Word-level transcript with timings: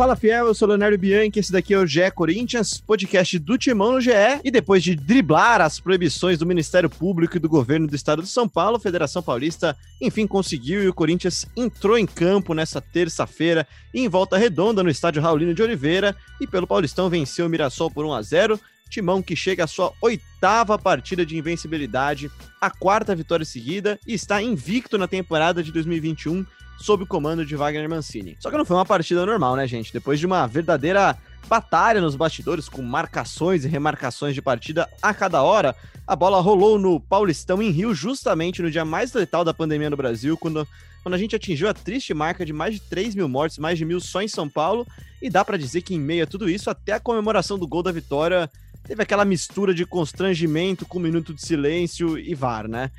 Fala 0.00 0.16
Fiel, 0.16 0.46
eu 0.46 0.54
sou 0.54 0.66
Leonardo 0.66 0.96
Bianchi, 0.96 1.40
esse 1.40 1.52
daqui 1.52 1.74
é 1.74 1.78
o 1.78 1.86
GE 1.86 2.10
Corinthians, 2.14 2.80
podcast 2.80 3.38
do 3.38 3.58
Timão 3.58 3.92
no 3.92 4.00
GE. 4.00 4.10
E 4.42 4.50
depois 4.50 4.82
de 4.82 4.96
driblar 4.96 5.60
as 5.60 5.78
proibições 5.78 6.38
do 6.38 6.46
Ministério 6.46 6.88
Público 6.88 7.36
e 7.36 7.38
do 7.38 7.50
governo 7.50 7.86
do 7.86 7.94
estado 7.94 8.22
de 8.22 8.28
São 8.30 8.48
Paulo, 8.48 8.78
a 8.78 8.80
Federação 8.80 9.22
Paulista 9.22 9.76
enfim 10.00 10.26
conseguiu 10.26 10.82
e 10.82 10.88
o 10.88 10.94
Corinthians 10.94 11.44
entrou 11.54 11.98
em 11.98 12.06
campo 12.06 12.54
nessa 12.54 12.80
terça-feira 12.80 13.68
em 13.92 14.08
volta 14.08 14.38
redonda 14.38 14.82
no 14.82 14.88
estádio 14.88 15.20
Raulino 15.20 15.52
de 15.52 15.62
Oliveira 15.62 16.16
e 16.40 16.46
pelo 16.46 16.66
Paulistão 16.66 17.10
venceu 17.10 17.44
o 17.44 17.50
Mirassol 17.50 17.90
por 17.90 18.06
1 18.06 18.14
a 18.14 18.22
0 18.22 18.60
Timão 18.88 19.20
que 19.22 19.36
chega 19.36 19.64
à 19.64 19.66
sua 19.66 19.92
oitava 20.00 20.78
partida 20.78 21.26
de 21.26 21.36
invencibilidade, 21.36 22.30
a 22.58 22.70
quarta 22.70 23.14
vitória 23.14 23.44
seguida 23.44 24.00
e 24.06 24.14
está 24.14 24.40
invicto 24.40 24.96
na 24.96 25.06
temporada 25.06 25.62
de 25.62 25.70
2021 25.70 26.46
sob 26.80 27.04
o 27.04 27.06
comando 27.06 27.44
de 27.44 27.54
Wagner 27.54 27.88
Mancini. 27.88 28.36
Só 28.40 28.50
que 28.50 28.56
não 28.56 28.64
foi 28.64 28.76
uma 28.76 28.86
partida 28.86 29.24
normal, 29.26 29.54
né, 29.54 29.66
gente? 29.66 29.92
Depois 29.92 30.18
de 30.18 30.26
uma 30.26 30.46
verdadeira 30.46 31.16
batalha 31.46 32.00
nos 32.00 32.16
bastidores, 32.16 32.68
com 32.68 32.82
marcações 32.82 33.64
e 33.64 33.68
remarcações 33.68 34.34
de 34.34 34.42
partida 34.42 34.88
a 35.02 35.12
cada 35.12 35.42
hora, 35.42 35.76
a 36.06 36.16
bola 36.16 36.40
rolou 36.40 36.78
no 36.78 36.98
Paulistão 36.98 37.62
em 37.62 37.70
Rio, 37.70 37.94
justamente 37.94 38.62
no 38.62 38.70
dia 38.70 38.84
mais 38.84 39.12
letal 39.12 39.44
da 39.44 39.52
pandemia 39.52 39.90
no 39.90 39.96
Brasil, 39.96 40.36
quando, 40.36 40.66
quando 41.02 41.14
a 41.14 41.18
gente 41.18 41.36
atingiu 41.36 41.68
a 41.68 41.74
triste 41.74 42.14
marca 42.14 42.46
de 42.46 42.52
mais 42.52 42.74
de 42.74 42.80
3 42.80 43.14
mil 43.14 43.28
mortes, 43.28 43.58
mais 43.58 43.76
de 43.76 43.84
mil 43.84 44.00
só 44.00 44.22
em 44.22 44.28
São 44.28 44.48
Paulo, 44.48 44.86
e 45.20 45.28
dá 45.28 45.44
para 45.44 45.58
dizer 45.58 45.82
que 45.82 45.94
em 45.94 46.00
meio 46.00 46.24
a 46.24 46.26
tudo 46.26 46.48
isso, 46.48 46.70
até 46.70 46.92
a 46.92 47.00
comemoração 47.00 47.58
do 47.58 47.68
gol 47.68 47.82
da 47.82 47.92
vitória 47.92 48.50
teve 48.84 49.02
aquela 49.02 49.24
mistura 49.24 49.74
de 49.74 49.84
constrangimento 49.84 50.86
com 50.86 50.98
um 50.98 51.02
minuto 51.02 51.34
de 51.34 51.42
silêncio 51.42 52.18
e 52.18 52.34
VAR, 52.34 52.66
né? 52.66 52.90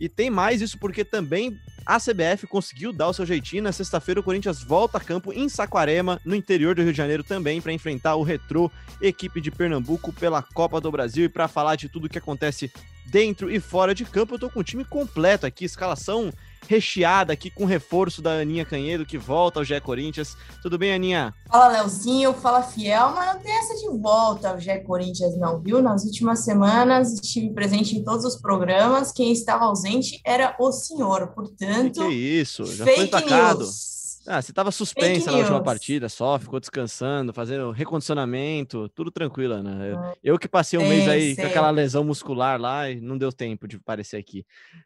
E 0.00 0.08
tem 0.08 0.30
mais 0.30 0.60
isso 0.60 0.78
porque 0.78 1.04
também 1.04 1.58
a 1.84 1.98
CBF 1.98 2.46
conseguiu 2.46 2.92
dar 2.92 3.08
o 3.08 3.12
seu 3.12 3.24
jeitinho. 3.24 3.62
Na 3.62 3.72
sexta-feira, 3.72 4.20
o 4.20 4.22
Corinthians 4.22 4.62
volta 4.62 4.98
a 4.98 5.00
campo 5.00 5.32
em 5.32 5.48
Saquarema, 5.48 6.20
no 6.24 6.34
interior 6.34 6.74
do 6.74 6.82
Rio 6.82 6.92
de 6.92 6.98
Janeiro 6.98 7.24
também, 7.24 7.60
para 7.60 7.72
enfrentar 7.72 8.14
o 8.16 8.22
Retrô, 8.22 8.70
equipe 9.00 9.40
de 9.40 9.50
Pernambuco, 9.50 10.12
pela 10.12 10.42
Copa 10.42 10.80
do 10.80 10.90
Brasil. 10.90 11.24
E 11.24 11.28
para 11.28 11.48
falar 11.48 11.76
de 11.76 11.88
tudo 11.88 12.04
o 12.04 12.08
que 12.08 12.18
acontece 12.18 12.70
dentro 13.06 13.50
e 13.50 13.58
fora 13.58 13.94
de 13.94 14.04
campo, 14.04 14.34
eu 14.34 14.38
tô 14.38 14.50
com 14.50 14.60
o 14.60 14.64
time 14.64 14.84
completo 14.84 15.46
aqui, 15.46 15.64
escalação 15.64 16.30
recheada 16.66 17.32
aqui 17.32 17.50
com 17.50 17.64
reforço 17.64 18.20
da 18.20 18.32
Aninha 18.32 18.64
Canhedo, 18.64 19.06
que 19.06 19.18
volta 19.18 19.60
ao 19.60 19.64
GE 19.64 19.80
Corinthians. 19.80 20.36
Tudo 20.62 20.78
bem, 20.78 20.92
Aninha? 20.92 21.34
Fala, 21.48 21.68
Leozinho. 21.68 22.32
Fala, 22.34 22.62
Fiel. 22.62 23.12
Mas 23.14 23.34
não 23.34 23.42
tem 23.42 23.52
essa 23.52 23.74
de 23.74 23.88
volta 23.98 24.50
ao 24.50 24.60
GE 24.60 24.78
Corinthians, 24.80 25.36
não, 25.36 25.60
viu? 25.60 25.80
Nas 25.82 26.04
últimas 26.04 26.40
semanas 26.40 27.12
estive 27.12 27.50
presente 27.50 27.96
em 27.96 28.04
todos 28.04 28.24
os 28.24 28.36
programas. 28.36 29.12
Quem 29.12 29.32
estava 29.32 29.64
ausente 29.64 30.20
era 30.24 30.56
o 30.58 30.72
senhor. 30.72 31.28
Portanto, 31.28 32.00
que, 32.00 32.06
que 32.08 32.14
é 32.14 32.40
isso? 32.40 32.64
Já 32.66 32.84
fake 32.84 32.96
foi 32.96 33.04
atacado. 33.06 33.60
News. 33.60 33.97
Ah, 34.30 34.42
você 34.42 34.52
estava 34.52 34.70
suspensa 34.70 35.32
na 35.32 35.38
última 35.38 35.62
partida 35.62 36.06
só, 36.06 36.38
ficou 36.38 36.60
descansando, 36.60 37.32
fazendo 37.32 37.70
recondicionamento, 37.70 38.86
tudo 38.90 39.10
tranquilo, 39.10 39.62
né? 39.62 39.90
Eu, 40.22 40.32
eu 40.34 40.38
que 40.38 40.46
passei 40.46 40.78
um 40.78 40.82
sei, 40.82 40.90
mês 40.90 41.08
aí 41.08 41.34
sei. 41.34 41.44
com 41.44 41.50
aquela 41.50 41.70
lesão 41.70 42.04
muscular 42.04 42.60
lá 42.60 42.90
e 42.90 43.00
não 43.00 43.16
deu 43.16 43.32
tempo 43.32 43.66
de 43.66 43.76
aparecer 43.76 44.18
aqui. 44.18 44.44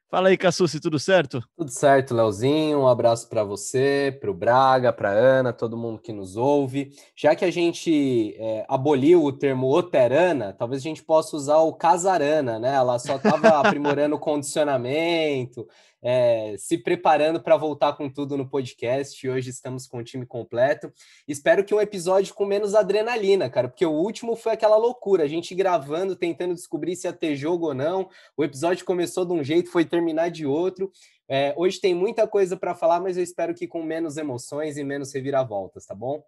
Fala 0.09 0.29
aí, 0.29 0.37
Cassucci, 0.37 0.79
tudo 0.79 0.97
certo? 0.97 1.43
Tudo 1.57 1.73
certo, 1.73 2.15
Leozinho. 2.15 2.83
Um 2.83 2.87
abraço 2.87 3.29
para 3.29 3.43
você, 3.43 4.17
para 4.21 4.31
o 4.31 4.35
Braga, 4.35 4.93
para 4.93 5.11
Ana, 5.11 5.53
todo 5.53 5.77
mundo 5.77 5.99
que 5.99 6.13
nos 6.13 6.37
ouve. 6.37 6.93
Já 7.17 7.35
que 7.35 7.45
a 7.45 7.51
gente 7.51 8.37
é, 8.39 8.65
aboliu 8.69 9.25
o 9.25 9.33
termo 9.33 9.75
oterana, 9.75 10.53
talvez 10.53 10.83
a 10.83 10.85
gente 10.85 11.03
possa 11.03 11.37
usar 11.37 11.59
o 11.59 11.73
casarana, 11.73 12.61
né? 12.61 12.75
Ela 12.75 12.97
só 13.01 13.17
estava 13.17 13.49
aprimorando 13.59 14.15
o 14.15 14.21
condicionamento 14.21 15.67
é, 16.03 16.57
se 16.59 16.77
preparando 16.77 17.41
para 17.41 17.57
voltar 17.57 17.93
com 17.93 18.11
tudo 18.11 18.37
no 18.37 18.49
podcast. 18.49 19.29
Hoje 19.29 19.51
estamos 19.51 19.87
com 19.87 19.99
o 19.99 20.05
time 20.05 20.27
completo. 20.27 20.93
Espero 21.29 21.65
que 21.65 21.75
um 21.75 21.81
episódio 21.81 22.35
com 22.35 22.45
menos 22.45 22.75
adrenalina, 22.75 23.49
cara, 23.49 23.69
porque 23.69 23.87
o 23.87 23.93
último 23.93 24.35
foi 24.35 24.53
aquela 24.53 24.77
loucura, 24.77 25.23
a 25.23 25.29
gente 25.29 25.55
gravando, 25.55 26.17
tentando 26.17 26.55
descobrir 26.55 26.97
se 26.97 27.07
ia 27.07 27.13
ter 27.13 27.37
jogo 27.37 27.67
ou 27.67 27.75
não. 27.75 28.09
O 28.37 28.43
episódio 28.43 28.85
começou 28.85 29.25
de 29.25 29.33
um 29.33 29.45
jeito, 29.45 29.71
foi 29.71 29.85
terminar 29.85 30.31
de 30.31 30.45
outro. 30.45 30.91
É, 31.29 31.55
hoje 31.57 31.81
tem 31.81 31.95
muita 31.95 32.27
coisa 32.27 32.57
para 32.57 32.75
falar, 32.75 33.01
mas 33.01 33.17
eu 33.17 33.23
espero 33.23 33.55
que 33.55 33.69
com 33.69 33.83
menos 33.83 34.17
emoções 34.17 34.77
e 34.77 34.85
menos 34.85 35.15
reviravoltas, 35.15 35.87
tá 35.87 35.95
bom? 35.95 36.23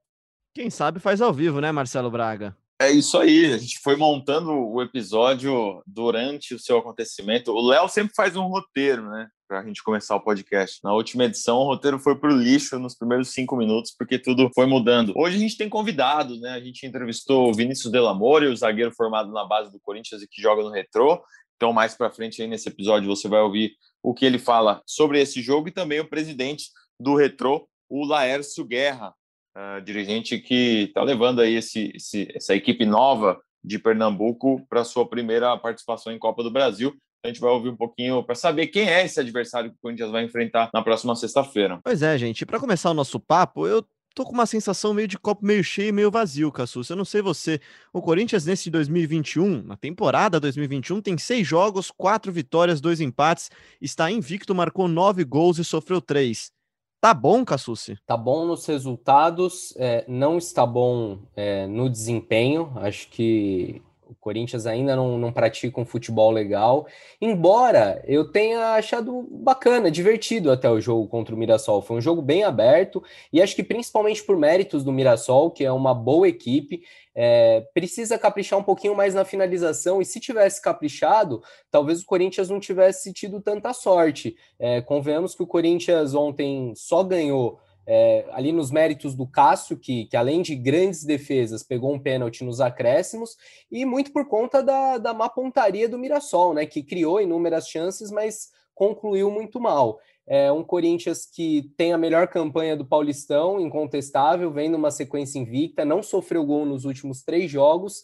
Quem 0.54 0.70
sabe 0.70 1.00
faz 1.00 1.20
ao 1.20 1.32
vivo, 1.32 1.60
né, 1.60 1.72
Marcelo 1.72 2.10
Braga? 2.10 2.56
É 2.80 2.90
isso 2.90 3.18
aí, 3.18 3.52
a 3.52 3.58
gente 3.58 3.78
foi 3.78 3.96
montando 3.96 4.50
o 4.52 4.82
episódio 4.82 5.82
durante 5.86 6.54
o 6.54 6.58
seu 6.58 6.78
acontecimento. 6.78 7.52
O 7.52 7.66
Léo 7.66 7.88
sempre 7.88 8.14
faz 8.14 8.36
um 8.36 8.46
roteiro, 8.46 9.08
né? 9.10 9.28
Para 9.54 9.62
a 9.62 9.66
gente 9.66 9.84
começar 9.84 10.16
o 10.16 10.20
podcast. 10.20 10.80
Na 10.82 10.92
última 10.92 11.26
edição, 11.26 11.58
o 11.58 11.64
roteiro 11.64 11.96
foi 11.96 12.18
para 12.18 12.28
o 12.28 12.36
lixo 12.36 12.76
nos 12.76 12.96
primeiros 12.96 13.28
cinco 13.28 13.56
minutos, 13.56 13.94
porque 13.96 14.18
tudo 14.18 14.50
foi 14.52 14.66
mudando. 14.66 15.12
Hoje 15.16 15.36
a 15.36 15.38
gente 15.38 15.56
tem 15.56 15.68
convidados, 15.68 16.40
né? 16.40 16.50
A 16.50 16.60
gente 16.60 16.84
entrevistou 16.84 17.48
o 17.48 17.54
Vinícius 17.54 17.92
Delamore, 17.92 18.48
o 18.48 18.56
zagueiro 18.56 18.90
formado 18.90 19.30
na 19.30 19.44
base 19.44 19.70
do 19.70 19.78
Corinthians 19.78 20.22
e 20.22 20.26
que 20.26 20.42
joga 20.42 20.60
no 20.60 20.72
Retrô. 20.72 21.22
Então, 21.54 21.72
mais 21.72 21.94
para 21.94 22.10
frente 22.10 22.42
aí 22.42 22.48
nesse 22.48 22.68
episódio, 22.68 23.06
você 23.06 23.28
vai 23.28 23.42
ouvir 23.42 23.76
o 24.02 24.12
que 24.12 24.26
ele 24.26 24.40
fala 24.40 24.82
sobre 24.84 25.20
esse 25.20 25.40
jogo 25.40 25.68
e 25.68 25.72
também 25.72 26.00
o 26.00 26.10
presidente 26.10 26.70
do 26.98 27.14
Retrô, 27.14 27.68
o 27.88 28.04
Laércio 28.04 28.64
Guerra, 28.64 29.14
uh, 29.56 29.80
dirigente 29.82 30.36
que 30.40 30.86
está 30.88 31.04
levando 31.04 31.40
aí 31.40 31.54
esse, 31.54 31.92
esse, 31.94 32.26
essa 32.34 32.56
equipe 32.56 32.84
nova 32.84 33.40
de 33.62 33.78
Pernambuco 33.78 34.66
para 34.68 34.82
sua 34.82 35.08
primeira 35.08 35.56
participação 35.56 36.12
em 36.12 36.18
Copa 36.18 36.42
do 36.42 36.50
Brasil. 36.50 36.92
A 37.24 37.28
gente 37.28 37.40
vai 37.40 37.50
ouvir 37.50 37.70
um 37.70 37.76
pouquinho 37.76 38.22
para 38.22 38.34
saber 38.34 38.66
quem 38.66 38.86
é 38.86 39.02
esse 39.02 39.18
adversário 39.18 39.70
que 39.70 39.76
o 39.76 39.80
Corinthians 39.80 40.10
vai 40.10 40.24
enfrentar 40.24 40.68
na 40.74 40.82
próxima 40.82 41.16
sexta-feira. 41.16 41.80
Pois 41.82 42.02
é, 42.02 42.18
gente. 42.18 42.44
Para 42.44 42.60
começar 42.60 42.90
o 42.90 42.94
nosso 42.94 43.18
papo, 43.18 43.66
eu 43.66 43.82
tô 44.14 44.24
com 44.24 44.32
uma 44.32 44.44
sensação 44.44 44.92
meio 44.92 45.08
de 45.08 45.18
copo 45.18 45.42
meio 45.42 45.64
cheio 45.64 45.88
e 45.88 45.92
meio 45.92 46.10
vazio, 46.10 46.52
Cassus. 46.52 46.90
Eu 46.90 46.96
não 46.96 47.04
sei 47.04 47.22
você. 47.22 47.58
O 47.94 48.02
Corinthians, 48.02 48.44
nesse 48.44 48.70
2021, 48.70 49.62
na 49.62 49.74
temporada 49.74 50.38
2021, 50.38 51.00
tem 51.00 51.16
seis 51.16 51.46
jogos, 51.46 51.90
quatro 51.90 52.30
vitórias, 52.30 52.78
dois 52.78 53.00
empates, 53.00 53.50
está 53.80 54.10
invicto, 54.10 54.54
marcou 54.54 54.86
nove 54.86 55.24
gols 55.24 55.58
e 55.58 55.64
sofreu 55.64 56.02
três. 56.02 56.52
Tá 57.00 57.14
bom, 57.14 57.42
Cassucci? 57.42 57.96
Tá 58.06 58.18
bom 58.18 58.46
nos 58.46 58.66
resultados, 58.66 59.74
é, 59.76 60.04
não 60.06 60.36
está 60.36 60.66
bom 60.66 61.18
é, 61.34 61.66
no 61.66 61.88
desempenho. 61.88 62.72
Acho 62.76 63.08
que 63.08 63.82
o 64.14 64.20
Corinthians 64.20 64.66
ainda 64.66 64.94
não, 64.96 65.18
não 65.18 65.32
pratica 65.32 65.80
um 65.80 65.84
futebol 65.84 66.30
legal, 66.30 66.86
embora 67.20 68.02
eu 68.06 68.30
tenha 68.30 68.74
achado 68.74 69.26
bacana, 69.30 69.90
divertido 69.90 70.50
até 70.50 70.70
o 70.70 70.80
jogo 70.80 71.08
contra 71.08 71.34
o 71.34 71.38
Mirassol. 71.38 71.82
Foi 71.82 71.96
um 71.96 72.00
jogo 72.00 72.22
bem 72.22 72.44
aberto 72.44 73.02
e 73.32 73.42
acho 73.42 73.54
que 73.54 73.62
principalmente 73.62 74.22
por 74.22 74.36
méritos 74.36 74.84
do 74.84 74.92
Mirassol, 74.92 75.50
que 75.50 75.64
é 75.64 75.72
uma 75.72 75.92
boa 75.92 76.28
equipe, 76.28 76.82
é, 77.14 77.60
precisa 77.72 78.18
caprichar 78.18 78.58
um 78.58 78.62
pouquinho 78.62 78.94
mais 78.94 79.14
na 79.14 79.24
finalização. 79.24 80.00
E 80.00 80.04
se 80.04 80.18
tivesse 80.18 80.60
caprichado, 80.60 81.42
talvez 81.70 82.02
o 82.02 82.06
Corinthians 82.06 82.48
não 82.48 82.58
tivesse 82.58 83.12
tido 83.12 83.40
tanta 83.40 83.72
sorte. 83.72 84.36
É, 84.58 84.80
convenhamos 84.80 85.34
que 85.34 85.42
o 85.42 85.46
Corinthians 85.46 86.14
ontem 86.14 86.72
só 86.74 87.04
ganhou 87.04 87.60
é, 87.86 88.24
ali 88.32 88.52
nos 88.52 88.70
méritos 88.70 89.14
do 89.14 89.26
Cássio, 89.26 89.76
que, 89.76 90.06
que 90.06 90.16
além 90.16 90.42
de 90.42 90.54
grandes 90.54 91.04
defesas, 91.04 91.62
pegou 91.62 91.92
um 91.92 91.98
pênalti 91.98 92.44
nos 92.44 92.60
acréscimos, 92.60 93.36
e 93.70 93.84
muito 93.84 94.12
por 94.12 94.26
conta 94.26 94.62
da, 94.62 94.98
da 94.98 95.12
má 95.12 95.28
pontaria 95.28 95.88
do 95.88 95.98
Mirassol, 95.98 96.54
né? 96.54 96.66
Que 96.66 96.82
criou 96.82 97.20
inúmeras 97.20 97.68
chances, 97.68 98.10
mas 98.10 98.50
concluiu 98.74 99.30
muito 99.30 99.60
mal. 99.60 99.98
É 100.26 100.50
um 100.50 100.64
Corinthians 100.64 101.26
que 101.26 101.70
tem 101.76 101.92
a 101.92 101.98
melhor 101.98 102.28
campanha 102.28 102.74
do 102.74 102.84
Paulistão, 102.84 103.60
incontestável, 103.60 104.50
vem 104.50 104.70
numa 104.70 104.90
sequência 104.90 105.38
invicta, 105.38 105.84
não 105.84 106.02
sofreu 106.02 106.44
gol 106.46 106.64
nos 106.64 106.86
últimos 106.86 107.22
três 107.22 107.50
jogos, 107.50 108.02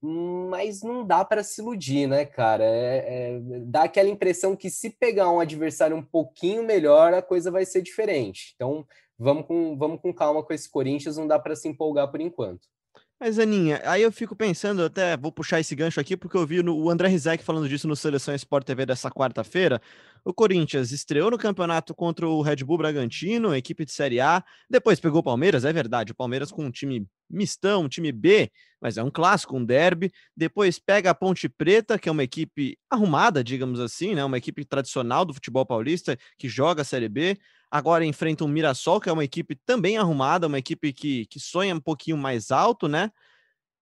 mas 0.00 0.82
não 0.82 1.04
dá 1.04 1.24
para 1.24 1.42
se 1.42 1.60
iludir, 1.60 2.06
né, 2.06 2.24
cara? 2.24 2.64
É, 2.64 3.34
é, 3.34 3.40
dá 3.64 3.82
aquela 3.84 4.08
impressão 4.08 4.54
que 4.54 4.70
se 4.70 4.90
pegar 4.90 5.30
um 5.30 5.40
adversário 5.40 5.96
um 5.96 6.02
pouquinho 6.02 6.62
melhor, 6.62 7.12
a 7.12 7.22
coisa 7.22 7.50
vai 7.50 7.64
ser 7.64 7.82
diferente. 7.82 8.52
Então, 8.54 8.86
vamos 9.18 9.46
com, 9.46 9.76
vamos 9.76 10.00
com 10.00 10.12
calma 10.14 10.42
com 10.42 10.52
esse 10.52 10.70
Corinthians, 10.70 11.16
não 11.16 11.26
dá 11.26 11.38
para 11.38 11.56
se 11.56 11.68
empolgar 11.68 12.10
por 12.10 12.20
enquanto. 12.20 12.68
Mas, 13.20 13.36
Aninha, 13.36 13.82
aí 13.84 14.02
eu 14.02 14.12
fico 14.12 14.36
pensando, 14.36 14.84
até 14.84 15.16
vou 15.16 15.32
puxar 15.32 15.58
esse 15.58 15.74
gancho 15.74 15.98
aqui, 15.98 16.16
porque 16.16 16.36
eu 16.36 16.46
vi 16.46 16.62
no, 16.62 16.76
o 16.76 16.88
André 16.88 17.08
Rizek 17.08 17.42
falando 17.42 17.68
disso 17.68 17.88
no 17.88 17.96
Seleção 17.96 18.32
Sport 18.36 18.64
TV 18.64 18.86
dessa 18.86 19.10
quarta-feira. 19.10 19.82
O 20.24 20.32
Corinthians 20.32 20.92
estreou 20.92 21.28
no 21.28 21.36
campeonato 21.36 21.92
contra 21.96 22.28
o 22.28 22.40
Red 22.42 22.56
Bull 22.58 22.78
Bragantino, 22.78 23.56
equipe 23.56 23.84
de 23.84 23.90
Série 23.90 24.20
A, 24.20 24.44
depois 24.70 25.00
pegou 25.00 25.18
o 25.18 25.24
Palmeiras, 25.24 25.64
é 25.64 25.72
verdade, 25.72 26.12
o 26.12 26.14
Palmeiras 26.14 26.52
com 26.52 26.64
um 26.64 26.70
time 26.70 27.08
mistão, 27.28 27.82
um 27.82 27.88
time 27.88 28.12
B, 28.12 28.50
mas 28.80 28.96
é 28.96 29.02
um 29.02 29.10
clássico, 29.10 29.56
um 29.56 29.64
derby. 29.64 30.12
Depois 30.36 30.78
pega 30.78 31.10
a 31.10 31.14
Ponte 31.14 31.48
Preta, 31.48 31.98
que 31.98 32.08
é 32.08 32.12
uma 32.12 32.22
equipe 32.22 32.78
arrumada, 32.88 33.42
digamos 33.42 33.80
assim, 33.80 34.14
né? 34.14 34.24
Uma 34.24 34.38
equipe 34.38 34.64
tradicional 34.64 35.24
do 35.24 35.34
futebol 35.34 35.66
paulista 35.66 36.16
que 36.38 36.48
joga 36.48 36.82
a 36.82 36.84
Série 36.84 37.08
B. 37.08 37.36
Agora 37.70 38.04
enfrenta 38.04 38.44
o 38.44 38.48
Mirassol, 38.48 39.00
que 39.00 39.08
é 39.08 39.12
uma 39.12 39.24
equipe 39.24 39.54
também 39.54 39.98
arrumada, 39.98 40.46
uma 40.46 40.58
equipe 40.58 40.92
que, 40.92 41.26
que 41.26 41.38
sonha 41.38 41.74
um 41.74 41.80
pouquinho 41.80 42.16
mais 42.16 42.50
alto, 42.50 42.88
né? 42.88 43.10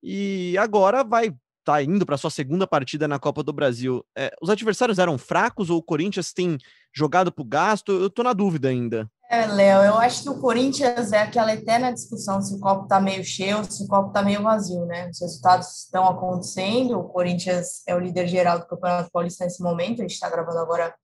E 0.02 0.56
agora 0.58 1.04
vai 1.04 1.34
tá 1.66 1.82
indo 1.82 2.06
para 2.06 2.16
sua 2.16 2.30
segunda 2.30 2.64
partida 2.64 3.08
na 3.08 3.18
Copa 3.18 3.42
do 3.42 3.52
Brasil. 3.52 4.06
É, 4.16 4.32
os 4.40 4.48
adversários 4.48 5.00
eram 5.00 5.18
fracos 5.18 5.68
ou 5.68 5.78
o 5.78 5.82
Corinthians 5.82 6.32
tem 6.32 6.56
jogado 6.94 7.32
para 7.32 7.42
o 7.42 7.46
gasto? 7.46 7.90
Eu 7.90 8.08
tô 8.08 8.22
na 8.22 8.32
dúvida 8.32 8.68
ainda. 8.68 9.10
É, 9.28 9.46
Léo, 9.46 9.82
eu 9.82 9.98
acho 9.98 10.22
que 10.22 10.28
o 10.30 10.40
Corinthians 10.40 11.12
é 11.12 11.18
aquela 11.18 11.52
eterna 11.52 11.92
discussão 11.92 12.40
se 12.40 12.54
o 12.54 12.60
copo 12.60 12.84
está 12.84 13.00
meio 13.00 13.24
cheio 13.24 13.64
se 13.64 13.82
o 13.82 13.88
copo 13.88 14.08
está 14.08 14.22
meio 14.22 14.40
vazio, 14.40 14.86
né? 14.86 15.10
Os 15.10 15.20
resultados 15.20 15.84
estão 15.84 16.04
acontecendo, 16.06 16.96
o 16.96 17.08
Corinthians 17.08 17.82
é 17.88 17.96
o 17.96 17.98
líder 17.98 18.28
geral 18.28 18.60
do 18.60 18.66
Campeonato 18.68 19.10
Paulista 19.10 19.44
nesse 19.44 19.60
momento, 19.60 19.98
a 19.98 20.02
gente 20.02 20.12
está 20.12 20.30
gravando 20.30 20.58
agora 20.58 20.94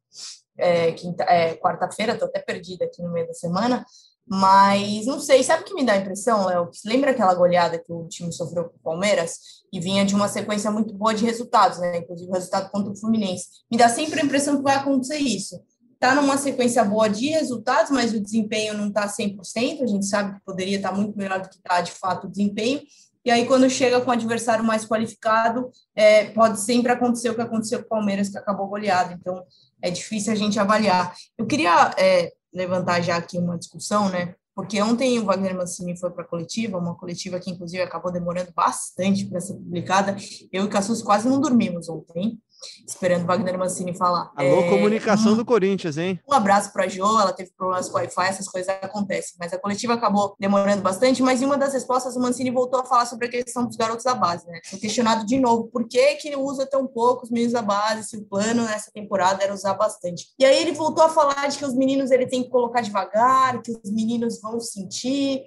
é, 0.58 0.94
é, 1.28 1.54
quarta-feira, 1.56 2.12
estou 2.12 2.28
até 2.28 2.40
perdida 2.40 2.84
aqui 2.84 3.02
no 3.02 3.12
meio 3.12 3.26
da 3.26 3.34
semana, 3.34 3.84
mas 4.26 5.06
não 5.06 5.18
sei, 5.20 5.42
sabe 5.42 5.62
o 5.62 5.64
que 5.64 5.74
me 5.74 5.84
dá 5.84 5.94
a 5.94 5.98
impressão, 5.98 6.46
Léo? 6.46 6.70
Lembra 6.84 7.10
aquela 7.10 7.34
goleada 7.34 7.78
que 7.78 7.92
o 7.92 8.06
time 8.08 8.32
sofreu 8.32 8.64
com 8.64 8.76
o 8.76 8.82
Palmeiras 8.82 9.38
e 9.72 9.80
vinha 9.80 10.04
de 10.04 10.14
uma 10.14 10.28
sequência 10.28 10.70
muito 10.70 10.94
boa 10.94 11.12
de 11.12 11.24
resultados, 11.24 11.78
né? 11.78 11.98
Inclusive 11.98 12.30
o 12.30 12.34
resultado 12.34 12.70
contra 12.70 12.92
o 12.92 12.96
Fluminense. 12.96 13.48
Me 13.70 13.76
dá 13.76 13.88
sempre 13.88 14.20
a 14.20 14.24
impressão 14.24 14.56
que 14.56 14.62
vai 14.62 14.76
acontecer 14.76 15.18
isso 15.18 15.60
está 16.02 16.16
numa 16.16 16.36
sequência 16.36 16.84
boa 16.84 17.08
de 17.08 17.28
resultados, 17.28 17.92
mas 17.92 18.12
o 18.12 18.20
desempenho 18.20 18.74
não 18.74 18.88
está 18.88 19.06
100%, 19.06 19.82
a 19.82 19.86
gente 19.86 20.04
sabe 20.04 20.34
que 20.34 20.44
poderia 20.44 20.76
estar 20.76 20.90
tá 20.90 20.96
muito 20.96 21.16
melhor 21.16 21.40
do 21.40 21.48
que 21.48 21.54
está 21.54 21.80
de 21.80 21.92
fato 21.92 22.26
o 22.26 22.30
desempenho, 22.30 22.82
e 23.24 23.30
aí 23.30 23.46
quando 23.46 23.70
chega 23.70 24.00
com 24.00 24.10
o 24.10 24.12
adversário 24.12 24.64
mais 24.64 24.84
qualificado, 24.84 25.70
é, 25.94 26.24
pode 26.30 26.60
sempre 26.60 26.90
acontecer 26.90 27.30
o 27.30 27.36
que 27.36 27.40
aconteceu 27.40 27.78
com 27.78 27.84
o 27.84 27.88
Palmeiras, 27.88 28.28
que 28.28 28.36
acabou 28.36 28.66
goleado, 28.66 29.12
então 29.12 29.44
é 29.82 29.90
difícil 29.90 30.32
a 30.32 30.36
gente 30.36 30.58
avaliar. 30.58 31.14
Eu 31.36 31.46
queria 31.46 31.92
é, 31.98 32.32
levantar 32.52 33.00
já 33.02 33.16
aqui 33.16 33.36
uma 33.36 33.58
discussão, 33.58 34.08
né, 34.08 34.34
porque 34.54 34.80
ontem 34.82 35.18
o 35.18 35.24
Wagner 35.24 35.56
Mancini 35.56 35.98
foi 35.98 36.10
para 36.10 36.24
a 36.24 36.26
coletiva, 36.26 36.78
uma 36.78 36.94
coletiva 36.94 37.40
que 37.40 37.50
inclusive 37.50 37.82
acabou 37.82 38.12
demorando 38.12 38.52
bastante 38.54 39.26
para 39.26 39.40
ser 39.40 39.54
publicada, 39.54 40.16
eu 40.52 40.64
e 40.64 40.68
Cassus 40.68 41.02
quase 41.02 41.28
não 41.28 41.40
dormimos 41.40 41.88
ontem, 41.88 42.38
esperando 42.86 43.26
Wagner 43.26 43.58
Mancini 43.58 43.96
falar. 43.96 44.30
Alô, 44.36 44.60
é, 44.60 44.68
comunicação 44.68 45.32
um, 45.32 45.36
do 45.36 45.44
Corinthians, 45.44 45.98
hein? 45.98 46.20
Um 46.28 46.34
abraço 46.34 46.72
para 46.72 46.84
a 46.84 46.88
Jo, 46.88 47.20
ela 47.20 47.32
teve 47.32 47.50
problemas 47.56 47.88
com 47.88 47.96
o 47.96 48.00
Wi-Fi, 48.00 48.26
essas 48.28 48.48
coisas 48.48 48.74
acontecem, 48.82 49.34
mas 49.38 49.52
a 49.52 49.58
coletiva 49.58 49.94
acabou 49.94 50.34
demorando 50.38 50.82
bastante, 50.82 51.22
mas 51.22 51.42
em 51.42 51.44
uma 51.44 51.56
das 51.56 51.72
respostas 51.72 52.16
o 52.16 52.20
Mancini 52.20 52.50
voltou 52.50 52.80
a 52.80 52.84
falar 52.84 53.06
sobre 53.06 53.26
a 53.26 53.30
questão 53.30 53.66
dos 53.66 53.76
garotos 53.76 54.04
da 54.04 54.14
base, 54.14 54.46
né? 54.46 54.60
Foi 54.64 54.78
questionado 54.78 55.26
de 55.26 55.38
novo, 55.38 55.68
por 55.68 55.86
que 55.86 56.16
que 56.16 56.36
usa 56.36 56.66
tão 56.66 56.86
pouco 56.86 57.24
os 57.24 57.30
meninos 57.30 57.52
da 57.52 57.62
base, 57.62 58.08
se 58.08 58.16
o 58.16 58.24
plano 58.24 58.64
nessa 58.64 58.90
temporada 58.90 59.42
era 59.42 59.52
usar 59.52 59.74
bastante. 59.74 60.26
E 60.38 60.44
aí 60.44 60.60
ele 60.60 60.72
voltou 60.72 61.04
a 61.04 61.08
falar 61.08 61.48
de 61.48 61.58
que 61.58 61.64
os 61.64 61.74
meninos 61.74 62.10
ele 62.10 62.26
tem 62.26 62.42
que 62.42 62.50
colocar 62.50 62.80
devagar, 62.80 63.60
que 63.62 63.72
os 63.72 63.90
meninos 63.90 64.40
vão 64.40 64.58
sentir. 64.60 65.42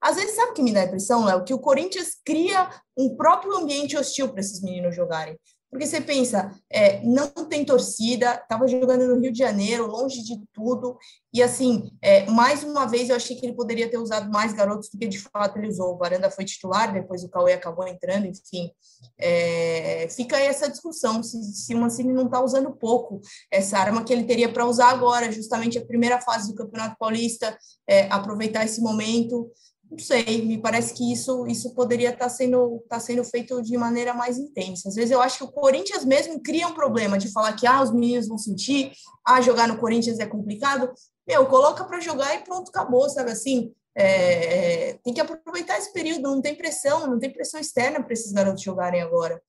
Às 0.00 0.16
vezes, 0.16 0.34
sabe 0.34 0.50
o 0.50 0.54
que 0.54 0.62
me 0.62 0.72
dá 0.72 0.80
a 0.80 0.84
impressão, 0.84 1.24
Léo? 1.24 1.44
Que 1.44 1.54
o 1.54 1.58
Corinthians 1.58 2.16
cria 2.24 2.68
um 2.96 3.16
próprio 3.16 3.56
ambiente 3.56 3.96
hostil 3.96 4.28
para 4.28 4.40
esses 4.40 4.62
meninos 4.62 4.94
jogarem. 4.94 5.38
Porque 5.70 5.86
você 5.86 6.00
pensa, 6.00 6.50
é, 6.70 7.02
não 7.04 7.28
tem 7.28 7.64
torcida, 7.64 8.34
estava 8.34 8.66
jogando 8.66 9.06
no 9.06 9.20
Rio 9.20 9.30
de 9.30 9.38
Janeiro, 9.38 9.86
longe 9.86 10.22
de 10.22 10.40
tudo, 10.52 10.96
e 11.32 11.42
assim, 11.42 11.90
é, 12.00 12.24
mais 12.30 12.64
uma 12.64 12.86
vez 12.86 13.10
eu 13.10 13.16
achei 13.16 13.36
que 13.36 13.44
ele 13.44 13.54
poderia 13.54 13.88
ter 13.90 13.98
usado 13.98 14.30
mais 14.30 14.54
garotos 14.54 14.88
do 14.88 14.98
que 14.98 15.06
de 15.06 15.18
fato 15.18 15.58
ele 15.58 15.68
usou. 15.68 15.94
O 15.94 15.98
Varanda 15.98 16.30
foi 16.30 16.44
titular, 16.44 16.92
depois 16.92 17.22
o 17.22 17.28
Cauê 17.28 17.52
acabou 17.52 17.86
entrando, 17.86 18.26
enfim. 18.26 18.70
É, 19.18 20.08
fica 20.10 20.36
aí 20.36 20.46
essa 20.46 20.70
discussão 20.70 21.22
se, 21.22 21.42
se 21.42 21.74
o 21.74 21.78
Mancini 21.78 22.12
não 22.12 22.24
está 22.24 22.42
usando 22.42 22.72
pouco 22.72 23.20
essa 23.50 23.78
arma 23.78 24.02
que 24.02 24.12
ele 24.12 24.24
teria 24.24 24.50
para 24.50 24.66
usar 24.66 24.88
agora, 24.88 25.30
justamente 25.30 25.78
a 25.78 25.84
primeira 25.84 26.18
fase 26.20 26.48
do 26.48 26.54
Campeonato 26.54 26.96
Paulista, 26.98 27.56
é, 27.86 28.10
aproveitar 28.10 28.64
esse 28.64 28.80
momento 28.80 29.50
não 29.90 29.98
sei, 29.98 30.44
me 30.44 30.58
parece 30.58 30.92
que 30.92 31.12
isso, 31.12 31.46
isso 31.46 31.74
poderia 31.74 32.10
estar 32.10 32.24
tá 32.24 32.28
sendo, 32.28 32.84
tá 32.88 33.00
sendo 33.00 33.24
feito 33.24 33.62
de 33.62 33.76
maneira 33.76 34.12
mais 34.12 34.38
intensa. 34.38 34.88
Às 34.88 34.94
vezes 34.94 35.10
eu 35.10 35.20
acho 35.20 35.38
que 35.38 35.44
o 35.44 35.52
Corinthians 35.52 36.04
mesmo 36.04 36.42
cria 36.42 36.68
um 36.68 36.74
problema 36.74 37.16
de 37.16 37.32
falar 37.32 37.54
que 37.54 37.66
ah, 37.66 37.82
os 37.82 37.90
meninos 37.90 38.28
vão 38.28 38.36
sentir, 38.36 38.92
ah, 39.26 39.40
jogar 39.40 39.66
no 39.66 39.78
Corinthians 39.78 40.18
é 40.18 40.26
complicado. 40.26 40.92
Meu, 41.26 41.46
coloca 41.46 41.84
para 41.84 42.00
jogar 42.00 42.34
e 42.34 42.44
pronto, 42.44 42.68
acabou, 42.68 43.08
sabe 43.08 43.30
assim? 43.30 43.72
É, 43.94 44.98
tem 45.02 45.14
que 45.14 45.20
aproveitar 45.20 45.78
esse 45.78 45.92
período, 45.92 46.22
não 46.22 46.42
tem 46.42 46.54
pressão, 46.54 47.06
não 47.06 47.18
tem 47.18 47.32
pressão 47.32 47.58
externa 47.58 48.02
para 48.02 48.12
esses 48.12 48.30
garotos 48.30 48.62
jogarem 48.62 49.00
agora. 49.00 49.40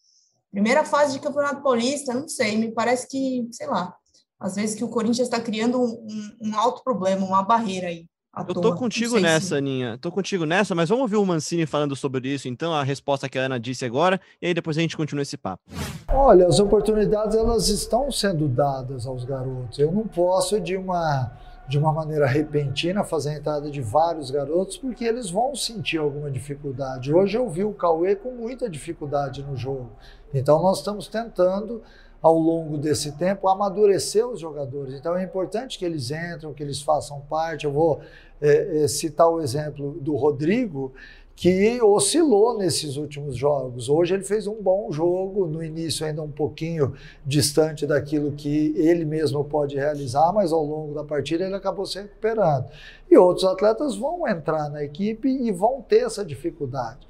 Primeira 0.51 0.85
fase 0.85 1.13
de 1.13 1.19
Campeonato 1.19 1.61
Paulista, 1.61 2.13
não 2.13 2.27
sei, 2.27 2.57
me 2.57 2.71
parece 2.71 3.07
que, 3.07 3.47
sei 3.51 3.67
lá, 3.67 3.93
às 4.39 4.55
vezes 4.55 4.75
que 4.75 4.83
o 4.83 4.89
Corinthians 4.89 5.27
está 5.27 5.39
criando 5.39 5.79
um, 5.79 6.07
um, 6.09 6.49
um 6.49 6.55
alto 6.57 6.81
problema, 6.81 7.25
uma 7.25 7.43
barreira 7.43 7.89
aí 7.89 8.08
eu 8.47 8.53
tô 8.53 8.75
contigo 8.75 9.19
nessa, 9.19 9.47
se... 9.47 9.55
Aninha. 9.55 9.97
Tô 9.97 10.11
contigo 10.11 10.45
nessa, 10.45 10.75
mas 10.75 10.89
vamos 10.89 11.03
ouvir 11.03 11.17
o 11.17 11.25
Mancini 11.25 11.65
falando 11.65 11.95
sobre 11.95 12.27
isso, 12.27 12.47
então, 12.47 12.73
a 12.73 12.83
resposta 12.83 13.27
que 13.27 13.37
a 13.37 13.43
Ana 13.43 13.59
disse 13.59 13.85
agora, 13.85 14.19
e 14.41 14.47
aí 14.47 14.53
depois 14.53 14.77
a 14.77 14.81
gente 14.81 14.95
continua 14.95 15.23
esse 15.23 15.37
papo. 15.37 15.63
Olha, 16.07 16.47
as 16.47 16.59
oportunidades 16.59 17.35
elas 17.35 17.69
estão 17.69 18.11
sendo 18.11 18.47
dadas 18.47 19.05
aos 19.05 19.23
garotos. 19.23 19.79
Eu 19.79 19.91
não 19.91 20.07
posso 20.07 20.59
de 20.59 20.75
uma 20.75 21.31
de 21.69 21.77
uma 21.77 21.93
maneira 21.93 22.25
repentina 22.25 23.03
fazer 23.03 23.29
a 23.29 23.33
entrada 23.35 23.69
de 23.69 23.79
vários 23.79 24.31
garotos, 24.31 24.75
porque 24.75 25.05
eles 25.05 25.29
vão 25.29 25.55
sentir 25.55 25.99
alguma 25.99 26.31
dificuldade. 26.31 27.13
Hoje 27.13 27.37
eu 27.37 27.47
vi 27.47 27.63
o 27.63 27.71
Cauê 27.73 28.15
com 28.15 28.31
muita 28.31 28.67
dificuldade 28.67 29.43
no 29.43 29.55
jogo. 29.55 29.91
Então 30.33 30.59
nós 30.63 30.79
estamos 30.79 31.07
tentando 31.07 31.83
ao 32.21 32.37
longo 32.37 32.77
desse 32.77 33.13
tempo, 33.13 33.47
amadurecer 33.47 34.27
os 34.27 34.39
jogadores. 34.39 34.93
Então 34.93 35.15
é 35.15 35.23
importante 35.23 35.77
que 35.77 35.85
eles 35.85 36.11
entrem, 36.11 36.53
que 36.53 36.63
eles 36.63 36.81
façam 36.81 37.21
parte. 37.21 37.65
Eu 37.65 37.71
vou 37.71 38.01
é, 38.41 38.83
é, 38.83 38.87
citar 38.87 39.29
o 39.29 39.41
exemplo 39.41 39.97
do 40.01 40.15
Rodrigo, 40.15 40.93
que 41.39 41.81
oscilou 41.81 42.57
nesses 42.57 42.97
últimos 42.97 43.37
jogos. 43.37 43.87
Hoje 43.87 44.13
ele 44.13 44.25
fez 44.25 44.45
um 44.45 44.61
bom 44.61 44.91
jogo, 44.91 45.47
no 45.47 45.63
início 45.63 46.05
ainda 46.05 46.21
um 46.21 46.29
pouquinho 46.29 46.93
distante 47.25 47.87
daquilo 47.87 48.33
que 48.33 48.73
ele 48.75 49.05
mesmo 49.05 49.45
pode 49.45 49.77
realizar, 49.77 50.33
mas 50.33 50.51
ao 50.51 50.61
longo 50.61 50.93
da 50.93 51.05
partida 51.05 51.45
ele 51.45 51.55
acabou 51.55 51.85
se 51.85 52.01
recuperando. 52.01 52.65
E 53.09 53.17
outros 53.17 53.45
atletas 53.45 53.95
vão 53.95 54.27
entrar 54.27 54.69
na 54.69 54.83
equipe 54.83 55.29
e 55.29 55.49
vão 55.49 55.81
ter 55.81 55.99
essa 55.99 56.25
dificuldade. 56.25 57.07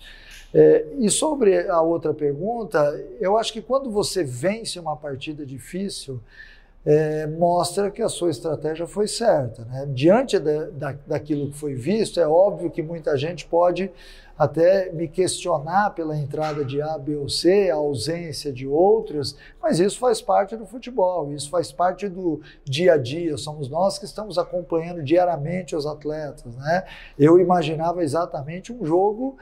É, 0.53 0.85
e 0.97 1.09
sobre 1.09 1.67
a 1.67 1.81
outra 1.81 2.13
pergunta, 2.13 2.79
eu 3.19 3.37
acho 3.37 3.53
que 3.53 3.61
quando 3.61 3.91
você 3.91 4.23
vence 4.23 4.79
uma 4.79 4.95
partida 4.95 5.45
difícil, 5.45 6.19
é, 6.85 7.27
mostra 7.27 7.91
que 7.91 8.01
a 8.01 8.09
sua 8.09 8.29
estratégia 8.29 8.87
foi 8.87 9.07
certa. 9.07 9.63
Né? 9.65 9.87
Diante 9.93 10.39
da, 10.39 10.65
da, 10.69 10.95
daquilo 11.05 11.51
que 11.51 11.57
foi 11.57 11.73
visto, 11.75 12.19
é 12.19 12.27
óbvio 12.27 12.71
que 12.71 12.81
muita 12.81 13.15
gente 13.17 13.45
pode 13.45 13.91
até 14.37 14.89
me 14.93 15.05
questionar 15.05 15.89
pela 15.89 16.17
entrada 16.17 16.63
de 16.63 16.81
A, 16.81 16.97
B 16.97 17.13
ou 17.17 17.27
C, 17.27 17.69
a 17.69 17.75
ausência 17.75 18.53
de 18.53 18.65
outros, 18.65 19.35
mas 19.61 19.81
isso 19.81 19.99
faz 19.99 20.21
parte 20.21 20.55
do 20.55 20.65
futebol, 20.65 21.33
isso 21.33 21.49
faz 21.49 21.73
parte 21.73 22.07
do 22.07 22.39
dia 22.63 22.93
a 22.93 22.97
dia, 22.97 23.37
somos 23.37 23.69
nós 23.69 23.99
que 23.99 24.05
estamos 24.05 24.37
acompanhando 24.37 25.03
diariamente 25.03 25.75
os 25.75 25.85
atletas. 25.85 26.55
Né? 26.55 26.85
Eu 27.19 27.37
imaginava 27.37 28.01
exatamente 28.01 28.71
um 28.71 28.85
jogo 28.85 29.37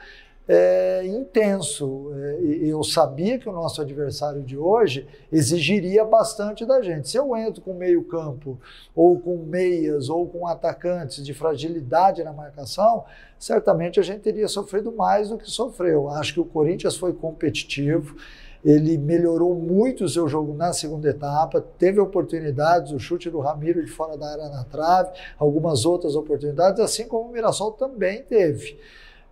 é, 0.48 1.06
intenso. 1.06 2.10
É, 2.14 2.38
eu 2.62 2.82
sabia 2.82 3.38
que 3.38 3.48
o 3.48 3.52
nosso 3.52 3.82
adversário 3.82 4.42
de 4.42 4.56
hoje 4.56 5.06
exigiria 5.30 6.04
bastante 6.04 6.64
da 6.64 6.80
gente. 6.80 7.08
Se 7.08 7.18
eu 7.18 7.36
entro 7.36 7.60
com 7.60 7.74
meio 7.74 8.02
campo, 8.04 8.58
ou 8.94 9.20
com 9.20 9.36
meias, 9.36 10.08
ou 10.08 10.26
com 10.26 10.46
atacantes 10.46 11.24
de 11.24 11.34
fragilidade 11.34 12.24
na 12.24 12.32
marcação, 12.32 13.04
certamente 13.38 14.00
a 14.00 14.02
gente 14.02 14.20
teria 14.20 14.48
sofrido 14.48 14.90
mais 14.90 15.28
do 15.28 15.36
que 15.36 15.50
sofreu. 15.50 16.08
Acho 16.08 16.32
que 16.32 16.40
o 16.40 16.44
Corinthians 16.44 16.96
foi 16.96 17.12
competitivo. 17.12 18.16
Ele 18.64 18.98
melhorou 18.98 19.54
muito 19.54 20.04
o 20.04 20.08
seu 20.08 20.26
jogo 20.26 20.52
na 20.52 20.72
segunda 20.72 21.08
etapa, 21.08 21.64
teve 21.78 22.00
oportunidades, 22.00 22.90
o 22.90 22.98
chute 22.98 23.30
do 23.30 23.38
Ramiro 23.38 23.84
de 23.84 23.90
fora 23.90 24.16
da 24.18 24.32
área 24.32 24.48
na 24.48 24.64
trave, 24.64 25.10
algumas 25.38 25.86
outras 25.86 26.16
oportunidades, 26.16 26.80
assim 26.80 27.06
como 27.06 27.28
o 27.28 27.32
Mirassol 27.32 27.70
também 27.72 28.20
teve. 28.24 28.76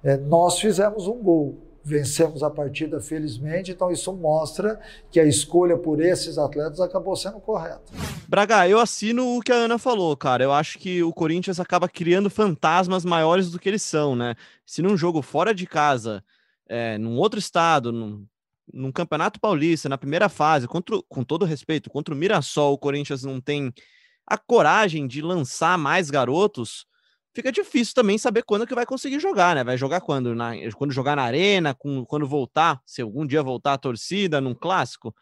É, 0.07 0.17
nós 0.17 0.61
fizemos 0.61 1.09
um 1.09 1.21
gol, 1.21 1.61
vencemos 1.83 2.41
a 2.45 2.49
partida 2.49 3.01
felizmente, 3.01 3.73
então 3.73 3.91
isso 3.91 4.13
mostra 4.13 4.81
que 5.11 5.19
a 5.19 5.25
escolha 5.25 5.77
por 5.77 6.01
esses 6.01 6.39
atletas 6.39 6.79
acabou 6.79 7.17
sendo 7.17 7.41
correta. 7.41 7.83
Braga, 8.29 8.69
eu 8.69 8.79
assino 8.79 9.37
o 9.37 9.41
que 9.41 9.51
a 9.51 9.57
Ana 9.57 9.79
falou, 9.79 10.17
cara. 10.17 10.45
Eu 10.45 10.53
acho 10.53 10.79
que 10.79 11.03
o 11.03 11.13
Corinthians 11.13 11.59
acaba 11.59 11.89
criando 11.89 12.31
fantasmas 12.31 13.05
maiores 13.05 13.51
do 13.51 13.59
que 13.59 13.69
eles 13.69 13.83
são, 13.83 14.15
né? 14.15 14.37
Se 14.65 14.81
num 14.81 14.97
jogo 14.97 15.23
fora 15.23 15.53
de 15.53 15.67
casa, 15.67 16.23
é, 16.69 16.97
num 16.99 17.17
outro 17.19 17.41
estado, 17.41 17.91
num, 17.91 18.25
num 18.73 18.93
campeonato 18.93 19.41
paulista, 19.41 19.89
na 19.89 19.99
primeira 19.99 20.29
fase, 20.29 20.69
contra, 20.69 21.01
com 21.09 21.25
todo 21.25 21.45
respeito, 21.45 21.91
contra 21.91 22.15
o 22.15 22.17
Mirassol, 22.17 22.75
o 22.75 22.79
Corinthians 22.79 23.25
não 23.25 23.41
tem 23.41 23.75
a 24.25 24.39
coragem 24.39 25.05
de 25.09 25.21
lançar 25.21 25.77
mais 25.77 26.11
garotos 26.11 26.87
fica 27.37 27.53
difícil 27.53 27.95
também 27.95 28.17
saber 28.17 28.43
quando 28.43 28.67
que 28.67 28.75
vai 28.75 28.87
conseguir 28.87 29.21
jogar, 29.21 29.55
né? 29.55 29.63
Vai 29.63 29.77
jogar 29.77 30.01
quando? 30.01 30.35
Na, 30.35 30.53
quando 30.75 30.93
jogar 30.93 31.15
na 31.17 31.23
arena, 31.23 31.75
com, 31.75 32.05
quando 32.07 32.27
voltar, 32.27 32.81
se 32.87 33.03
algum 33.03 33.27
dia 33.27 33.43
voltar 33.43 33.75
a 33.75 33.79
torcida 33.79 34.41
num 34.41 34.55
clássico. 34.55 35.15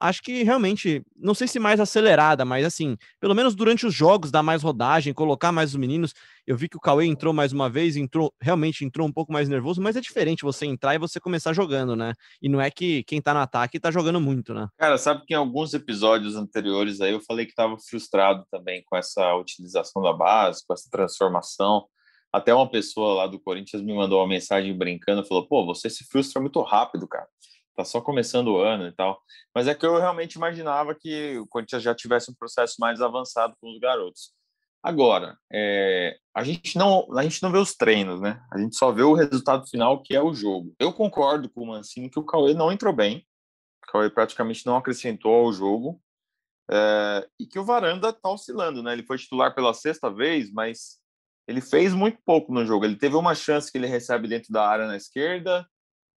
Acho 0.00 0.22
que 0.22 0.42
realmente, 0.42 1.02
não 1.16 1.34
sei 1.34 1.48
se 1.48 1.58
mais 1.58 1.80
acelerada, 1.80 2.44
mas 2.44 2.64
assim, 2.64 2.96
pelo 3.20 3.34
menos 3.34 3.54
durante 3.54 3.86
os 3.86 3.94
jogos, 3.94 4.30
dar 4.30 4.42
mais 4.42 4.62
rodagem, 4.62 5.14
colocar 5.14 5.52
mais 5.52 5.70
os 5.70 5.76
meninos. 5.76 6.12
Eu 6.46 6.56
vi 6.56 6.68
que 6.68 6.76
o 6.76 6.80
Cauê 6.80 7.06
entrou 7.06 7.32
mais 7.32 7.52
uma 7.52 7.68
vez, 7.68 7.96
entrou, 7.96 8.32
realmente 8.40 8.84
entrou 8.84 9.06
um 9.06 9.12
pouco 9.12 9.32
mais 9.32 9.48
nervoso, 9.48 9.80
mas 9.80 9.96
é 9.96 10.00
diferente 10.00 10.42
você 10.42 10.66
entrar 10.66 10.94
e 10.94 10.98
você 10.98 11.18
começar 11.18 11.52
jogando, 11.52 11.96
né? 11.96 12.12
E 12.40 12.48
não 12.48 12.60
é 12.60 12.70
que 12.70 13.02
quem 13.04 13.20
tá 13.20 13.32
no 13.32 13.40
ataque 13.40 13.80
tá 13.80 13.90
jogando 13.90 14.20
muito, 14.20 14.54
né? 14.54 14.68
Cara, 14.78 14.98
sabe 14.98 15.24
que 15.26 15.34
em 15.34 15.36
alguns 15.36 15.74
episódios 15.74 16.36
anteriores 16.36 17.00
aí 17.00 17.12
eu 17.12 17.20
falei 17.20 17.46
que 17.46 17.54
tava 17.54 17.76
frustrado 17.78 18.44
também 18.50 18.82
com 18.86 18.96
essa 18.96 19.34
utilização 19.34 20.02
da 20.02 20.12
base, 20.12 20.64
com 20.66 20.74
essa 20.74 20.88
transformação. 20.90 21.86
Até 22.32 22.52
uma 22.54 22.68
pessoa 22.68 23.14
lá 23.14 23.26
do 23.26 23.40
Corinthians 23.40 23.82
me 23.82 23.94
mandou 23.94 24.20
uma 24.20 24.28
mensagem 24.28 24.76
brincando, 24.76 25.24
falou: 25.24 25.46
"Pô, 25.48 25.64
você 25.64 25.88
se 25.88 26.04
frustra 26.04 26.40
muito 26.40 26.60
rápido, 26.60 27.08
cara" 27.08 27.26
tá 27.76 27.84
só 27.84 28.00
começando 28.00 28.48
o 28.48 28.58
ano 28.58 28.86
e 28.86 28.92
tal. 28.92 29.20
Mas 29.54 29.68
é 29.68 29.74
que 29.74 29.84
eu 29.84 29.98
realmente 29.98 30.34
imaginava 30.34 30.94
que 30.94 31.38
o 31.38 31.46
Corinthians 31.46 31.82
já 31.82 31.94
tivesse 31.94 32.30
um 32.30 32.34
processo 32.34 32.76
mais 32.80 33.00
avançado 33.00 33.54
com 33.60 33.70
os 33.70 33.78
garotos. 33.78 34.32
Agora, 34.82 35.36
é, 35.52 36.16
a 36.34 36.44
gente 36.44 36.78
não 36.78 37.06
a 37.18 37.22
gente 37.22 37.42
não 37.42 37.50
vê 37.50 37.58
os 37.58 37.74
treinos, 37.74 38.20
né? 38.20 38.40
A 38.52 38.58
gente 38.58 38.76
só 38.76 38.92
vê 38.92 39.02
o 39.02 39.14
resultado 39.14 39.68
final, 39.68 40.00
que 40.02 40.14
é 40.14 40.22
o 40.22 40.32
jogo. 40.32 40.74
Eu 40.78 40.92
concordo 40.92 41.50
com 41.50 41.62
o 41.62 41.66
Mancini 41.66 42.08
que 42.08 42.20
o 42.20 42.24
Cauê 42.24 42.54
não 42.54 42.70
entrou 42.70 42.92
bem. 42.92 43.26
O 43.82 43.92
Cauê 43.92 44.08
praticamente 44.08 44.64
não 44.64 44.76
acrescentou 44.76 45.34
ao 45.34 45.52
jogo. 45.52 46.00
É, 46.70 47.28
e 47.38 47.46
que 47.46 47.58
o 47.58 47.64
Varanda 47.64 48.12
tá 48.12 48.30
oscilando, 48.30 48.82
né? 48.82 48.92
Ele 48.92 49.04
foi 49.04 49.18
titular 49.18 49.54
pela 49.54 49.74
sexta 49.74 50.10
vez, 50.10 50.52
mas 50.52 50.98
ele 51.48 51.60
fez 51.60 51.92
muito 51.92 52.18
pouco 52.24 52.52
no 52.52 52.64
jogo. 52.64 52.84
Ele 52.84 52.96
teve 52.96 53.16
uma 53.16 53.34
chance 53.34 53.70
que 53.70 53.78
ele 53.78 53.86
recebe 53.86 54.28
dentro 54.28 54.52
da 54.52 54.68
área 54.68 54.86
na 54.86 54.96
esquerda, 54.96 55.66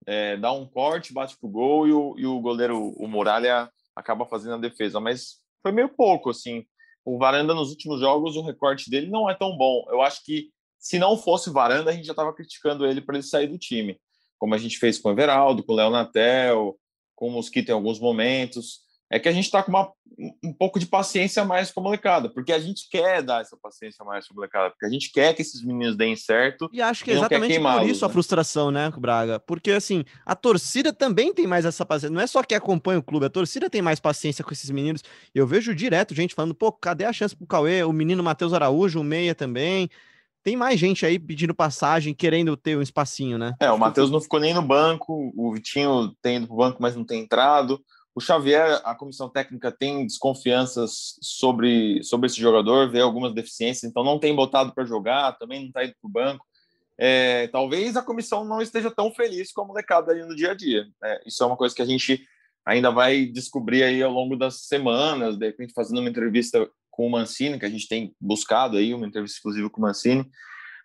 é, 0.09 0.35
dá 0.37 0.51
um 0.51 0.65
corte, 0.65 1.13
bate 1.13 1.37
pro 1.37 1.47
gol 1.47 1.87
e 1.87 1.93
o, 1.93 2.15
e 2.17 2.25
o 2.25 2.39
goleiro, 2.41 2.95
o 2.97 3.07
Muralha, 3.07 3.69
acaba 3.95 4.25
fazendo 4.25 4.55
a 4.55 4.57
defesa. 4.57 4.99
Mas 4.99 5.35
foi 5.61 5.71
meio 5.71 5.87
pouco, 5.89 6.31
assim. 6.31 6.65
O 7.05 7.19
Varanda, 7.19 7.53
nos 7.53 7.69
últimos 7.69 7.99
jogos, 7.99 8.35
o 8.35 8.41
recorte 8.41 8.89
dele 8.89 9.05
não 9.05 9.29
é 9.29 9.35
tão 9.35 9.55
bom. 9.55 9.85
Eu 9.89 10.01
acho 10.01 10.25
que 10.25 10.49
se 10.79 10.97
não 10.97 11.15
fosse 11.15 11.51
Varanda, 11.51 11.91
a 11.91 11.93
gente 11.93 12.05
já 12.05 12.13
estava 12.13 12.33
criticando 12.33 12.87
ele 12.87 13.01
para 13.01 13.17
ele 13.17 13.23
sair 13.23 13.45
do 13.45 13.59
time. 13.59 13.99
Como 14.39 14.55
a 14.55 14.57
gente 14.57 14.79
fez 14.79 14.97
com 14.97 15.09
o 15.09 15.11
Everaldo, 15.11 15.63
com 15.63 15.73
o 15.73 15.75
Léo 15.75 15.91
Natel, 15.91 16.75
com 17.15 17.27
o 17.27 17.31
Mosquito 17.31 17.69
em 17.69 17.73
alguns 17.73 17.99
momentos 17.99 18.88
é 19.09 19.19
que 19.19 19.27
a 19.27 19.31
gente 19.31 19.45
está 19.45 19.63
com 19.63 19.71
uma, 19.71 19.91
um 20.43 20.53
pouco 20.53 20.79
de 20.79 20.85
paciência 20.85 21.43
mais 21.43 21.71
com 21.71 21.79
a 21.79 21.83
molecada, 21.83 22.29
porque 22.29 22.51
a 22.51 22.59
gente 22.59 22.87
quer 22.89 23.23
dar 23.23 23.41
essa 23.41 23.57
paciência 23.57 24.05
mais 24.05 24.27
com 24.27 24.33
a 24.33 24.35
molecada, 24.35 24.69
porque 24.69 24.85
a 24.85 24.89
gente 24.89 25.11
quer 25.11 25.33
que 25.33 25.41
esses 25.41 25.63
meninos 25.63 25.97
deem 25.97 26.15
certo. 26.15 26.69
E 26.71 26.81
acho 26.81 27.03
que 27.03 27.11
é 27.11 27.15
exatamente 27.15 27.59
por 27.59 27.87
isso 27.87 28.05
né? 28.05 28.09
a 28.09 28.13
frustração, 28.13 28.69
né, 28.69 28.91
Braga? 28.97 29.39
Porque 29.39 29.71
assim, 29.71 30.03
a 30.25 30.35
torcida 30.35 30.93
também 30.93 31.33
tem 31.33 31.47
mais 31.47 31.65
essa 31.65 31.85
paciência. 31.85 32.13
Não 32.13 32.21
é 32.21 32.27
só 32.27 32.43
que 32.43 32.53
acompanha 32.53 32.99
o 32.99 33.03
clube, 33.03 33.25
a 33.25 33.29
torcida 33.29 33.69
tem 33.69 33.81
mais 33.81 33.99
paciência 33.99 34.43
com 34.43 34.51
esses 34.51 34.69
meninos. 34.69 35.03
Eu 35.33 35.47
vejo 35.47 35.73
direto 35.73 36.13
gente 36.13 36.35
falando, 36.35 36.53
pô, 36.53 36.71
cadê 36.71 37.05
a 37.05 37.13
chance 37.13 37.35
pro 37.35 37.47
Cauê? 37.47 37.83
O 37.83 37.93
menino 37.93 38.23
Matheus 38.23 38.53
Araújo, 38.53 38.99
o 38.99 39.03
Meia 39.03 39.33
também 39.33 39.89
tem 40.43 40.55
mais 40.55 40.79
gente 40.79 41.05
aí 41.05 41.19
pedindo 41.19 41.53
passagem, 41.53 42.13
querendo 42.13 42.55
ter 42.55 42.77
um 42.77 42.81
espacinho, 42.81 43.37
né? 43.37 43.53
É, 43.59 43.69
o 43.71 43.77
Matheus 43.77 44.09
não 44.09 44.21
ficou 44.21 44.39
nem 44.39 44.53
no 44.53 44.61
banco, 44.61 45.31
o 45.35 45.53
Vitinho 45.53 46.13
tem 46.21 46.37
ido 46.37 46.47
pro 46.47 46.55
banco, 46.55 46.81
mas 46.81 46.95
não 46.95 47.03
tem 47.03 47.21
entrado. 47.21 47.79
O 48.19 48.21
Xavier, 48.21 48.81
a 48.83 48.93
comissão 48.93 49.29
técnica 49.29 49.71
tem 49.71 50.05
desconfianças 50.05 51.17
sobre, 51.21 52.03
sobre 52.03 52.27
esse 52.27 52.35
jogador, 52.35 52.91
vê 52.91 52.99
algumas 52.99 53.33
deficiências, 53.33 53.89
então 53.89 54.03
não 54.03 54.19
tem 54.19 54.35
botado 54.35 54.73
para 54.73 54.83
jogar, 54.83 55.37
também 55.37 55.61
não 55.61 55.67
está 55.67 55.85
indo 55.85 55.93
para 56.01 56.09
o 56.09 56.11
banco. 56.11 56.45
É, 56.97 57.47
talvez 57.47 57.95
a 57.95 58.01
comissão 58.01 58.43
não 58.43 58.61
esteja 58.61 58.91
tão 58.91 59.09
feliz 59.09 59.53
com 59.53 59.61
a 59.61 59.65
molecada 59.65 60.11
ali 60.11 60.25
no 60.25 60.35
dia 60.35 60.51
a 60.51 60.53
dia. 60.53 60.85
É, 61.01 61.21
isso 61.25 61.41
é 61.41 61.47
uma 61.47 61.55
coisa 61.55 61.73
que 61.73 61.81
a 61.81 61.85
gente 61.85 62.21
ainda 62.65 62.91
vai 62.91 63.25
descobrir 63.25 63.83
aí 63.83 64.03
ao 64.03 64.11
longo 64.11 64.35
das 64.35 64.65
semanas, 64.65 65.37
de 65.37 65.45
repente 65.45 65.71
fazendo 65.71 66.01
uma 66.01 66.09
entrevista 66.09 66.69
com 66.91 67.07
o 67.07 67.09
Mancini, 67.09 67.57
que 67.57 67.65
a 67.65 67.69
gente 67.69 67.87
tem 67.87 68.13
buscado 68.19 68.75
aí, 68.75 68.93
uma 68.93 69.07
entrevista 69.07 69.37
exclusiva 69.37 69.69
com 69.69 69.79
o 69.79 69.83
Mancini. 69.83 70.29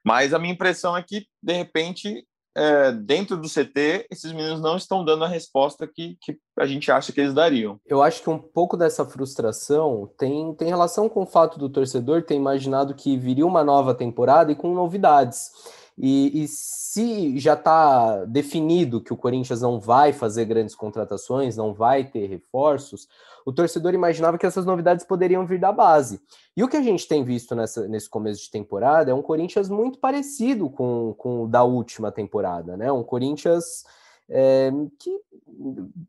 Mas 0.05 0.33
a 0.33 0.39
minha 0.39 0.55
impressão 0.55 0.97
é 0.97 1.03
que, 1.03 1.27
de 1.43 1.53
repente, 1.53 2.25
é, 2.55 2.93
dentro 2.93 3.37
do 3.37 3.49
CT, 3.49 4.07
esses 4.11 4.33
meninos 4.33 4.61
não 4.61 4.77
estão 4.77 5.05
dando 5.05 5.25
a 5.25 5.29
resposta 5.29 5.87
que, 5.87 6.17
que 6.21 6.39
a 6.59 6.67
gente 6.67 6.91
acha 6.91 7.13
que 7.13 7.21
eles 7.21 7.35
dariam. 7.35 7.81
Eu 7.85 8.03
acho 8.03 8.23
que 8.23 8.31
um 8.31 8.39
pouco 8.39 8.77
dessa 8.77 9.05
frustração 9.05 10.11
tem, 10.17 10.55
tem 10.55 10.69
relação 10.69 11.09
com 11.09 11.23
o 11.23 11.27
fato 11.27 11.59
do 11.59 11.69
torcedor 11.69 12.23
ter 12.23 12.35
imaginado 12.35 12.95
que 12.95 13.17
viria 13.17 13.47
uma 13.47 13.65
nova 13.65 13.95
temporada 13.95 14.53
e 14.53 14.57
com 14.57 14.73
novidades. 14.73 15.51
E, 15.97 16.43
e 16.43 16.49
se 16.49 17.39
já 17.39 17.55
está 17.55 18.25
definido 18.25 19.01
que 19.01 19.13
o 19.13 19.17
Corinthians 19.17 19.61
não 19.61 19.79
vai 19.79 20.13
fazer 20.13 20.45
grandes 20.45 20.75
contratações, 20.75 21.57
não 21.57 21.73
vai 21.73 22.05
ter 22.05 22.27
reforços, 22.27 23.09
o 23.47 23.53
torcedor 23.53 23.95
imaginava 23.95 24.37
que 24.37 24.47
essas 24.47 24.67
novidades 24.67 25.05
poderiam 25.05 25.47
vir 25.47 25.61
da 25.61 25.71
base. 25.71 26.21
E 26.57 26.65
o 26.65 26.69
que 26.69 26.77
a 26.77 26.83
gente 26.83 27.07
tem 27.07 27.23
visto 27.23 27.55
nessa, 27.55 27.87
nesse 27.87 28.09
começo 28.09 28.43
de 28.43 28.51
temporada 28.51 29.11
é 29.11 29.15
um 29.15 29.23
Corinthians 29.23 29.69
muito 29.69 29.99
parecido 29.99 30.69
com, 30.69 31.15
com 31.17 31.45
o 31.45 31.49
da 31.49 31.63
última 31.63 32.11
temporada, 32.11 32.77
né? 32.77 32.91
Um 32.91 33.05
Corinthians 33.05 33.85
é, 34.29 34.73
que, 34.99 35.21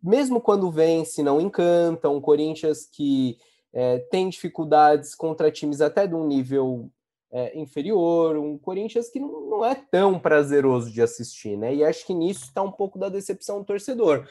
mesmo 0.01 0.41
quando 0.41 0.71
vence, 0.71 1.21
não 1.21 1.39
encanta, 1.39 2.09
um 2.09 2.21
Corinthians 2.21 2.85
que 2.85 3.37
é, 3.73 3.99
tem 3.99 4.29
dificuldades 4.29 5.13
contra 5.13 5.51
times 5.51 5.81
até 5.81 6.07
de 6.07 6.15
um 6.15 6.25
nível 6.25 6.89
é, 7.35 7.59
inferior, 7.59 8.37
um 8.37 8.57
Corinthians 8.57 9.09
que 9.09 9.19
não, 9.19 9.41
não, 9.49 9.65
é 9.65 9.75
tão 9.75 10.17
prazeroso 10.17 10.89
de 10.89 11.01
assistir, 11.01 11.57
né? 11.57 11.75
E 11.75 11.83
acho 11.83 12.05
que 12.05 12.13
nisso 12.13 12.45
está 12.45 12.61
um 12.61 12.71
pouco 12.71 12.97
da 12.97 13.09
decepção 13.09 13.59
do 13.59 13.65
torcedor. 13.65 14.25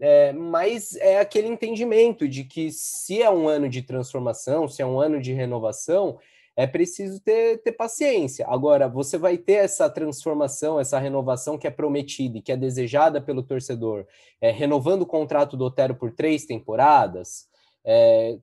É, 0.00 0.32
mas 0.32 0.96
é 0.96 1.20
aquele 1.20 1.46
entendimento 1.46 2.26
de 2.26 2.42
que 2.42 2.72
se 2.72 3.22
é 3.22 3.30
um 3.30 3.46
ano 3.46 3.68
de 3.68 3.82
transformação, 3.82 4.66
se 4.66 4.82
é 4.82 4.86
um 4.86 4.98
ano 4.98 5.20
de 5.20 5.32
renovação, 5.32 6.18
é 6.56 6.66
preciso 6.66 7.20
ter, 7.20 7.58
ter 7.62 7.70
paciência. 7.70 8.44
Agora, 8.48 8.88
você 8.88 9.16
vai 9.16 9.38
ter 9.38 9.64
essa 9.64 9.88
transformação, 9.88 10.80
essa 10.80 10.98
renovação 10.98 11.56
que 11.56 11.68
é 11.68 11.70
prometida 11.70 12.38
e 12.38 12.42
que 12.42 12.50
é 12.50 12.56
desejada 12.56 13.20
pelo 13.20 13.44
torcedor, 13.44 14.04
é, 14.40 14.50
renovando 14.50 15.02
o 15.02 15.06
contrato 15.06 15.56
do 15.56 15.64
Otero 15.64 15.94
por 15.94 16.10
três 16.10 16.44
temporadas. 16.44 17.46
É, 17.84 18.36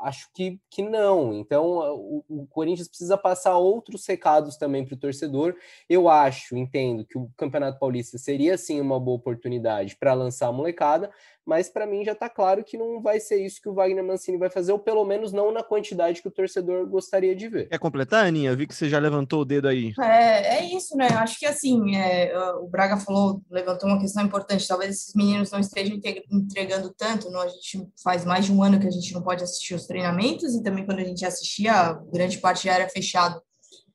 acho 0.00 0.28
que, 0.32 0.60
que 0.70 0.82
não. 0.82 1.32
Então, 1.34 1.64
o, 1.64 2.24
o 2.28 2.46
Corinthians 2.46 2.88
precisa 2.88 3.16
passar 3.16 3.56
outros 3.56 4.06
recados 4.06 4.56
também 4.56 4.84
para 4.84 4.94
o 4.94 4.98
torcedor. 4.98 5.56
Eu 5.88 6.08
acho, 6.08 6.56
entendo 6.56 7.04
que 7.04 7.18
o 7.18 7.30
Campeonato 7.36 7.78
Paulista 7.78 8.18
seria 8.18 8.56
sim 8.58 8.80
uma 8.80 9.00
boa 9.00 9.16
oportunidade 9.16 9.96
para 9.96 10.14
lançar 10.14 10.48
a 10.48 10.52
molecada, 10.52 11.10
mas 11.46 11.68
para 11.68 11.86
mim 11.86 12.04
já 12.04 12.12
está 12.12 12.28
claro 12.28 12.64
que 12.64 12.76
não 12.76 13.00
vai 13.00 13.20
ser 13.20 13.36
isso 13.36 13.60
que 13.62 13.68
o 13.68 13.74
Wagner 13.74 14.04
Mancini 14.04 14.36
vai 14.36 14.50
fazer, 14.50 14.72
ou 14.72 14.78
pelo 14.78 15.04
menos 15.04 15.32
não 15.32 15.52
na 15.52 15.62
quantidade 15.62 16.20
que 16.20 16.28
o 16.28 16.30
torcedor 16.30 16.86
gostaria 16.86 17.34
de 17.34 17.48
ver. 17.48 17.68
Quer 17.68 17.78
completar, 17.78 18.26
Aninha? 18.26 18.50
Eu 18.50 18.56
vi 18.56 18.66
que 18.66 18.74
você 18.74 18.88
já 18.88 18.98
levantou 18.98 19.42
o 19.42 19.44
dedo 19.44 19.68
aí. 19.68 19.92
É, 20.00 20.58
é 20.58 20.76
isso, 20.76 20.96
né? 20.96 21.08
Acho 21.08 21.38
que 21.38 21.46
assim, 21.46 21.96
é, 21.96 22.36
o 22.60 22.66
Braga 22.66 22.96
falou, 22.96 23.40
levantou 23.50 23.88
uma 23.88 24.00
questão 24.00 24.24
importante. 24.24 24.66
Talvez 24.66 24.90
esses 24.96 25.14
meninos 25.14 25.50
não 25.50 25.60
estejam 25.60 25.96
entregando 26.32 26.92
tanto. 26.96 27.30
Não? 27.30 27.40
A 27.40 27.48
gente 27.48 27.86
faz 28.02 28.24
mais 28.24 28.46
de 28.46 28.52
um 28.52 28.62
ano 28.62 28.80
que 28.80 28.86
a 28.86 28.90
gente 28.90 29.14
não 29.14 29.22
pode 29.22 29.44
assistir 29.44 29.74
os 29.74 29.86
treinamentos, 29.86 30.54
e 30.54 30.62
também 30.62 30.84
quando 30.84 30.98
a 30.98 31.04
gente 31.04 31.24
assistia, 31.24 31.98
grande 32.12 32.38
parte 32.38 32.64
já 32.64 32.74
era 32.74 32.88
fechado 32.88 33.40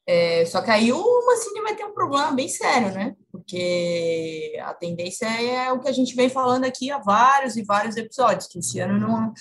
é, 0.08 0.46
só 0.46 0.62
que 0.62 0.72
aí 0.72 0.91
o 0.91 1.25
Mancini 1.25 1.62
vai 1.62 1.75
ter 1.75 1.86
um 1.86 1.93
problema 1.93 2.31
bem 2.31 2.48
sério, 2.48 2.91
né? 2.91 3.15
Porque 3.51 4.58
a 4.63 4.74
tendência 4.74 5.25
é 5.25 5.74
o 5.74 5.79
que 5.81 5.89
a 5.89 5.91
gente 5.91 6.15
vem 6.15 6.29
falando 6.29 6.63
aqui 6.63 6.89
há 6.89 7.00
vários 7.00 7.58
e 7.58 7.63
vários 7.63 7.98
episódios, 7.98 8.48
que 8.48 8.60
esse 8.60 8.79
ano 8.79 8.98
não, 8.98 9.34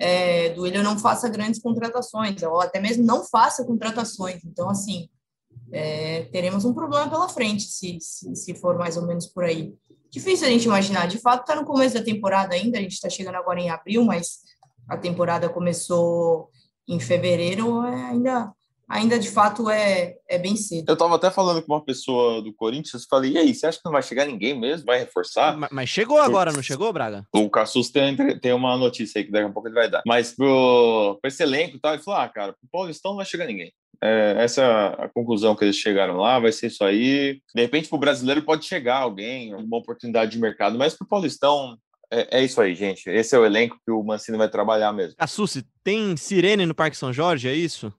é, 0.00 0.48
do 0.50 0.62
Willian 0.62 0.82
não 0.82 0.98
faça 0.98 1.28
grandes 1.28 1.60
contratações, 1.60 2.42
ou 2.42 2.62
até 2.62 2.80
mesmo 2.80 3.04
não 3.04 3.22
faça 3.22 3.66
contratações. 3.66 4.42
Então, 4.42 4.70
assim, 4.70 5.10
é, 5.70 6.22
teremos 6.32 6.64
um 6.64 6.72
problema 6.72 7.10
pela 7.10 7.28
frente, 7.28 7.64
se, 7.64 7.98
se, 8.00 8.34
se, 8.34 8.54
for 8.54 8.78
mais 8.78 8.96
ou 8.96 9.06
menos 9.06 9.26
por 9.26 9.44
aí. 9.44 9.74
Difícil 10.10 10.46
a 10.46 10.50
gente 10.50 10.64
imaginar. 10.64 11.06
De 11.06 11.18
fato, 11.18 11.42
está 11.42 11.54
no 11.54 11.66
começo 11.66 11.94
da 11.94 12.02
temporada 12.02 12.54
ainda, 12.54 12.78
a 12.78 12.80
gente 12.80 12.94
está 12.94 13.10
chegando 13.10 13.34
agora 13.34 13.60
em 13.60 13.68
abril, 13.68 14.02
mas 14.02 14.38
a 14.88 14.96
temporada 14.96 15.46
começou 15.50 16.48
em 16.88 16.98
fevereiro, 16.98 17.84
é, 17.84 18.04
ainda 18.06 18.50
ainda 18.88 19.18
de 19.18 19.30
fato 19.30 19.68
é, 19.68 20.16
é 20.28 20.38
bem 20.38 20.56
cedo. 20.56 20.88
Eu 20.88 20.94
estava 20.94 21.14
até 21.14 21.30
falando 21.30 21.62
com 21.62 21.72
uma 21.72 21.84
pessoa 21.84 22.40
do 22.40 22.52
Corinthians, 22.52 23.06
falei, 23.08 23.32
e 23.32 23.38
aí, 23.38 23.54
você 23.54 23.66
acha 23.66 23.78
que 23.78 23.84
não 23.84 23.92
vai 23.92 24.02
chegar 24.02 24.24
ninguém 24.24 24.58
mesmo? 24.58 24.86
Vai 24.86 25.00
reforçar? 25.00 25.56
Mas, 25.56 25.70
mas 25.70 25.88
chegou 25.88 26.18
agora, 26.18 26.52
não 26.52 26.62
chegou, 26.62 26.92
Braga? 26.92 27.26
O 27.32 27.50
Cassus 27.50 27.90
tem, 27.90 28.16
tem 28.38 28.52
uma 28.52 28.76
notícia 28.76 29.18
aí 29.18 29.24
que 29.24 29.30
daqui 29.30 29.46
a 29.46 29.52
pouco 29.52 29.68
ele 29.68 29.74
vai 29.74 29.90
dar. 29.90 30.02
Mas 30.06 30.32
pro, 30.32 31.18
pro 31.20 31.28
esse 31.28 31.42
elenco 31.42 31.76
e 31.76 31.80
tal, 31.80 31.94
ele 31.94 32.02
falou, 32.02 32.20
ah, 32.20 32.28
cara, 32.28 32.52
pro 32.52 32.68
Paulistão 32.72 33.12
não 33.12 33.16
vai 33.16 33.26
chegar 33.26 33.46
ninguém. 33.46 33.72
É, 34.02 34.36
essa 34.38 34.62
é 34.62 35.04
a 35.04 35.08
conclusão 35.08 35.56
que 35.56 35.64
eles 35.64 35.76
chegaram 35.76 36.16
lá, 36.16 36.38
vai 36.38 36.52
ser 36.52 36.68
isso 36.68 36.84
aí. 36.84 37.40
De 37.54 37.62
repente, 37.62 37.88
pro 37.88 37.98
brasileiro 37.98 38.42
pode 38.42 38.64
chegar 38.64 38.98
alguém, 38.98 39.54
uma 39.54 39.78
oportunidade 39.78 40.32
de 40.32 40.38
mercado, 40.38 40.78
mas 40.78 40.94
pro 40.94 41.06
Paulistão 41.06 41.76
é, 42.10 42.38
é, 42.38 42.44
isso 42.44 42.60
aí, 42.60 42.74
gente. 42.74 43.08
Esse 43.10 43.36
é 43.36 43.38
o 43.38 43.44
elenco 43.44 43.78
que 43.84 43.90
o 43.90 44.02
Mancini 44.02 44.38
vai 44.38 44.48
trabalhar 44.48 44.92
mesmo. 44.92 45.14
Assuce, 45.18 45.64
tem 45.84 46.16
sirene 46.16 46.64
no 46.64 46.74
Parque 46.74 46.96
São 46.96 47.12
Jorge, 47.12 47.48
é 47.48 47.54
isso? 47.54 47.92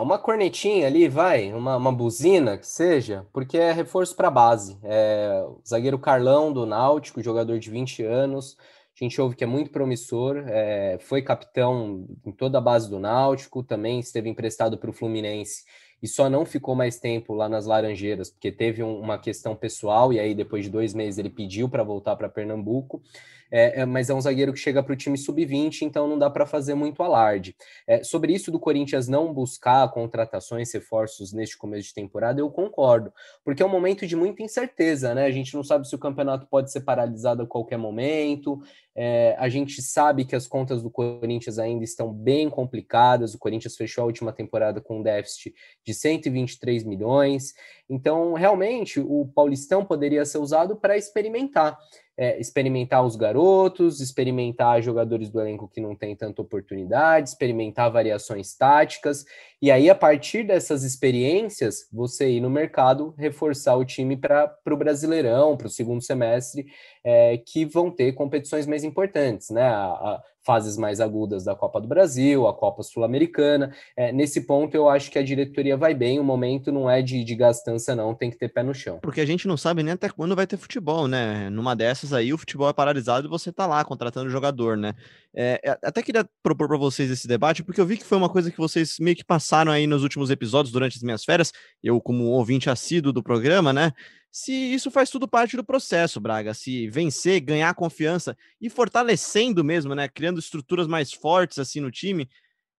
Uma 0.00 0.18
cornetinha 0.18 0.86
ali, 0.86 1.08
vai, 1.08 1.52
uma, 1.52 1.76
uma 1.76 1.92
buzina 1.92 2.58
que 2.58 2.66
seja, 2.66 3.26
porque 3.32 3.56
é 3.56 3.72
reforço 3.72 4.14
para 4.14 4.30
base. 4.30 4.78
É, 4.82 5.44
o 5.46 5.60
zagueiro 5.66 5.98
Carlão 5.98 6.52
do 6.52 6.66
Náutico, 6.66 7.22
jogador 7.22 7.58
de 7.58 7.70
20 7.70 8.02
anos, 8.02 8.56
A 9.00 9.04
gente 9.04 9.20
ouve 9.20 9.34
que 9.34 9.42
é 9.44 9.46
muito 9.46 9.70
promissor, 9.70 10.44
é, 10.46 10.98
foi 11.00 11.20
capitão 11.22 12.06
em 12.24 12.30
toda 12.32 12.58
a 12.58 12.60
base 12.60 12.88
do 12.88 13.00
Náutico, 13.00 13.62
também 13.62 13.98
esteve 13.98 14.28
emprestado 14.28 14.78
para 14.78 14.90
o 14.90 14.92
Fluminense 14.92 15.64
e 16.04 16.06
só 16.06 16.28
não 16.28 16.44
ficou 16.44 16.74
mais 16.74 17.00
tempo 17.00 17.32
lá 17.32 17.48
nas 17.48 17.64
Laranjeiras, 17.66 18.30
porque 18.30 18.52
teve 18.52 18.82
um, 18.82 19.00
uma 19.00 19.18
questão 19.18 19.56
pessoal, 19.56 20.12
e 20.12 20.20
aí 20.20 20.34
depois 20.34 20.64
de 20.64 20.70
dois 20.70 20.92
meses 20.92 21.18
ele 21.18 21.30
pediu 21.30 21.66
para 21.66 21.82
voltar 21.82 22.14
para 22.14 22.28
Pernambuco 22.28 23.02
é, 23.50 23.80
é, 23.80 23.84
mas 23.84 24.10
é 24.10 24.14
um 24.14 24.20
zagueiro 24.20 24.52
que 24.52 24.58
chega 24.58 24.82
para 24.82 24.92
o 24.92 24.96
time 24.96 25.16
sub-20, 25.16 25.82
então 25.82 26.08
não 26.08 26.18
dá 26.18 26.28
para 26.28 26.46
fazer 26.46 26.74
muito 26.74 27.02
alarde. 27.02 27.54
É, 27.86 28.02
sobre 28.02 28.32
isso 28.32 28.50
do 28.50 28.58
Corinthians 28.58 29.08
não 29.08 29.32
buscar 29.32 29.90
contratações, 29.90 30.72
reforços 30.72 31.32
neste 31.32 31.56
começo 31.56 31.88
de 31.88 31.94
temporada, 31.94 32.40
eu 32.40 32.50
concordo, 32.50 33.12
porque 33.44 33.62
é 33.62 33.66
um 33.66 33.70
momento 33.70 34.06
de 34.06 34.16
muita 34.16 34.42
incerteza, 34.42 35.14
né? 35.14 35.24
A 35.26 35.30
gente 35.30 35.54
não 35.54 35.62
sabe 35.62 35.88
se 35.88 35.94
o 35.94 35.98
campeonato 35.98 36.46
pode 36.46 36.70
ser 36.70 36.80
paralisado 36.80 37.42
a 37.42 37.46
qualquer 37.46 37.78
momento, 37.78 38.60
é, 38.96 39.34
a 39.38 39.48
gente 39.48 39.82
sabe 39.82 40.24
que 40.24 40.36
as 40.36 40.46
contas 40.46 40.80
do 40.82 40.88
Corinthians 40.90 41.58
ainda 41.58 41.82
estão 41.82 42.12
bem 42.12 42.48
complicadas. 42.48 43.34
O 43.34 43.38
Corinthians 43.38 43.76
fechou 43.76 44.02
a 44.02 44.06
última 44.06 44.32
temporada 44.32 44.80
com 44.80 45.00
um 45.00 45.02
déficit 45.02 45.52
de 45.84 45.92
123 45.92 46.84
milhões. 46.84 47.54
Então, 47.88 48.34
realmente, 48.34 49.00
o 49.00 49.28
Paulistão 49.34 49.84
poderia 49.84 50.24
ser 50.24 50.38
usado 50.38 50.76
para 50.76 50.96
experimentar 50.96 51.76
é, 52.16 52.38
experimentar 52.40 53.04
os 53.04 53.16
garotos, 53.16 54.00
experimentar 54.00 54.82
jogadores 54.82 55.30
do 55.30 55.40
elenco 55.40 55.68
que 55.68 55.80
não 55.80 55.94
tem 55.96 56.14
tanta 56.14 56.42
oportunidade, 56.42 57.28
experimentar 57.28 57.90
variações 57.90 58.54
táticas, 58.54 59.24
e 59.64 59.70
aí, 59.70 59.88
a 59.88 59.94
partir 59.94 60.42
dessas 60.42 60.82
experiências, 60.84 61.88
você 61.90 62.28
ir 62.28 62.40
no 62.42 62.50
mercado 62.50 63.14
reforçar 63.16 63.74
o 63.76 63.84
time 63.84 64.14
para 64.14 64.54
o 64.70 64.76
Brasileirão, 64.76 65.56
para 65.56 65.68
o 65.68 65.70
segundo 65.70 66.02
semestre, 66.02 66.66
é, 67.04 67.36
que 67.36 67.66
vão 67.66 67.90
ter 67.90 68.12
competições 68.12 68.66
mais 68.66 68.82
importantes, 68.82 69.50
né? 69.50 69.62
A, 69.62 69.84
a, 69.84 70.22
fases 70.44 70.76
mais 70.76 71.00
agudas 71.00 71.44
da 71.44 71.54
Copa 71.54 71.80
do 71.80 71.88
Brasil, 71.88 72.46
a 72.46 72.54
Copa 72.54 72.82
Sul-Americana. 72.82 73.74
É, 73.96 74.12
nesse 74.12 74.42
ponto, 74.42 74.74
eu 74.74 74.88
acho 74.88 75.10
que 75.10 75.18
a 75.18 75.22
diretoria 75.22 75.76
vai 75.76 75.94
bem. 75.94 76.20
O 76.20 76.24
momento 76.24 76.70
não 76.70 76.88
é 76.88 77.00
de, 77.00 77.24
de 77.24 77.34
gastança, 77.34 77.96
não, 77.96 78.14
tem 78.14 78.30
que 78.30 78.36
ter 78.36 78.50
pé 78.50 78.62
no 78.62 78.74
chão. 78.74 78.98
Porque 79.02 79.20
a 79.20 79.26
gente 79.26 79.48
não 79.48 79.56
sabe 79.56 79.82
nem 79.82 79.94
até 79.94 80.08
quando 80.08 80.36
vai 80.36 80.46
ter 80.46 80.56
futebol, 80.56 81.08
né? 81.08 81.48
Numa 81.50 81.74
dessas 81.74 82.12
aí, 82.12 82.32
o 82.32 82.38
futebol 82.38 82.68
é 82.68 82.72
paralisado 82.72 83.26
e 83.26 83.30
você 83.30 83.50
tá 83.50 83.66
lá 83.66 83.82
contratando 83.84 84.30
jogador, 84.30 84.76
né? 84.76 84.94
É, 85.34 85.60
é 85.64 85.78
até 85.82 86.02
queria 86.02 86.28
propor 86.42 86.68
para 86.68 86.76
vocês 86.76 87.10
esse 87.10 87.26
debate, 87.26 87.64
porque 87.64 87.80
eu 87.80 87.86
vi 87.86 87.96
que 87.96 88.04
foi 88.04 88.18
uma 88.18 88.28
coisa 88.28 88.50
que 88.50 88.58
vocês 88.58 88.98
meio 89.00 89.16
que 89.16 89.24
passaram 89.24 89.72
aí 89.72 89.86
nos 89.86 90.02
últimos 90.02 90.30
episódios 90.30 90.72
durante 90.72 90.96
as 90.96 91.02
minhas 91.02 91.24
férias, 91.24 91.52
eu 91.82 92.00
como 92.00 92.24
ouvinte 92.24 92.68
assíduo 92.68 93.12
do 93.12 93.22
programa, 93.22 93.72
né? 93.72 93.92
Se 94.36 94.52
isso 94.52 94.90
faz 94.90 95.10
tudo 95.10 95.28
parte 95.28 95.56
do 95.56 95.62
processo, 95.62 96.20
Braga, 96.20 96.52
se 96.54 96.88
vencer, 96.88 97.40
ganhar 97.40 97.72
confiança 97.72 98.36
e 98.60 98.68
fortalecendo 98.68 99.62
mesmo, 99.62 99.94
né, 99.94 100.08
criando 100.08 100.40
estruturas 100.40 100.88
mais 100.88 101.12
fortes 101.12 101.56
assim 101.60 101.78
no 101.78 101.88
time, 101.88 102.28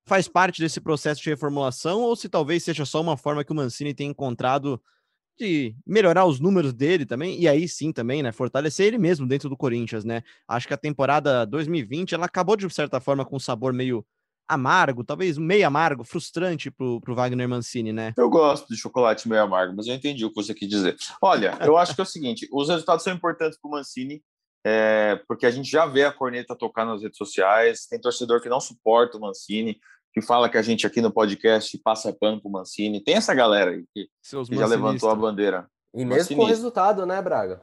faz 0.05 0.27
parte 0.27 0.61
desse 0.61 0.81
processo 0.81 1.23
de 1.23 1.29
reformulação 1.29 2.01
ou 2.01 2.13
se 2.13 2.27
talvez 2.27 2.61
seja 2.61 2.83
só 2.83 2.99
uma 2.99 3.15
forma 3.15 3.41
que 3.41 3.53
o 3.53 3.55
Mancini 3.55 3.93
tem 3.93 4.09
encontrado 4.09 4.83
de 5.39 5.73
melhorar 5.87 6.25
os 6.25 6.41
números 6.41 6.73
dele 6.73 7.05
também 7.05 7.39
e 7.39 7.47
aí 7.47 7.69
sim 7.69 7.93
também, 7.93 8.21
né, 8.21 8.33
fortalecer 8.33 8.87
ele 8.87 8.97
mesmo 8.97 9.25
dentro 9.25 9.47
do 9.47 9.55
Corinthians, 9.55 10.03
né? 10.03 10.23
Acho 10.45 10.67
que 10.67 10.73
a 10.73 10.77
temporada 10.77 11.45
2020 11.45 12.13
ela 12.13 12.25
acabou 12.25 12.57
de 12.57 12.69
certa 12.69 12.99
forma 12.99 13.23
com 13.23 13.37
um 13.37 13.39
sabor 13.39 13.71
meio 13.71 14.05
amargo, 14.47 15.03
talvez 15.03 15.37
meio 15.37 15.67
amargo, 15.67 16.03
frustrante 16.03 16.69
pro, 16.69 17.01
pro 17.01 17.15
Wagner 17.15 17.47
Mancini, 17.47 17.91
né? 17.91 18.13
Eu 18.17 18.29
gosto 18.29 18.67
de 18.67 18.77
chocolate 18.77 19.27
meio 19.27 19.41
amargo, 19.41 19.73
mas 19.75 19.87
eu 19.87 19.93
entendi 19.93 20.25
o 20.25 20.29
que 20.29 20.35
você 20.35 20.53
quis 20.53 20.69
dizer. 20.69 20.95
Olha, 21.21 21.57
eu 21.61 21.77
acho 21.77 21.95
que 21.95 22.01
é 22.01 22.03
o 22.03 22.07
seguinte: 22.07 22.47
os 22.51 22.69
resultados 22.69 23.03
são 23.03 23.13
importantes 23.13 23.59
pro 23.59 23.71
Mancini, 23.71 24.21
é, 24.65 25.21
porque 25.27 25.45
a 25.45 25.51
gente 25.51 25.69
já 25.69 25.85
vê 25.85 26.03
a 26.05 26.11
corneta 26.11 26.55
tocar 26.55 26.85
nas 26.85 27.01
redes 27.01 27.17
sociais, 27.17 27.85
tem 27.87 27.99
torcedor 27.99 28.41
que 28.41 28.49
não 28.49 28.59
suporta 28.59 29.17
o 29.17 29.21
Mancini, 29.21 29.79
que 30.13 30.21
fala 30.21 30.49
que 30.49 30.57
a 30.57 30.61
gente 30.61 30.87
aqui 30.87 31.01
no 31.01 31.11
podcast 31.11 31.77
passa 31.79 32.13
pano 32.13 32.41
pro 32.41 32.49
Mancini. 32.49 33.03
Tem 33.03 33.15
essa 33.15 33.33
galera 33.33 33.71
aí 33.71 33.83
que, 33.93 34.07
que 34.47 34.55
já 34.55 34.65
levantou 34.65 35.09
a 35.09 35.15
bandeira. 35.15 35.67
E 35.93 36.03
mesmo 36.03 36.35
com 36.35 36.43
o 36.43 36.47
resultado, 36.47 37.05
né, 37.05 37.21
Braga? 37.21 37.61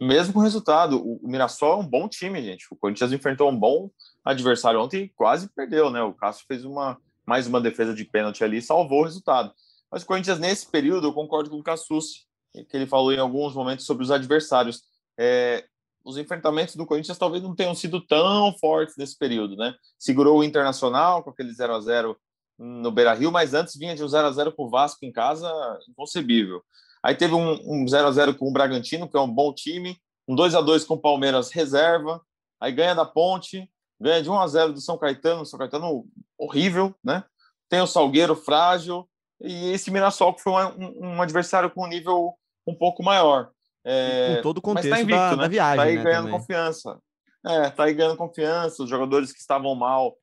Mesmo 0.00 0.40
resultado, 0.40 1.00
o 1.00 1.28
Mirassol 1.28 1.74
é 1.74 1.76
um 1.76 1.86
bom 1.86 2.08
time, 2.08 2.42
gente. 2.42 2.66
O 2.70 2.76
Corinthians 2.76 3.12
enfrentou 3.12 3.50
um 3.50 3.58
bom 3.58 3.90
adversário 4.24 4.80
ontem 4.80 5.12
quase 5.16 5.48
perdeu, 5.48 5.90
né? 5.90 6.02
O 6.02 6.14
Cássio 6.14 6.44
fez 6.46 6.64
uma 6.64 6.98
mais 7.26 7.46
uma 7.46 7.60
defesa 7.60 7.92
de 7.92 8.06
pênalti 8.06 8.42
ali 8.42 8.56
e 8.56 8.62
salvou 8.62 9.02
o 9.02 9.04
resultado. 9.04 9.52
Mas 9.90 10.02
o 10.02 10.06
Corinthians, 10.06 10.38
nesse 10.38 10.66
período, 10.66 11.08
eu 11.08 11.12
concordo 11.12 11.50
com 11.50 11.58
o 11.58 11.62
Cassucci, 11.62 12.26
que 12.52 12.74
ele 12.76 12.86
falou 12.86 13.12
em 13.12 13.18
alguns 13.18 13.54
momentos 13.54 13.84
sobre 13.84 14.02
os 14.02 14.10
adversários. 14.10 14.82
É, 15.18 15.66
os 16.02 16.16
enfrentamentos 16.16 16.74
do 16.74 16.86
Corinthians 16.86 17.18
talvez 17.18 17.42
não 17.42 17.54
tenham 17.54 17.74
sido 17.74 18.00
tão 18.00 18.56
fortes 18.58 18.96
nesse 18.96 19.16
período, 19.16 19.56
né? 19.56 19.74
Segurou 19.98 20.38
o 20.38 20.44
Internacional 20.44 21.22
com 21.22 21.28
aquele 21.28 21.52
0 21.52 21.74
a 21.74 21.80
0 21.80 22.16
no 22.58 22.90
Beira 22.90 23.12
Rio, 23.12 23.30
mas 23.30 23.52
antes 23.52 23.76
vinha 23.76 23.94
de 23.94 24.02
um 24.02 24.08
0 24.08 24.26
a 24.26 24.32
0 24.32 24.52
com 24.52 24.64
o 24.64 24.70
Vasco 24.70 25.04
em 25.04 25.12
casa, 25.12 25.48
inconcebível. 25.88 26.62
Aí 27.08 27.14
teve 27.14 27.34
um, 27.34 27.58
um 27.64 27.88
0 27.88 28.06
a 28.06 28.12
0 28.12 28.34
com 28.34 28.46
o 28.46 28.52
Bragantino, 28.52 29.08
que 29.08 29.16
é 29.16 29.20
um 29.20 29.32
bom 29.32 29.50
time, 29.50 29.96
um 30.28 30.34
2 30.34 30.54
a 30.54 30.60
2 30.60 30.84
com 30.84 30.92
o 30.92 31.00
Palmeiras 31.00 31.50
reserva, 31.50 32.20
aí 32.60 32.70
ganha 32.70 32.94
da 32.94 33.06
Ponte, 33.06 33.66
ganha 33.98 34.22
de 34.22 34.28
1 34.28 34.38
a 34.38 34.46
0 34.46 34.72
do 34.74 34.80
São 34.82 34.98
Caetano, 34.98 35.46
São 35.46 35.58
Caetano 35.58 36.04
horrível, 36.36 36.94
né? 37.02 37.24
Tem 37.66 37.80
o 37.80 37.86
Salgueiro 37.86 38.36
frágil 38.36 39.08
e 39.40 39.72
esse 39.72 39.90
Mirassol 39.90 40.34
que 40.34 40.42
foi 40.42 40.52
um, 40.52 41.14
um 41.14 41.22
adversário 41.22 41.70
com 41.70 41.86
um 41.86 41.88
nível 41.88 42.34
um 42.66 42.74
pouco 42.74 43.02
maior. 43.02 43.52
É, 43.82 44.36
com 44.36 44.42
todo 44.42 44.58
o 44.58 44.62
contexto 44.62 44.90
tá 44.90 45.00
invicto, 45.00 45.18
da, 45.18 45.30
né? 45.30 45.42
da, 45.44 45.48
viagem, 45.48 45.76
Tá 45.78 45.82
aí 45.84 45.96
né, 45.96 46.02
ganhando 46.02 46.24
também. 46.26 46.40
confiança. 46.40 46.98
É, 47.46 47.70
tá 47.70 47.84
aí 47.84 47.94
ganhando 47.94 48.18
confiança. 48.18 48.82
Os 48.82 48.90
jogadores 48.90 49.32
que 49.32 49.40
estavam 49.40 49.74
mal 49.74 50.14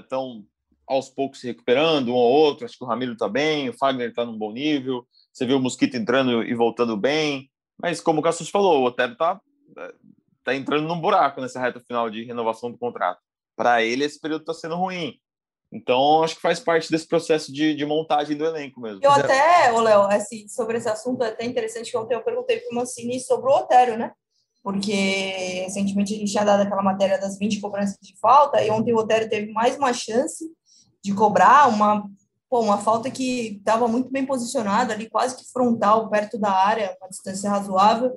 estão 0.00 0.44
é, 0.88 0.94
aos 0.94 1.08
poucos 1.08 1.40
se 1.40 1.48
recuperando, 1.48 2.10
um 2.10 2.14
ou 2.14 2.30
outro. 2.30 2.64
Acho 2.64 2.78
que 2.78 2.84
o 2.84 2.86
Ramiro 2.86 3.16
tá 3.16 3.28
bem, 3.28 3.68
o 3.68 3.76
Fagner 3.76 4.14
tá 4.14 4.24
num 4.24 4.38
bom 4.38 4.52
nível. 4.52 5.04
Você 5.32 5.46
viu 5.46 5.58
o 5.58 5.60
Mosquito 5.60 5.96
entrando 5.96 6.42
e 6.42 6.54
voltando 6.54 6.96
bem. 6.96 7.50
Mas 7.80 8.00
como 8.00 8.20
o 8.20 8.22
Cassus 8.22 8.50
falou, 8.50 8.80
o 8.80 8.84
Otero 8.84 9.16
tá 9.16 9.40
é, 9.78 9.94
está 10.38 10.54
entrando 10.54 10.88
num 10.88 11.00
buraco 11.00 11.40
nessa 11.40 11.60
reta 11.60 11.80
final 11.80 12.10
de 12.10 12.24
renovação 12.24 12.70
do 12.70 12.78
contrato. 12.78 13.20
Para 13.56 13.82
ele, 13.82 14.04
esse 14.04 14.18
período 14.20 14.42
está 14.42 14.54
sendo 14.54 14.76
ruim. 14.76 15.14
Então, 15.72 16.24
acho 16.24 16.34
que 16.34 16.42
faz 16.42 16.58
parte 16.58 16.90
desse 16.90 17.06
processo 17.06 17.52
de, 17.52 17.74
de 17.74 17.86
montagem 17.86 18.36
do 18.36 18.44
elenco 18.44 18.80
mesmo. 18.80 19.00
Eu 19.02 19.12
até, 19.12 19.70
Léo, 19.70 20.02
assim, 20.02 20.48
sobre 20.48 20.78
esse 20.78 20.88
assunto, 20.88 21.22
é 21.22 21.28
até 21.28 21.44
interessante 21.44 21.90
que 21.90 21.96
ontem 21.96 22.14
eu 22.14 22.24
perguntei 22.24 22.58
para 22.58 22.72
o 22.72 22.74
Mancini 22.74 23.20
sobre 23.20 23.48
o 23.48 23.54
Otério, 23.54 23.96
né? 23.96 24.12
Porque 24.62 25.62
recentemente 25.64 26.14
a 26.14 26.18
gente 26.18 26.32
tinha 26.32 26.44
dado 26.44 26.62
aquela 26.62 26.82
matéria 26.82 27.18
das 27.18 27.38
20 27.38 27.60
cobranças 27.60 27.96
de 28.02 28.18
falta, 28.18 28.62
e 28.62 28.70
ontem 28.70 28.92
o 28.92 28.96
Otério 28.96 29.28
teve 29.28 29.52
mais 29.52 29.76
uma 29.76 29.92
chance 29.92 30.44
de 31.02 31.14
cobrar 31.14 31.68
uma, 31.68 32.04
pô, 32.50 32.60
uma 32.60 32.78
falta 32.78 33.08
que 33.10 33.58
estava 33.58 33.86
muito 33.86 34.10
bem 34.10 34.26
posicionada 34.26 34.92
ali, 34.92 35.08
quase 35.08 35.36
que 35.36 35.50
frontal, 35.52 36.10
perto 36.10 36.36
da 36.36 36.50
área, 36.50 36.96
uma 37.00 37.08
distância 37.08 37.48
razoável 37.48 38.12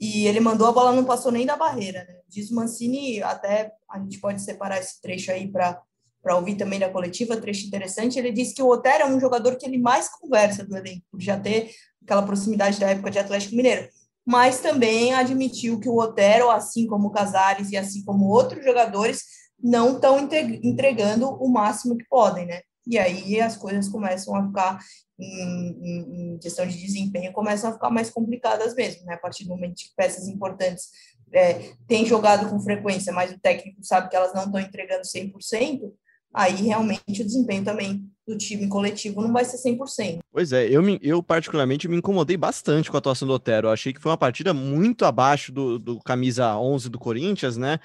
e 0.00 0.26
ele 0.26 0.40
mandou 0.40 0.66
a 0.66 0.72
bola 0.72 0.92
não 0.92 1.04
passou 1.04 1.32
nem 1.32 1.44
da 1.44 1.56
barreira, 1.56 2.04
né? 2.04 2.20
Diz 2.28 2.50
o 2.50 2.54
Mancini, 2.54 3.22
até 3.22 3.72
a 3.90 3.98
gente 3.98 4.18
pode 4.20 4.40
separar 4.42 4.78
esse 4.78 5.00
trecho 5.00 5.32
aí 5.32 5.50
para 5.50 5.82
para 6.22 6.34
ouvir 6.34 6.56
também 6.56 6.80
da 6.80 6.90
coletiva, 6.90 7.36
trecho 7.36 7.68
interessante, 7.68 8.18
ele 8.18 8.32
disse 8.32 8.52
que 8.52 8.60
o 8.60 8.68
Otero 8.68 9.04
é 9.04 9.06
um 9.06 9.20
jogador 9.20 9.54
que 9.54 9.64
ele 9.64 9.78
mais 9.78 10.08
conversa 10.08 10.64
do 10.64 10.76
elenco, 10.76 11.04
por 11.08 11.20
já 11.20 11.38
ter 11.38 11.70
aquela 12.02 12.20
proximidade 12.22 12.80
da 12.80 12.90
época 12.90 13.12
de 13.12 13.18
Atlético 13.20 13.54
Mineiro, 13.54 13.88
mas 14.26 14.58
também 14.58 15.14
admitiu 15.14 15.78
que 15.78 15.88
o 15.88 15.96
Otero, 15.96 16.50
assim 16.50 16.84
como 16.84 17.06
o 17.06 17.10
Casares 17.12 17.70
e 17.70 17.76
assim 17.76 18.04
como 18.04 18.26
outros 18.26 18.64
jogadores, 18.64 19.22
não 19.62 19.94
estão 19.94 20.18
entregando 20.64 21.28
o 21.28 21.48
máximo 21.48 21.96
que 21.96 22.04
podem, 22.08 22.44
né? 22.44 22.60
E 22.86 22.98
aí 22.98 23.40
as 23.40 23.56
coisas 23.56 23.88
começam 23.88 24.34
a 24.36 24.46
ficar 24.46 24.78
em, 25.18 26.34
em, 26.34 26.38
questão 26.38 26.66
de 26.66 26.76
desempenho 26.76 27.32
começam 27.32 27.70
a 27.70 27.72
ficar 27.72 27.90
mais 27.90 28.10
complicadas 28.10 28.74
mesmo, 28.74 29.04
né? 29.06 29.14
A 29.14 29.18
partir 29.18 29.44
do 29.44 29.50
momento 29.50 29.76
que 29.76 29.94
peças 29.96 30.28
importantes 30.28 30.90
é, 31.32 31.72
têm 31.88 32.04
jogado 32.04 32.48
com 32.48 32.60
frequência, 32.60 33.12
mas 33.12 33.32
o 33.32 33.40
técnico 33.40 33.82
sabe 33.82 34.08
que 34.08 34.16
elas 34.16 34.34
não 34.34 34.44
estão 34.44 34.60
entregando 34.60 35.02
100%, 35.02 35.90
aí 36.34 36.54
realmente 36.54 37.22
o 37.22 37.24
desempenho 37.24 37.64
também 37.64 38.04
do 38.26 38.36
time 38.36 38.68
coletivo 38.68 39.22
não 39.22 39.32
vai 39.32 39.44
ser 39.44 39.56
100%. 39.56 40.18
Pois 40.30 40.52
é, 40.52 40.68
eu, 40.68 40.82
me, 40.82 40.98
eu 41.02 41.22
particularmente 41.22 41.88
me 41.88 41.96
incomodei 41.96 42.36
bastante 42.36 42.90
com 42.90 42.96
a 42.96 42.98
atuação 42.98 43.26
do 43.26 43.34
Otero. 43.34 43.68
Eu 43.68 43.72
achei 43.72 43.92
que 43.92 44.00
foi 44.00 44.10
uma 44.10 44.18
partida 44.18 44.52
muito 44.52 45.04
abaixo 45.04 45.52
do, 45.52 45.78
do 45.78 45.98
camisa 46.00 46.56
11 46.58 46.90
do 46.90 46.98
Corinthians, 46.98 47.56
né? 47.56 47.78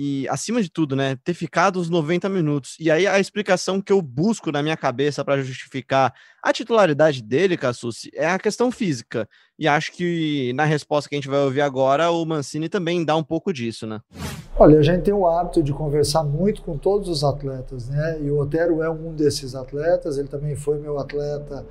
E, 0.00 0.28
acima 0.28 0.62
de 0.62 0.70
tudo, 0.70 0.94
né, 0.94 1.18
ter 1.24 1.34
ficado 1.34 1.80
os 1.80 1.90
90 1.90 2.28
minutos. 2.28 2.76
E 2.78 2.88
aí 2.88 3.04
a 3.04 3.18
explicação 3.18 3.82
que 3.82 3.92
eu 3.92 4.00
busco 4.00 4.52
na 4.52 4.62
minha 4.62 4.76
cabeça 4.76 5.24
para 5.24 5.42
justificar 5.42 6.14
a 6.40 6.52
titularidade 6.52 7.20
dele, 7.20 7.56
Cassucci, 7.56 8.08
é 8.14 8.28
a 8.28 8.38
questão 8.38 8.70
física. 8.70 9.28
E 9.58 9.66
acho 9.66 9.90
que 9.90 10.52
na 10.54 10.64
resposta 10.64 11.08
que 11.08 11.16
a 11.16 11.18
gente 11.18 11.28
vai 11.28 11.40
ouvir 11.40 11.62
agora, 11.62 12.12
o 12.12 12.24
Mancini 12.24 12.68
também 12.68 13.04
dá 13.04 13.16
um 13.16 13.24
pouco 13.24 13.52
disso, 13.52 13.88
né? 13.88 13.98
Olha, 14.56 14.78
a 14.78 14.82
gente 14.82 15.02
tem 15.02 15.12
o 15.12 15.26
hábito 15.26 15.64
de 15.64 15.72
conversar 15.72 16.22
muito 16.22 16.62
com 16.62 16.78
todos 16.78 17.08
os 17.08 17.24
atletas, 17.24 17.88
né? 17.88 18.20
E 18.22 18.30
o 18.30 18.38
Otero 18.38 18.80
é 18.84 18.88
um 18.88 19.12
desses 19.12 19.56
atletas, 19.56 20.16
ele 20.16 20.28
também 20.28 20.54
foi 20.54 20.78
meu 20.78 20.96
atleta 21.00 21.66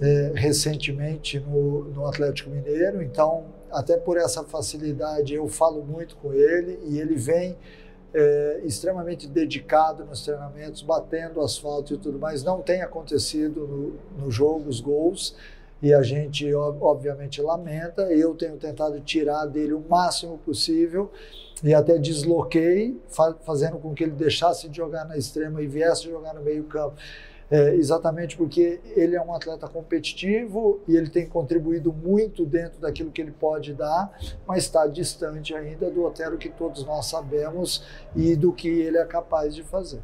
é, 0.00 0.32
recentemente 0.36 1.40
no, 1.40 1.90
no 1.90 2.06
Atlético 2.06 2.48
Mineiro, 2.48 3.02
então 3.02 3.46
até 3.72 3.96
por 3.96 4.16
essa 4.16 4.44
facilidade, 4.44 5.34
eu 5.34 5.48
falo 5.48 5.82
muito 5.82 6.16
com 6.16 6.32
ele 6.32 6.78
e 6.84 6.98
ele 6.98 7.14
vem 7.14 7.56
é, 8.14 8.60
extremamente 8.64 9.26
dedicado 9.26 10.04
nos 10.04 10.22
treinamentos, 10.22 10.82
batendo 10.82 11.40
asfalto 11.40 11.94
e 11.94 11.98
tudo 11.98 12.18
mais. 12.18 12.44
Não 12.44 12.60
tem 12.60 12.82
acontecido 12.82 13.66
no, 13.66 14.24
no 14.24 14.30
jogo 14.30 14.68
os 14.68 14.80
gols 14.80 15.34
e 15.82 15.92
a 15.92 16.02
gente 16.02 16.54
obviamente 16.54 17.40
lamenta. 17.40 18.02
Eu 18.12 18.34
tenho 18.34 18.56
tentado 18.56 19.00
tirar 19.00 19.46
dele 19.46 19.72
o 19.72 19.82
máximo 19.88 20.38
possível 20.38 21.10
e 21.64 21.72
até 21.72 21.96
desloquei, 21.96 23.00
fazendo 23.42 23.78
com 23.78 23.94
que 23.94 24.04
ele 24.04 24.12
deixasse 24.12 24.68
de 24.68 24.76
jogar 24.76 25.04
na 25.04 25.16
extrema 25.16 25.62
e 25.62 25.66
viesse 25.66 26.04
jogar 26.04 26.34
no 26.34 26.42
meio 26.42 26.64
campo 26.64 26.96
é, 27.52 27.74
exatamente 27.74 28.34
porque 28.34 28.80
ele 28.96 29.14
é 29.14 29.20
um 29.20 29.34
atleta 29.34 29.68
competitivo 29.68 30.80
e 30.88 30.96
ele 30.96 31.10
tem 31.10 31.28
contribuído 31.28 31.92
muito 31.92 32.46
dentro 32.46 32.80
daquilo 32.80 33.10
que 33.10 33.20
ele 33.20 33.30
pode 33.30 33.74
dar, 33.74 34.10
mas 34.46 34.64
está 34.64 34.86
distante 34.86 35.54
ainda 35.54 35.90
do 35.90 36.02
Otero 36.02 36.38
que 36.38 36.48
todos 36.48 36.82
nós 36.86 37.04
sabemos 37.04 37.84
e 38.16 38.34
do 38.34 38.54
que 38.54 38.68
ele 38.68 38.96
é 38.96 39.04
capaz 39.04 39.54
de 39.54 39.62
fazer. 39.62 40.00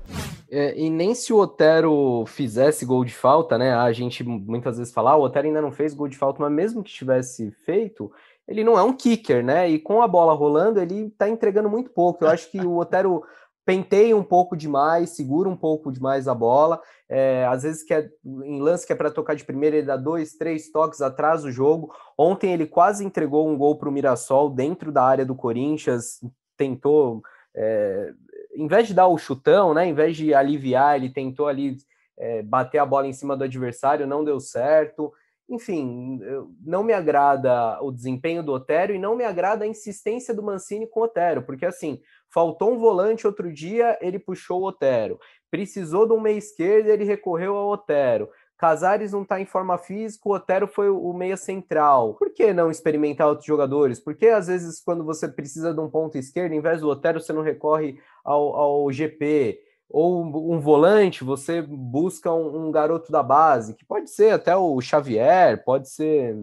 É, 0.51 0.79
e 0.79 0.91
nem 0.91 1.15
se 1.15 1.33
o 1.33 1.39
Otero 1.39 2.27
fizesse 2.27 2.85
gol 2.85 3.03
de 3.03 3.15
falta, 3.15 3.57
né? 3.57 3.73
A 3.73 3.91
gente 3.93 4.23
muitas 4.23 4.77
vezes 4.77 4.93
fala, 4.93 5.13
ah, 5.13 5.17
o 5.17 5.23
Otero 5.23 5.47
ainda 5.47 5.63
não 5.63 5.73
fez 5.73 5.95
gol 5.95 6.07
de 6.07 6.19
falta, 6.19 6.43
mas 6.43 6.53
mesmo 6.53 6.83
que 6.83 6.93
tivesse 6.93 7.51
feito, 7.65 8.13
ele 8.47 8.63
não 8.63 8.79
é 8.79 8.83
um 8.83 8.93
kicker, 8.93 9.43
né? 9.43 9.71
E 9.71 9.79
com 9.79 10.03
a 10.03 10.09
bola 10.09 10.35
rolando, 10.35 10.81
ele 10.81 11.07
está 11.07 11.31
entregando 11.31 11.71
muito 11.71 11.89
pouco. 11.89 12.25
Eu 12.25 12.29
acho 12.29 12.51
que 12.51 12.61
o 12.61 12.77
Otero 12.77 13.23
penteia 13.69 14.17
um 14.17 14.25
pouco 14.25 14.57
demais, 14.57 15.11
segura 15.11 15.47
um 15.47 15.57
pouco 15.57 15.93
demais 15.93 16.27
a 16.27 16.35
bola. 16.35 16.81
É, 17.07 17.45
às 17.45 17.65
vezes 17.65 17.83
que 17.83 17.93
é, 17.93 18.09
em 18.25 18.63
lance 18.63 18.87
que 18.87 18.95
é 18.95 18.97
para 18.97 19.11
tocar 19.11 19.35
de 19.35 19.45
primeira, 19.45 19.77
ele 19.77 19.87
dá 19.87 19.95
dois, 19.95 20.33
três 20.33 20.73
toques 20.73 21.03
atrás 21.03 21.43
do 21.43 21.53
jogo. 21.53 21.95
Ontem 22.17 22.51
ele 22.51 22.67
quase 22.67 23.05
entregou 23.05 23.47
um 23.47 23.59
gol 23.59 23.77
para 23.77 23.91
o 23.91 23.93
Mirassol 23.93 24.49
dentro 24.49 24.91
da 24.91 25.03
área 25.05 25.27
do 25.27 25.35
Corinthians, 25.35 26.19
tentou, 26.57 27.21
é, 27.55 28.11
em 28.55 28.67
vez 28.67 28.89
de 28.89 28.95
dar 28.95 29.07
o 29.07 29.19
chutão, 29.19 29.75
né, 29.75 29.87
em 29.87 29.93
vez 29.93 30.17
de 30.17 30.33
aliviar, 30.33 30.97
ele 30.97 31.11
tentou 31.11 31.47
ali 31.47 31.77
é, 32.19 32.43
bater 32.43 32.79
a 32.79 32.87
bola 32.87 33.07
em 33.07 33.13
cima 33.13 33.37
do 33.37 33.45
adversário, 33.45 34.07
não 34.07 34.25
deu 34.25 34.41
certo. 34.41 35.13
Enfim, 35.47 36.21
não 36.63 36.83
me 36.83 36.95
agrada 36.95 37.83
o 37.83 37.91
desempenho 37.91 38.43
do 38.43 38.53
Otero 38.53 38.95
e 38.95 38.99
não 38.99 39.15
me 39.15 39.25
agrada 39.25 39.65
a 39.65 39.69
insistência 39.69 40.35
do 40.35 40.43
Mancini 40.43 40.87
com 40.87 41.01
o 41.01 41.05
Otero, 41.05 41.43
porque 41.43 41.65
assim, 41.65 42.01
Faltou 42.31 42.75
um 42.75 42.79
volante 42.79 43.27
outro 43.27 43.53
dia, 43.53 43.99
ele 44.01 44.19
puxou 44.19 44.61
o 44.61 44.67
Otero. 44.67 45.19
Precisou 45.51 46.07
de 46.07 46.13
um 46.13 46.21
meia 46.21 46.37
esquerda, 46.37 46.91
ele 46.91 47.05
recorreu 47.05 47.57
ao 47.57 47.69
Otero. 47.71 48.29
Casares 48.59 49.13
não 49.13 49.23
está 49.23 49.41
em 49.41 49.47
forma 49.47 49.79
física, 49.79 50.29
o 50.29 50.33
Otero 50.33 50.67
foi 50.67 50.91
o 50.91 51.13
meia 51.13 51.37
central. 51.37 52.15
Por 52.15 52.31
que 52.35 52.53
não 52.53 52.71
experimentar 52.71 53.29
outros 53.29 53.47
jogadores? 53.47 54.01
Porque 54.01 54.27
às 54.27 54.49
vezes, 54.49 54.81
quando 54.81 55.05
você 55.05 55.29
precisa 55.29 55.73
de 55.73 55.81
um 55.81 55.89
ponto 55.89 56.19
esquerdo, 56.19 56.53
em 56.53 56.61
vez 56.61 56.81
do 56.81 56.89
Otero, 56.89 57.21
você 57.21 57.33
não 57.33 57.43
recorre 57.43 57.99
ao, 58.25 58.57
ao 58.57 58.93
GP. 58.93 59.61
Ou 59.89 60.23
um 60.23 60.61
volante, 60.61 61.25
você 61.25 61.63
busca 61.63 62.31
um, 62.31 62.67
um, 62.67 62.71
garoto 62.71 63.11
da 63.11 63.23
base, 63.23 63.75
que 63.75 63.87
pode 63.87 64.11
ser 64.11 64.35
até 64.35 64.55
o 64.55 64.79
Xavier, 64.83 65.65
pode 65.65 65.89
ser. 65.89 66.37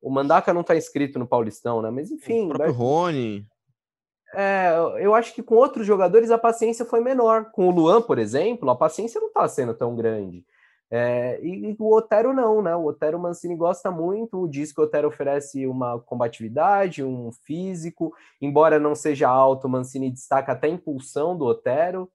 O 0.00 0.10
Mandaca 0.10 0.52
não 0.52 0.60
está 0.60 0.76
inscrito 0.76 1.18
no 1.18 1.26
Paulistão, 1.26 1.82
né? 1.82 1.90
Mas 1.90 2.12
enfim. 2.12 2.44
O 2.44 2.48
próprio 2.50 2.72
vai... 2.72 2.78
Rony 2.78 3.46
é, 4.36 5.04
eu 5.04 5.14
acho 5.14 5.34
que 5.34 5.42
com 5.42 5.54
outros 5.56 5.86
jogadores 5.86 6.30
a 6.30 6.38
paciência 6.38 6.84
foi 6.84 7.00
menor. 7.00 7.50
Com 7.52 7.68
o 7.68 7.70
Luan, 7.70 8.02
por 8.02 8.18
exemplo, 8.18 8.70
a 8.70 8.76
paciência 8.76 9.20
não 9.20 9.28
está 9.28 9.46
sendo 9.48 9.74
tão 9.74 9.94
grande. 9.94 10.44
É, 10.90 11.40
e, 11.42 11.70
e, 11.70 11.76
o 11.78 11.94
Otero 11.94 12.32
não, 12.32 12.62
né? 12.62 12.76
O 12.76 12.84
Otero 12.84 13.18
Mancini 13.18 13.56
gosta 13.56 13.90
muito, 13.90 14.46
diz 14.46 14.72
que 14.72 14.80
o 14.80 14.84
Otero 14.84 15.08
oferece 15.08 15.66
uma 15.66 15.98
combatividade, 16.00 17.02
um 17.02 17.32
físico, 17.32 18.14
embora 18.40 18.78
não 18.78 18.94
seja 18.94 19.28
alto, 19.28 19.66
o 19.66 19.70
Mancini 19.70 20.10
destaca 20.10 20.52
até 20.52 20.68
a 20.68 20.70
impulsão 20.70 21.36
do 21.36 21.44
Otero. 21.44 22.10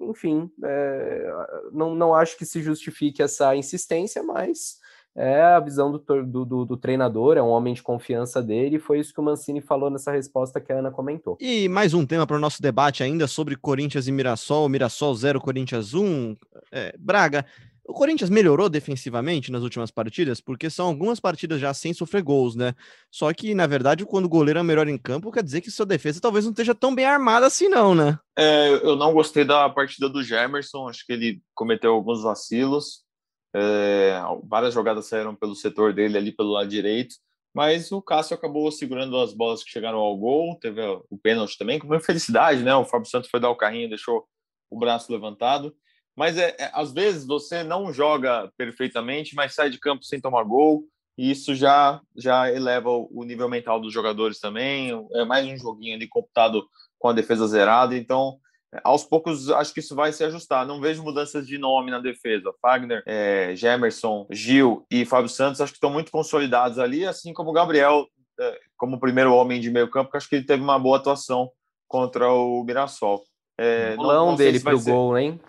Enfim, 0.00 0.50
é, 0.62 1.32
não, 1.72 1.94
não 1.94 2.14
acho 2.14 2.36
que 2.36 2.44
se 2.44 2.60
justifique 2.60 3.22
essa 3.22 3.56
insistência, 3.56 4.22
mas 4.22 4.78
é 5.20 5.42
a 5.42 5.60
visão 5.60 5.92
do, 5.92 5.98
do, 5.98 6.44
do, 6.44 6.64
do, 6.64 6.76
treinador, 6.78 7.36
é 7.36 7.42
um 7.42 7.48
homem 7.48 7.74
de 7.74 7.82
confiança 7.82 8.42
dele, 8.42 8.76
e 8.76 8.80
foi 8.80 9.00
isso 9.00 9.12
que 9.12 9.20
o 9.20 9.22
Mancini 9.22 9.60
falou 9.60 9.90
nessa 9.90 10.10
resposta 10.10 10.60
que 10.60 10.72
a 10.72 10.78
Ana 10.78 10.90
comentou. 10.90 11.36
E 11.38 11.68
mais 11.68 11.92
um 11.92 12.06
tema 12.06 12.26
para 12.26 12.36
o 12.36 12.40
nosso 12.40 12.62
debate 12.62 13.02
ainda 13.02 13.26
sobre 13.26 13.54
Corinthians 13.54 14.08
e 14.08 14.12
Mirassol, 14.12 14.68
Mirassol 14.68 15.14
0, 15.14 15.40
Corinthians 15.40 15.92
1. 15.92 16.36
É, 16.72 16.94
Braga, 16.98 17.44
o 17.90 17.92
Corinthians 17.92 18.30
melhorou 18.30 18.70
defensivamente 18.70 19.52
nas 19.52 19.62
últimas 19.62 19.90
partidas, 19.90 20.40
porque 20.40 20.70
são 20.70 20.86
algumas 20.86 21.20
partidas 21.20 21.60
já 21.60 21.74
sem 21.74 21.92
sofrer 21.92 22.22
gols, 22.22 22.54
né? 22.54 22.74
Só 23.10 23.30
que, 23.34 23.54
na 23.54 23.66
verdade, 23.66 24.06
quando 24.06 24.24
o 24.24 24.28
goleiro 24.28 24.60
é 24.60 24.62
melhor 24.62 24.88
em 24.88 24.96
campo, 24.96 25.32
quer 25.32 25.42
dizer 25.42 25.60
que 25.60 25.70
sua 25.70 25.84
defesa 25.84 26.20
talvez 26.20 26.44
não 26.44 26.52
esteja 26.52 26.74
tão 26.74 26.94
bem 26.94 27.04
armada 27.04 27.46
assim, 27.46 27.68
não, 27.68 27.94
né? 27.94 28.18
É, 28.38 28.70
eu 28.82 28.96
não 28.96 29.12
gostei 29.12 29.44
da 29.44 29.68
partida 29.68 30.08
do 30.08 30.22
Gemerson, 30.22 30.88
acho 30.88 31.04
que 31.04 31.12
ele 31.12 31.42
cometeu 31.54 31.92
alguns 31.92 32.22
vacilos. 32.22 33.09
É, 33.54 34.20
várias 34.44 34.72
jogadas 34.72 35.06
saíram 35.06 35.34
pelo 35.34 35.54
setor 35.54 35.92
dele 35.92 36.16
ali 36.16 36.32
pelo 36.32 36.52
lado 36.52 36.68
direito, 36.68 37.16
mas 37.52 37.90
o 37.90 38.00
Cássio 38.00 38.36
acabou 38.36 38.70
segurando 38.70 39.18
as 39.18 39.32
bolas 39.32 39.64
que 39.64 39.70
chegaram 39.70 39.98
ao 39.98 40.16
gol, 40.16 40.56
teve 40.60 40.80
o 41.10 41.18
pênalti 41.18 41.58
também, 41.58 41.78
com 41.78 41.86
muita 41.86 42.04
felicidade, 42.04 42.62
né? 42.62 42.74
O 42.74 42.84
Fábio 42.84 43.10
Santos 43.10 43.28
foi 43.28 43.40
dar 43.40 43.50
o 43.50 43.56
carrinho, 43.56 43.88
deixou 43.88 44.24
o 44.70 44.78
braço 44.78 45.12
levantado. 45.12 45.74
Mas 46.16 46.38
é, 46.38 46.54
é, 46.58 46.70
às 46.72 46.92
vezes 46.92 47.26
você 47.26 47.62
não 47.64 47.92
joga 47.92 48.52
perfeitamente, 48.56 49.34
mas 49.34 49.54
sai 49.54 49.70
de 49.70 49.78
campo 49.78 50.04
sem 50.04 50.20
tomar 50.20 50.44
gol, 50.44 50.84
e 51.18 51.30
isso 51.30 51.54
já 51.54 52.00
já 52.16 52.50
eleva 52.52 52.88
o 52.88 53.24
nível 53.24 53.48
mental 53.48 53.80
dos 53.80 53.92
jogadores 53.92 54.38
também. 54.38 54.90
É 55.14 55.24
mais 55.24 55.46
um 55.46 55.56
joguinho 55.56 55.96
ali 55.96 56.06
computado 56.06 56.66
com 56.98 57.08
a 57.08 57.12
defesa 57.12 57.46
zerada, 57.48 57.96
então 57.96 58.38
aos 58.84 59.04
poucos 59.04 59.50
acho 59.50 59.74
que 59.74 59.80
isso 59.80 59.94
vai 59.94 60.12
se 60.12 60.22
ajustar. 60.24 60.66
Não 60.66 60.80
vejo 60.80 61.02
mudanças 61.02 61.46
de 61.46 61.58
nome 61.58 61.90
na 61.90 61.98
defesa. 61.98 62.52
Fagner, 62.62 63.02
é, 63.06 63.54
Gemerson, 63.56 64.26
Gil 64.30 64.86
e 64.90 65.04
Fábio 65.04 65.28
Santos 65.28 65.60
acho 65.60 65.72
que 65.72 65.76
estão 65.76 65.90
muito 65.90 66.12
consolidados 66.12 66.78
ali, 66.78 67.06
assim 67.06 67.32
como 67.32 67.50
o 67.50 67.52
Gabriel, 67.52 68.06
é, 68.38 68.58
como 68.76 69.00
primeiro 69.00 69.34
homem 69.34 69.60
de 69.60 69.70
meio 69.70 69.90
campo, 69.90 70.10
que 70.10 70.16
acho 70.16 70.28
que 70.28 70.36
ele 70.36 70.46
teve 70.46 70.62
uma 70.62 70.78
boa 70.78 70.98
atuação 70.98 71.50
contra 71.88 72.30
o 72.32 72.62
Mirassol. 72.64 73.22
É, 73.58 73.96
Bolão 73.96 74.14
não, 74.14 74.26
não 74.30 74.36
dele 74.36 74.60
pro 74.60 74.78
ser... 74.78 74.90
gol, 74.90 75.18
hein? 75.18 75.40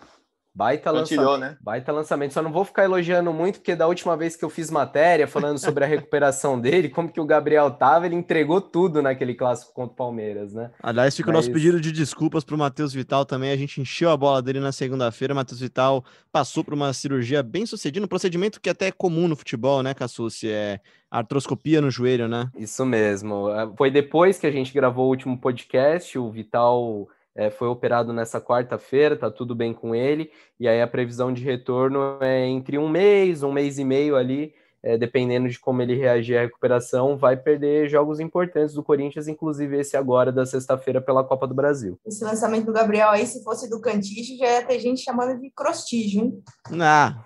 Baita 0.53 0.91
lançamento, 0.91 1.37
né? 1.37 1.57
baita 1.61 1.91
lançamento. 1.93 2.33
Só 2.33 2.41
não 2.41 2.51
vou 2.51 2.65
ficar 2.65 2.83
elogiando 2.83 3.31
muito, 3.31 3.59
porque 3.59 3.73
da 3.73 3.87
última 3.87 4.17
vez 4.17 4.35
que 4.35 4.43
eu 4.43 4.49
fiz 4.49 4.69
matéria 4.69 5.25
falando 5.25 5.57
sobre 5.57 5.85
a 5.85 5.87
recuperação 5.89 6.59
dele, 6.59 6.89
como 6.89 7.09
que 7.09 7.21
o 7.21 7.25
Gabriel 7.25 7.71
tava, 7.71 8.05
ele 8.05 8.15
entregou 8.15 8.59
tudo 8.59 9.01
naquele 9.01 9.33
clássico 9.33 9.73
contra 9.73 9.93
o 9.93 9.95
Palmeiras, 9.95 10.53
né? 10.53 10.69
Aliás, 10.83 11.15
fica 11.15 11.31
Mas... 11.31 11.35
o 11.35 11.37
nosso 11.39 11.53
pedido 11.53 11.79
de 11.79 11.91
desculpas 11.91 12.43
para 12.43 12.55
o 12.55 12.57
Matheus 12.57 12.93
Vital 12.93 13.25
também. 13.25 13.51
A 13.51 13.55
gente 13.55 13.79
encheu 13.79 14.09
a 14.09 14.17
bola 14.17 14.41
dele 14.41 14.59
na 14.59 14.73
segunda-feira. 14.73 15.33
Matheus 15.33 15.61
Vital 15.61 16.03
passou 16.31 16.65
por 16.65 16.73
uma 16.73 16.91
cirurgia 16.91 17.41
bem 17.41 17.65
sucedida, 17.65 18.05
um 18.05 18.09
procedimento 18.09 18.59
que 18.59 18.69
até 18.69 18.87
é 18.87 18.91
comum 18.91 19.29
no 19.29 19.37
futebol, 19.37 19.81
né, 19.81 19.93
Cassucci? 19.93 20.49
É 20.49 20.81
artroscopia 21.09 21.81
no 21.81 21.91
joelho, 21.91 22.27
né? 22.27 22.49
Isso 22.57 22.85
mesmo. 22.85 23.47
Foi 23.77 23.89
depois 23.89 24.37
que 24.37 24.47
a 24.47 24.51
gente 24.51 24.73
gravou 24.73 25.05
o 25.05 25.09
último 25.09 25.37
podcast, 25.37 26.17
o 26.17 26.29
Vital 26.29 27.07
é, 27.35 27.49
foi 27.49 27.67
operado 27.67 28.11
nessa 28.13 28.41
quarta-feira, 28.41 29.15
tá 29.15 29.31
tudo 29.31 29.55
bem 29.55 29.73
com 29.73 29.95
ele, 29.95 30.31
e 30.59 30.67
aí 30.67 30.81
a 30.81 30.87
previsão 30.87 31.33
de 31.33 31.43
retorno 31.43 32.17
é 32.21 32.45
entre 32.47 32.77
um 32.77 32.89
mês, 32.89 33.43
um 33.43 33.51
mês 33.51 33.77
e 33.79 33.83
meio 33.83 34.15
ali, 34.15 34.53
é, 34.83 34.97
dependendo 34.97 35.47
de 35.47 35.59
como 35.59 35.81
ele 35.81 35.95
reagir 35.95 36.37
à 36.37 36.41
recuperação, 36.41 37.15
vai 37.15 37.37
perder 37.37 37.87
jogos 37.87 38.19
importantes 38.19 38.73
do 38.73 38.83
Corinthians, 38.83 39.27
inclusive 39.27 39.79
esse 39.79 39.95
agora 39.95 40.31
da 40.31 40.45
sexta-feira 40.45 40.99
pela 40.99 41.23
Copa 41.23 41.47
do 41.47 41.53
Brasil. 41.53 41.99
Esse 42.05 42.23
lançamento 42.23 42.65
do 42.65 42.73
Gabriel 42.73 43.09
aí, 43.09 43.25
se 43.25 43.43
fosse 43.43 43.69
do 43.69 43.79
Cantiche, 43.79 44.37
já 44.37 44.45
ia 44.45 44.65
ter 44.65 44.79
gente 44.79 45.01
chamando 45.01 45.39
de 45.39 45.51
crostígio, 45.51 46.21
hein? 46.21 46.43
Ah, 46.79 47.23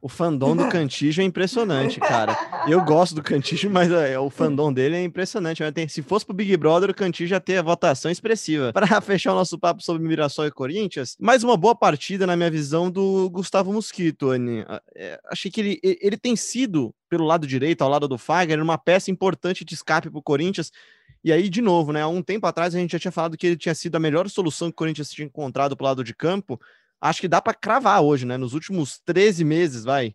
o 0.00 0.08
fandom 0.08 0.56
do 0.56 0.68
Cantijo 0.68 1.20
é 1.20 1.24
impressionante, 1.24 1.98
cara. 1.98 2.36
Eu 2.68 2.84
gosto 2.84 3.14
do 3.14 3.22
Cantijo, 3.22 3.68
mas 3.68 3.90
é, 3.90 4.18
o 4.18 4.30
fandom 4.30 4.72
dele 4.72 4.96
é 4.96 5.02
impressionante. 5.02 5.62
Se 5.88 6.02
fosse 6.02 6.24
pro 6.24 6.34
Big 6.34 6.56
Brother, 6.56 6.90
o 6.90 6.94
Cantijo 6.94 7.34
ia 7.34 7.40
ter 7.40 7.58
a 7.58 7.62
votação 7.62 8.10
expressiva. 8.10 8.72
Para 8.72 8.86
fechar 9.02 9.32
o 9.32 9.34
nosso 9.34 9.58
papo 9.58 9.82
sobre 9.82 10.06
Mirassol 10.06 10.46
e 10.46 10.50
Corinthians, 10.50 11.16
mais 11.18 11.42
uma 11.42 11.56
boa 11.56 11.74
partida, 11.74 12.26
na 12.26 12.36
minha 12.36 12.50
visão, 12.50 12.90
do 12.90 13.28
Gustavo 13.30 13.72
Mosquito, 13.72 14.30
Anny. 14.30 14.64
É, 14.94 15.20
achei 15.30 15.50
que 15.50 15.60
ele, 15.60 15.80
ele 15.82 16.16
tem 16.16 16.36
sido, 16.36 16.94
pelo 17.08 17.24
lado 17.24 17.46
direito, 17.46 17.82
ao 17.82 17.90
lado 17.90 18.06
do 18.06 18.18
Fagner, 18.18 18.62
uma 18.62 18.78
peça 18.78 19.10
importante 19.10 19.64
de 19.64 19.74
escape 19.74 20.10
pro 20.10 20.22
Corinthians. 20.22 20.70
E 21.24 21.32
aí, 21.32 21.48
de 21.48 21.60
novo, 21.60 21.92
né? 21.92 22.02
Há 22.02 22.08
um 22.08 22.22
tempo 22.22 22.46
atrás 22.46 22.74
a 22.74 22.78
gente 22.78 22.92
já 22.92 22.98
tinha 22.98 23.10
falado 23.10 23.36
que 23.36 23.46
ele 23.48 23.56
tinha 23.56 23.74
sido 23.74 23.96
a 23.96 24.00
melhor 24.00 24.28
solução 24.30 24.68
que 24.68 24.74
o 24.74 24.76
Corinthians 24.76 25.10
tinha 25.10 25.26
encontrado 25.26 25.76
pro 25.76 25.84
lado 25.84 26.04
de 26.04 26.14
campo 26.14 26.60
acho 27.00 27.20
que 27.20 27.28
dá 27.28 27.40
para 27.40 27.54
cravar 27.54 28.02
hoje, 28.02 28.26
né? 28.26 28.36
Nos 28.36 28.54
últimos 28.54 29.00
13 29.04 29.44
meses, 29.44 29.84
vai, 29.84 30.14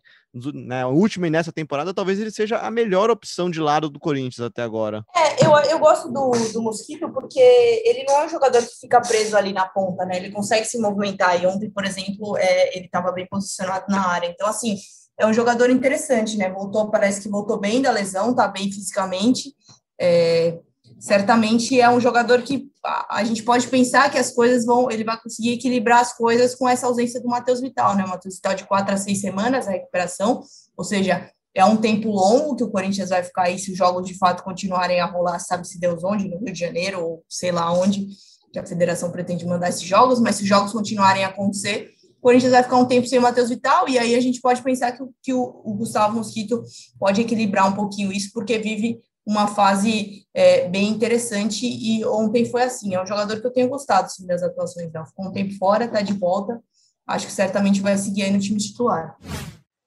na 0.52 0.88
última 0.88 1.26
e 1.26 1.30
nessa 1.30 1.52
temporada, 1.52 1.94
talvez 1.94 2.18
ele 2.18 2.30
seja 2.30 2.58
a 2.58 2.70
melhor 2.70 3.10
opção 3.10 3.50
de 3.50 3.60
lado 3.60 3.88
do 3.88 4.00
Corinthians 4.00 4.40
até 4.40 4.62
agora. 4.62 5.04
É, 5.14 5.44
eu, 5.44 5.52
eu 5.70 5.78
gosto 5.78 6.08
do, 6.12 6.30
do 6.52 6.62
Mosquito 6.62 7.10
porque 7.12 7.40
ele 7.40 8.04
não 8.08 8.22
é 8.22 8.26
um 8.26 8.28
jogador 8.28 8.60
que 8.62 8.80
fica 8.80 9.00
preso 9.00 9.36
ali 9.36 9.52
na 9.52 9.66
ponta, 9.66 10.04
né? 10.04 10.16
Ele 10.16 10.32
consegue 10.32 10.66
se 10.66 10.78
movimentar. 10.78 11.40
E 11.40 11.46
ontem, 11.46 11.70
por 11.70 11.84
exemplo, 11.84 12.36
é, 12.36 12.76
ele 12.76 12.86
estava 12.86 13.12
bem 13.12 13.26
posicionado 13.26 13.86
na 13.88 14.08
área. 14.08 14.26
Então, 14.26 14.48
assim, 14.48 14.76
é 15.18 15.26
um 15.26 15.32
jogador 15.32 15.70
interessante, 15.70 16.36
né? 16.36 16.50
Voltou, 16.50 16.90
parece 16.90 17.22
que 17.22 17.28
voltou 17.28 17.58
bem 17.58 17.80
da 17.80 17.92
lesão, 17.92 18.34
tá 18.34 18.48
bem 18.48 18.70
fisicamente. 18.72 19.54
é, 20.00 20.58
certamente 21.04 21.78
é 21.78 21.90
um 21.90 22.00
jogador 22.00 22.40
que 22.40 22.66
a, 23.10 23.22
gente 23.24 23.42
pode 23.42 23.68
pensar 23.68 24.10
que 24.10 24.16
as 24.16 24.30
coisas 24.30 24.64
vão, 24.64 24.90
ele 24.90 25.04
vai 25.04 25.20
conseguir 25.20 25.52
equilibrar 25.52 26.00
as 26.00 26.14
coisas 26.16 26.54
com 26.54 26.66
essa 26.66 26.86
ausência 26.86 27.20
do 27.20 27.28
Matheus 27.28 27.60
Vital, 27.60 27.94
né? 27.94 28.06
O 28.06 28.08
Matheus 28.08 28.36
Vital 28.36 28.54
de 28.54 28.64
quatro 28.64 28.94
a 28.94 28.96
seis 28.96 29.20
semanas 29.20 29.68
a 29.68 29.72
recuperação, 29.72 30.42
ou 30.74 30.82
seja, 30.82 31.30
é 31.54 31.62
um 31.62 31.76
tempo 31.76 32.08
longo 32.08 32.56
que 32.56 32.64
o 32.64 32.70
Corinthians 32.70 33.10
vai 33.10 33.22
ficar 33.22 33.42
aí 33.42 33.58
se 33.58 33.70
os 33.70 33.76
jogos 33.76 34.08
de 34.08 34.16
fato 34.16 34.42
continuarem 34.42 34.98
a 34.98 35.04
rolar, 35.04 35.38
sabe-se 35.40 35.78
Deus 35.78 36.02
onde, 36.02 36.26
no 36.26 36.38
Rio 36.38 36.54
de 36.54 36.58
Janeiro 36.58 37.04
ou 37.04 37.22
sei 37.28 37.52
lá 37.52 37.70
onde, 37.70 38.08
que 38.50 38.58
a 38.58 38.64
federação 38.64 39.10
pretende 39.10 39.44
mandar 39.44 39.68
esses 39.68 39.82
jogos, 39.82 40.18
mas 40.18 40.36
se 40.36 40.44
os 40.44 40.48
jogos 40.48 40.72
continuarem 40.72 41.22
a 41.22 41.28
acontecer, 41.28 41.90
o 42.18 42.22
Corinthians 42.22 42.52
vai 42.52 42.62
ficar 42.62 42.78
um 42.78 42.86
tempo 42.86 43.06
sem 43.06 43.18
o 43.18 43.22
Matheus 43.22 43.50
Vital, 43.50 43.86
e 43.90 43.98
aí 43.98 44.14
a 44.14 44.20
gente 44.20 44.40
pode 44.40 44.62
pensar 44.62 44.92
que, 44.92 45.04
que 45.22 45.34
o, 45.34 45.60
o, 45.64 45.74
Gustavo 45.74 46.16
Mosquito 46.16 46.64
pode 46.98 47.20
equilibrar 47.20 47.68
um 47.68 47.74
pouquinho 47.74 48.10
isso, 48.10 48.30
porque 48.32 48.58
vive 48.58 49.02
uma 49.26 49.46
fase 49.46 50.26
é, 50.34 50.68
bem 50.68 50.88
interessante, 50.88 51.66
e 51.66 52.04
ontem 52.04 52.44
foi 52.44 52.62
assim, 52.62 52.94
é 52.94 53.02
um 53.02 53.06
jogador 53.06 53.40
que 53.40 53.46
eu 53.46 53.52
tenho 53.52 53.68
gostado 53.68 54.08
das 54.26 54.42
atuações, 54.42 54.92
não. 54.92 55.06
ficou 55.06 55.26
um 55.26 55.32
tempo 55.32 55.56
fora, 55.56 55.86
está 55.86 56.02
de 56.02 56.12
volta, 56.12 56.60
acho 57.06 57.26
que 57.26 57.32
certamente 57.32 57.80
vai 57.80 57.96
seguir 57.96 58.24
aí 58.24 58.30
no 58.30 58.38
time 58.38 58.58
titular. 58.58 59.16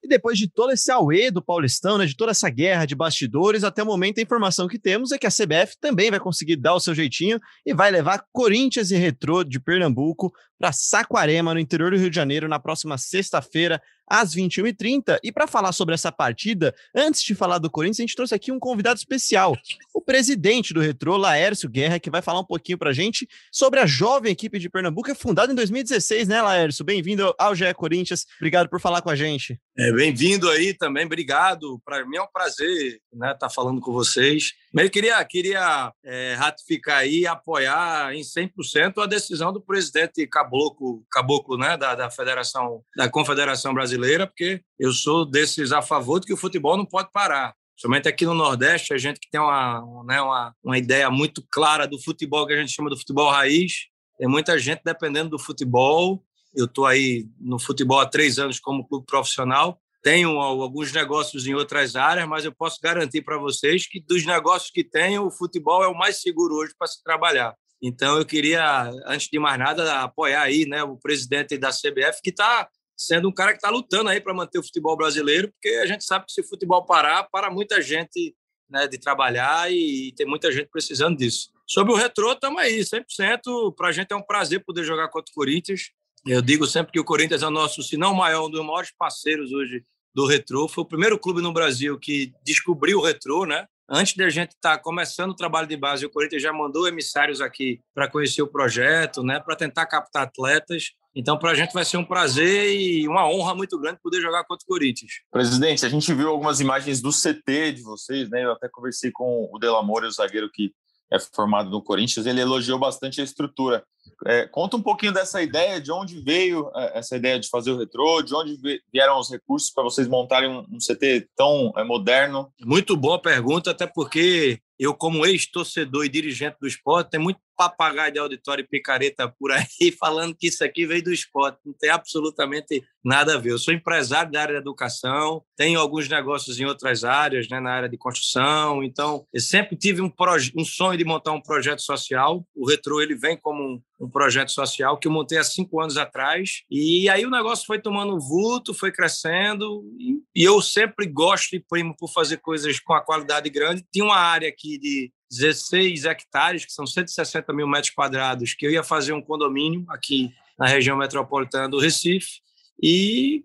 E 0.03 0.07
depois 0.07 0.37
de 0.39 0.49
todo 0.49 0.71
esse 0.71 0.89
auê 0.89 1.29
do 1.29 1.41
Paulistão, 1.41 1.97
né, 1.97 2.05
de 2.05 2.15
toda 2.15 2.31
essa 2.31 2.49
guerra 2.49 2.85
de 2.85 2.95
bastidores, 2.95 3.63
até 3.63 3.83
o 3.83 3.85
momento 3.85 4.19
a 4.19 4.23
informação 4.23 4.67
que 4.67 4.79
temos 4.79 5.11
é 5.11 5.17
que 5.17 5.27
a 5.27 5.31
CBF 5.31 5.75
também 5.81 6.09
vai 6.09 6.19
conseguir 6.19 6.55
dar 6.55 6.75
o 6.75 6.79
seu 6.79 6.95
jeitinho 6.95 7.39
e 7.65 7.73
vai 7.73 7.91
levar 7.91 8.23
Corinthians 8.31 8.89
e 8.89 8.95
Retrô 8.95 9.43
de 9.43 9.59
Pernambuco 9.59 10.31
para 10.57 10.71
Saquarema, 10.71 11.53
no 11.53 11.59
interior 11.59 11.91
do 11.91 11.97
Rio 11.97 12.09
de 12.09 12.15
Janeiro, 12.15 12.47
na 12.47 12.57
próxima 12.59 12.97
sexta-feira, 12.97 13.81
às 14.07 14.35
21h30. 14.35 15.19
E 15.23 15.31
para 15.31 15.47
falar 15.47 15.71
sobre 15.71 15.93
essa 15.93 16.11
partida, 16.11 16.73
antes 16.95 17.21
de 17.21 17.35
falar 17.35 17.57
do 17.57 17.69
Corinthians, 17.69 17.99
a 17.99 18.03
gente 18.03 18.15
trouxe 18.15 18.33
aqui 18.33 18.51
um 18.51 18.59
convidado 18.59 18.97
especial, 18.97 19.55
o 19.93 20.01
presidente 20.01 20.73
do 20.73 20.79
Retrô, 20.79 21.17
Laércio 21.17 21.69
Guerra, 21.69 21.99
que 21.99 22.09
vai 22.09 22.21
falar 22.21 22.39
um 22.39 22.45
pouquinho 22.45 22.77
para 22.77 22.91
a 22.91 22.93
gente 22.93 23.27
sobre 23.51 23.79
a 23.79 23.85
jovem 23.85 24.31
equipe 24.31 24.59
de 24.59 24.69
Pernambuco, 24.69 25.11
é 25.11 25.15
fundada 25.15 25.51
em 25.51 25.55
2016, 25.55 26.27
né, 26.27 26.41
Laércio? 26.41 26.85
Bem-vindo 26.85 27.33
ao 27.37 27.55
GE 27.55 27.73
Corinthians, 27.73 28.25
obrigado 28.37 28.69
por 28.69 28.79
falar 28.79 29.01
com 29.01 29.09
a 29.09 29.15
gente. 29.15 29.59
É, 29.77 29.91
Bem-vindo 29.91 30.49
aí 30.49 30.73
também, 30.73 31.05
obrigado. 31.05 31.79
Para 31.83 32.05
mim 32.05 32.17
é 32.17 32.21
um 32.21 32.27
prazer 32.31 32.99
né, 33.13 33.31
estar 33.31 33.47
tá 33.47 33.49
falando 33.49 33.81
com 33.81 33.91
vocês. 33.91 34.53
Mas 34.73 34.85
eu 34.85 34.91
queria, 34.91 35.23
queria 35.25 35.91
é, 36.05 36.35
ratificar 36.35 36.99
aí 36.99 37.21
e 37.21 37.27
apoiar 37.27 38.13
em 38.13 38.21
100% 38.21 39.01
a 39.01 39.05
decisão 39.07 39.51
do 39.51 39.61
presidente 39.61 40.25
Caboclo, 40.27 41.03
Caboclo 41.11 41.57
né, 41.57 41.75
da, 41.75 41.95
da 41.95 42.09
Federação, 42.09 42.83
da 42.95 43.09
Confederação 43.09 43.73
Brasileira, 43.73 43.96
porque 44.27 44.61
eu 44.79 44.91
sou 44.91 45.25
desses 45.25 45.71
a 45.71 45.81
favor 45.81 46.19
de 46.19 46.27
que 46.27 46.33
o 46.33 46.37
futebol 46.37 46.77
não 46.77 46.85
pode 46.85 47.11
parar. 47.11 47.53
Somente 47.75 48.07
aqui 48.07 48.25
no 48.25 48.33
Nordeste, 48.33 48.93
a 48.93 48.97
gente 48.97 49.19
que 49.19 49.29
tem 49.29 49.39
uma, 49.39 50.03
né, 50.05 50.21
uma, 50.21 50.53
uma 50.63 50.77
ideia 50.77 51.09
muito 51.09 51.45
clara 51.51 51.87
do 51.87 52.01
futebol 52.01 52.45
que 52.47 52.53
a 52.53 52.57
gente 52.57 52.73
chama 52.73 52.89
do 52.89 52.97
futebol 52.97 53.29
raiz, 53.29 53.87
tem 54.17 54.27
muita 54.27 54.57
gente 54.57 54.81
dependendo 54.83 55.31
do 55.31 55.39
futebol. 55.39 56.23
Eu 56.55 56.65
estou 56.65 56.85
aí 56.85 57.27
no 57.39 57.59
futebol 57.59 57.99
há 57.99 58.05
três 58.05 58.39
anos 58.39 58.59
como 58.59 58.87
clube 58.87 59.05
profissional 59.05 59.79
tenho 60.07 60.39
alguns 60.39 60.93
negócios 60.93 61.45
em 61.47 61.53
outras 61.53 61.97
áreas, 61.97 62.25
mas 62.29 62.45
eu 62.45 62.51
posso 62.53 62.79
garantir 62.81 63.21
para 63.23 63.37
vocês 63.37 63.85
que 63.85 63.99
dos 63.99 64.25
negócios 64.25 64.71
que 64.71 64.81
tenho, 64.81 65.25
o 65.25 65.29
futebol 65.31 65.83
é 65.83 65.87
o 65.89 65.93
mais 65.93 66.21
seguro 66.21 66.55
hoje 66.55 66.73
para 66.79 66.87
se 66.87 67.03
trabalhar. 67.03 67.53
Então, 67.81 68.17
eu 68.17 68.25
queria, 68.25 68.89
antes 69.05 69.27
de 69.27 69.37
mais 69.37 69.59
nada, 69.59 70.01
apoiar 70.01 70.43
aí 70.43 70.65
né, 70.65 70.81
o 70.81 70.95
presidente 70.95 71.57
da 71.57 71.71
CBF, 71.71 72.21
que 72.23 72.29
está 72.29 72.69
sendo 72.97 73.29
um 73.29 73.31
cara 73.31 73.51
que 73.51 73.57
está 73.57 73.69
lutando 73.69 74.09
aí 74.09 74.19
para 74.19 74.33
manter 74.33 74.57
o 74.57 74.63
futebol 74.63 74.97
brasileiro, 74.97 75.51
porque 75.51 75.75
a 75.77 75.85
gente 75.85 76.03
sabe 76.03 76.25
que 76.25 76.31
se 76.31 76.41
o 76.41 76.47
futebol 76.47 76.83
parar, 76.85 77.23
para 77.31 77.51
muita 77.51 77.81
gente 77.81 78.35
né, 78.69 78.87
de 78.87 78.97
trabalhar 78.97 79.71
e 79.71 80.11
tem 80.15 80.25
muita 80.25 80.51
gente 80.51 80.67
precisando 80.69 81.17
disso. 81.17 81.51
Sobre 81.65 81.93
o 81.93 81.95
retrô, 81.95 82.31
estamos 82.31 82.61
aí, 82.61 82.79
100%. 82.79 83.75
Para 83.75 83.89
a 83.89 83.91
gente 83.91 84.11
é 84.11 84.15
um 84.15 84.21
prazer 84.21 84.63
poder 84.63 84.83
jogar 84.83 85.09
contra 85.09 85.31
o 85.31 85.35
Corinthians. 85.35 85.91
Eu 86.25 86.41
digo 86.41 86.65
sempre 86.65 86.91
que 86.91 86.99
o 86.99 87.05
Corinthians 87.05 87.43
é 87.43 87.47
o 87.47 87.51
nosso, 87.51 87.83
se 87.83 87.97
não 87.97 88.13
maior, 88.13 88.47
um 88.47 88.49
dos 88.49 88.65
maiores 88.65 88.91
parceiros 88.97 89.51
hoje 89.51 89.83
do 90.13 90.25
retrô. 90.25 90.67
Foi 90.67 90.83
o 90.83 90.87
primeiro 90.87 91.19
clube 91.19 91.41
no 91.41 91.53
Brasil 91.53 91.97
que 91.99 92.33
descobriu 92.43 92.99
o 92.99 93.03
retrô, 93.03 93.45
né? 93.45 93.65
Antes 93.89 94.15
da 94.15 94.29
gente 94.29 94.51
estar 94.51 94.77
tá 94.77 94.83
começando 94.83 95.31
o 95.31 95.35
trabalho 95.35 95.67
de 95.67 95.77
base, 95.77 96.05
o 96.05 96.09
Corinthians 96.09 96.41
já 96.41 96.51
mandou 96.51 96.87
emissários 96.87 97.39
aqui 97.39 97.79
para 97.93 98.09
conhecer 98.09 98.41
o 98.41 98.47
projeto, 98.47 99.23
né? 99.23 99.39
Para 99.39 99.55
tentar 99.55 99.85
captar 99.85 100.23
atletas. 100.23 100.91
Então, 101.19 101.35
para 101.35 101.49
a 101.49 101.55
gente 101.55 101.73
vai 101.73 101.83
ser 101.83 101.97
um 101.97 102.05
prazer 102.05 102.79
e 102.79 103.07
uma 103.07 103.27
honra 103.27 103.55
muito 103.55 103.79
grande 103.79 103.99
poder 104.03 104.21
jogar 104.21 104.43
contra 104.43 104.63
o 104.63 104.67
Corinthians. 104.67 105.13
Presidente, 105.31 105.83
a 105.83 105.89
gente 105.89 106.13
viu 106.13 106.29
algumas 106.29 106.59
imagens 106.59 107.01
do 107.01 107.09
CT 107.09 107.71
de 107.71 107.81
vocês, 107.81 108.29
né? 108.29 108.45
Eu 108.45 108.51
até 108.51 108.69
conversei 108.69 109.11
com 109.11 109.49
o 109.51 109.57
Delamore, 109.57 110.05
o 110.05 110.11
zagueiro 110.11 110.47
que 110.53 110.71
é 111.11 111.17
formado 111.19 111.71
no 111.71 111.81
Corinthians, 111.81 112.27
ele 112.27 112.39
elogiou 112.39 112.77
bastante 112.77 113.19
a 113.19 113.23
estrutura. 113.23 113.83
É, 114.27 114.45
conta 114.45 114.77
um 114.77 114.81
pouquinho 114.81 115.11
dessa 115.11 115.41
ideia, 115.41 115.81
de 115.81 115.91
onde 115.91 116.21
veio 116.21 116.69
é, 116.75 116.99
essa 116.99 117.15
ideia 117.15 117.39
de 117.39 117.49
fazer 117.49 117.71
o 117.71 117.79
retrô, 117.79 118.21
de 118.21 118.35
onde 118.35 118.55
vieram 118.93 119.19
os 119.19 119.31
recursos 119.31 119.71
para 119.71 119.83
vocês 119.83 120.07
montarem 120.07 120.49
um, 120.49 120.59
um 120.69 120.77
CT 120.77 121.29
tão 121.35 121.73
é, 121.77 121.83
moderno? 121.83 122.53
Muito 122.61 122.95
boa 122.95 123.19
pergunta, 123.19 123.71
até 123.71 123.87
porque 123.87 124.59
eu, 124.77 124.93
como 124.93 125.25
ex-torcedor 125.25 126.05
e 126.05 126.09
dirigente 126.09 126.57
do 126.61 126.67
esporte, 126.67 127.09
tem 127.09 127.19
muito 127.19 127.39
papagaio 127.57 128.13
de 128.13 128.19
auditório 128.19 128.63
e 128.63 128.67
picareta 128.67 129.27
por 129.27 129.51
aí 129.51 129.65
falando 129.99 130.35
que 130.35 130.47
isso 130.47 130.63
aqui 130.63 130.85
veio 130.85 131.03
do 131.03 131.11
esporte. 131.11 131.59
Não 131.65 131.73
tem 131.73 131.89
absolutamente 131.89 132.83
nada 133.03 133.35
a 133.35 133.39
ver. 133.39 133.51
Eu 133.51 133.57
sou 133.57 133.73
empresário 133.73 134.31
da 134.31 134.41
área 134.41 134.53
da 134.53 134.61
educação, 134.61 135.43
tenho 135.55 135.79
alguns 135.79 136.07
negócios 136.07 136.59
em 136.59 136.65
outras 136.65 137.03
áreas, 137.03 137.47
né, 137.49 137.59
na 137.59 137.71
área 137.71 137.89
de 137.89 137.97
construção. 137.97 138.83
Então, 138.83 139.25
eu 139.33 139.41
sempre 139.41 139.75
tive 139.75 140.01
um, 140.01 140.11
um 140.55 140.65
sonho 140.65 140.97
de 140.97 141.03
montar 141.03 141.31
um 141.31 141.41
projeto 141.41 141.81
social. 141.81 142.45
O 142.55 142.67
Retro 142.67 143.01
ele 143.01 143.15
vem 143.15 143.35
como 143.35 143.63
um, 143.63 143.81
um 143.99 144.09
projeto 144.09 144.51
social 144.51 144.97
que 144.97 145.07
eu 145.07 145.11
montei 145.11 145.37
há 145.37 145.43
cinco 145.43 145.81
anos 145.81 145.97
atrás. 145.97 146.61
E 146.69 147.09
aí 147.09 147.25
o 147.25 147.31
negócio 147.31 147.65
foi 147.65 147.79
tomando 147.79 148.19
vulto, 148.19 148.73
foi 148.73 148.91
crescendo. 148.91 149.83
E, 149.97 150.41
e 150.41 150.43
eu 150.43 150.61
sempre 150.61 151.07
gosto 151.07 151.55
e 151.55 151.59
primo 151.59 151.95
por 151.97 152.11
fazer 152.11 152.37
coisas 152.37 152.79
com 152.79 152.93
a 152.93 153.01
qualidade 153.01 153.49
grande. 153.49 153.85
Tinha 153.91 154.05
uma 154.05 154.17
área 154.17 154.49
aqui 154.49 154.77
de 154.77 155.11
16 155.29 156.05
hectares, 156.05 156.65
que 156.65 156.71
são 156.71 156.85
160 156.85 157.51
mil 157.53 157.67
metros 157.67 157.93
quadrados, 157.93 158.53
que 158.53 158.65
eu 158.65 158.71
ia 158.71 158.83
fazer 158.83 159.13
um 159.13 159.21
condomínio 159.21 159.85
aqui 159.89 160.31
na 160.57 160.67
região 160.67 160.97
metropolitana 160.97 161.69
do 161.69 161.79
Recife. 161.79 162.41
E 162.81 163.43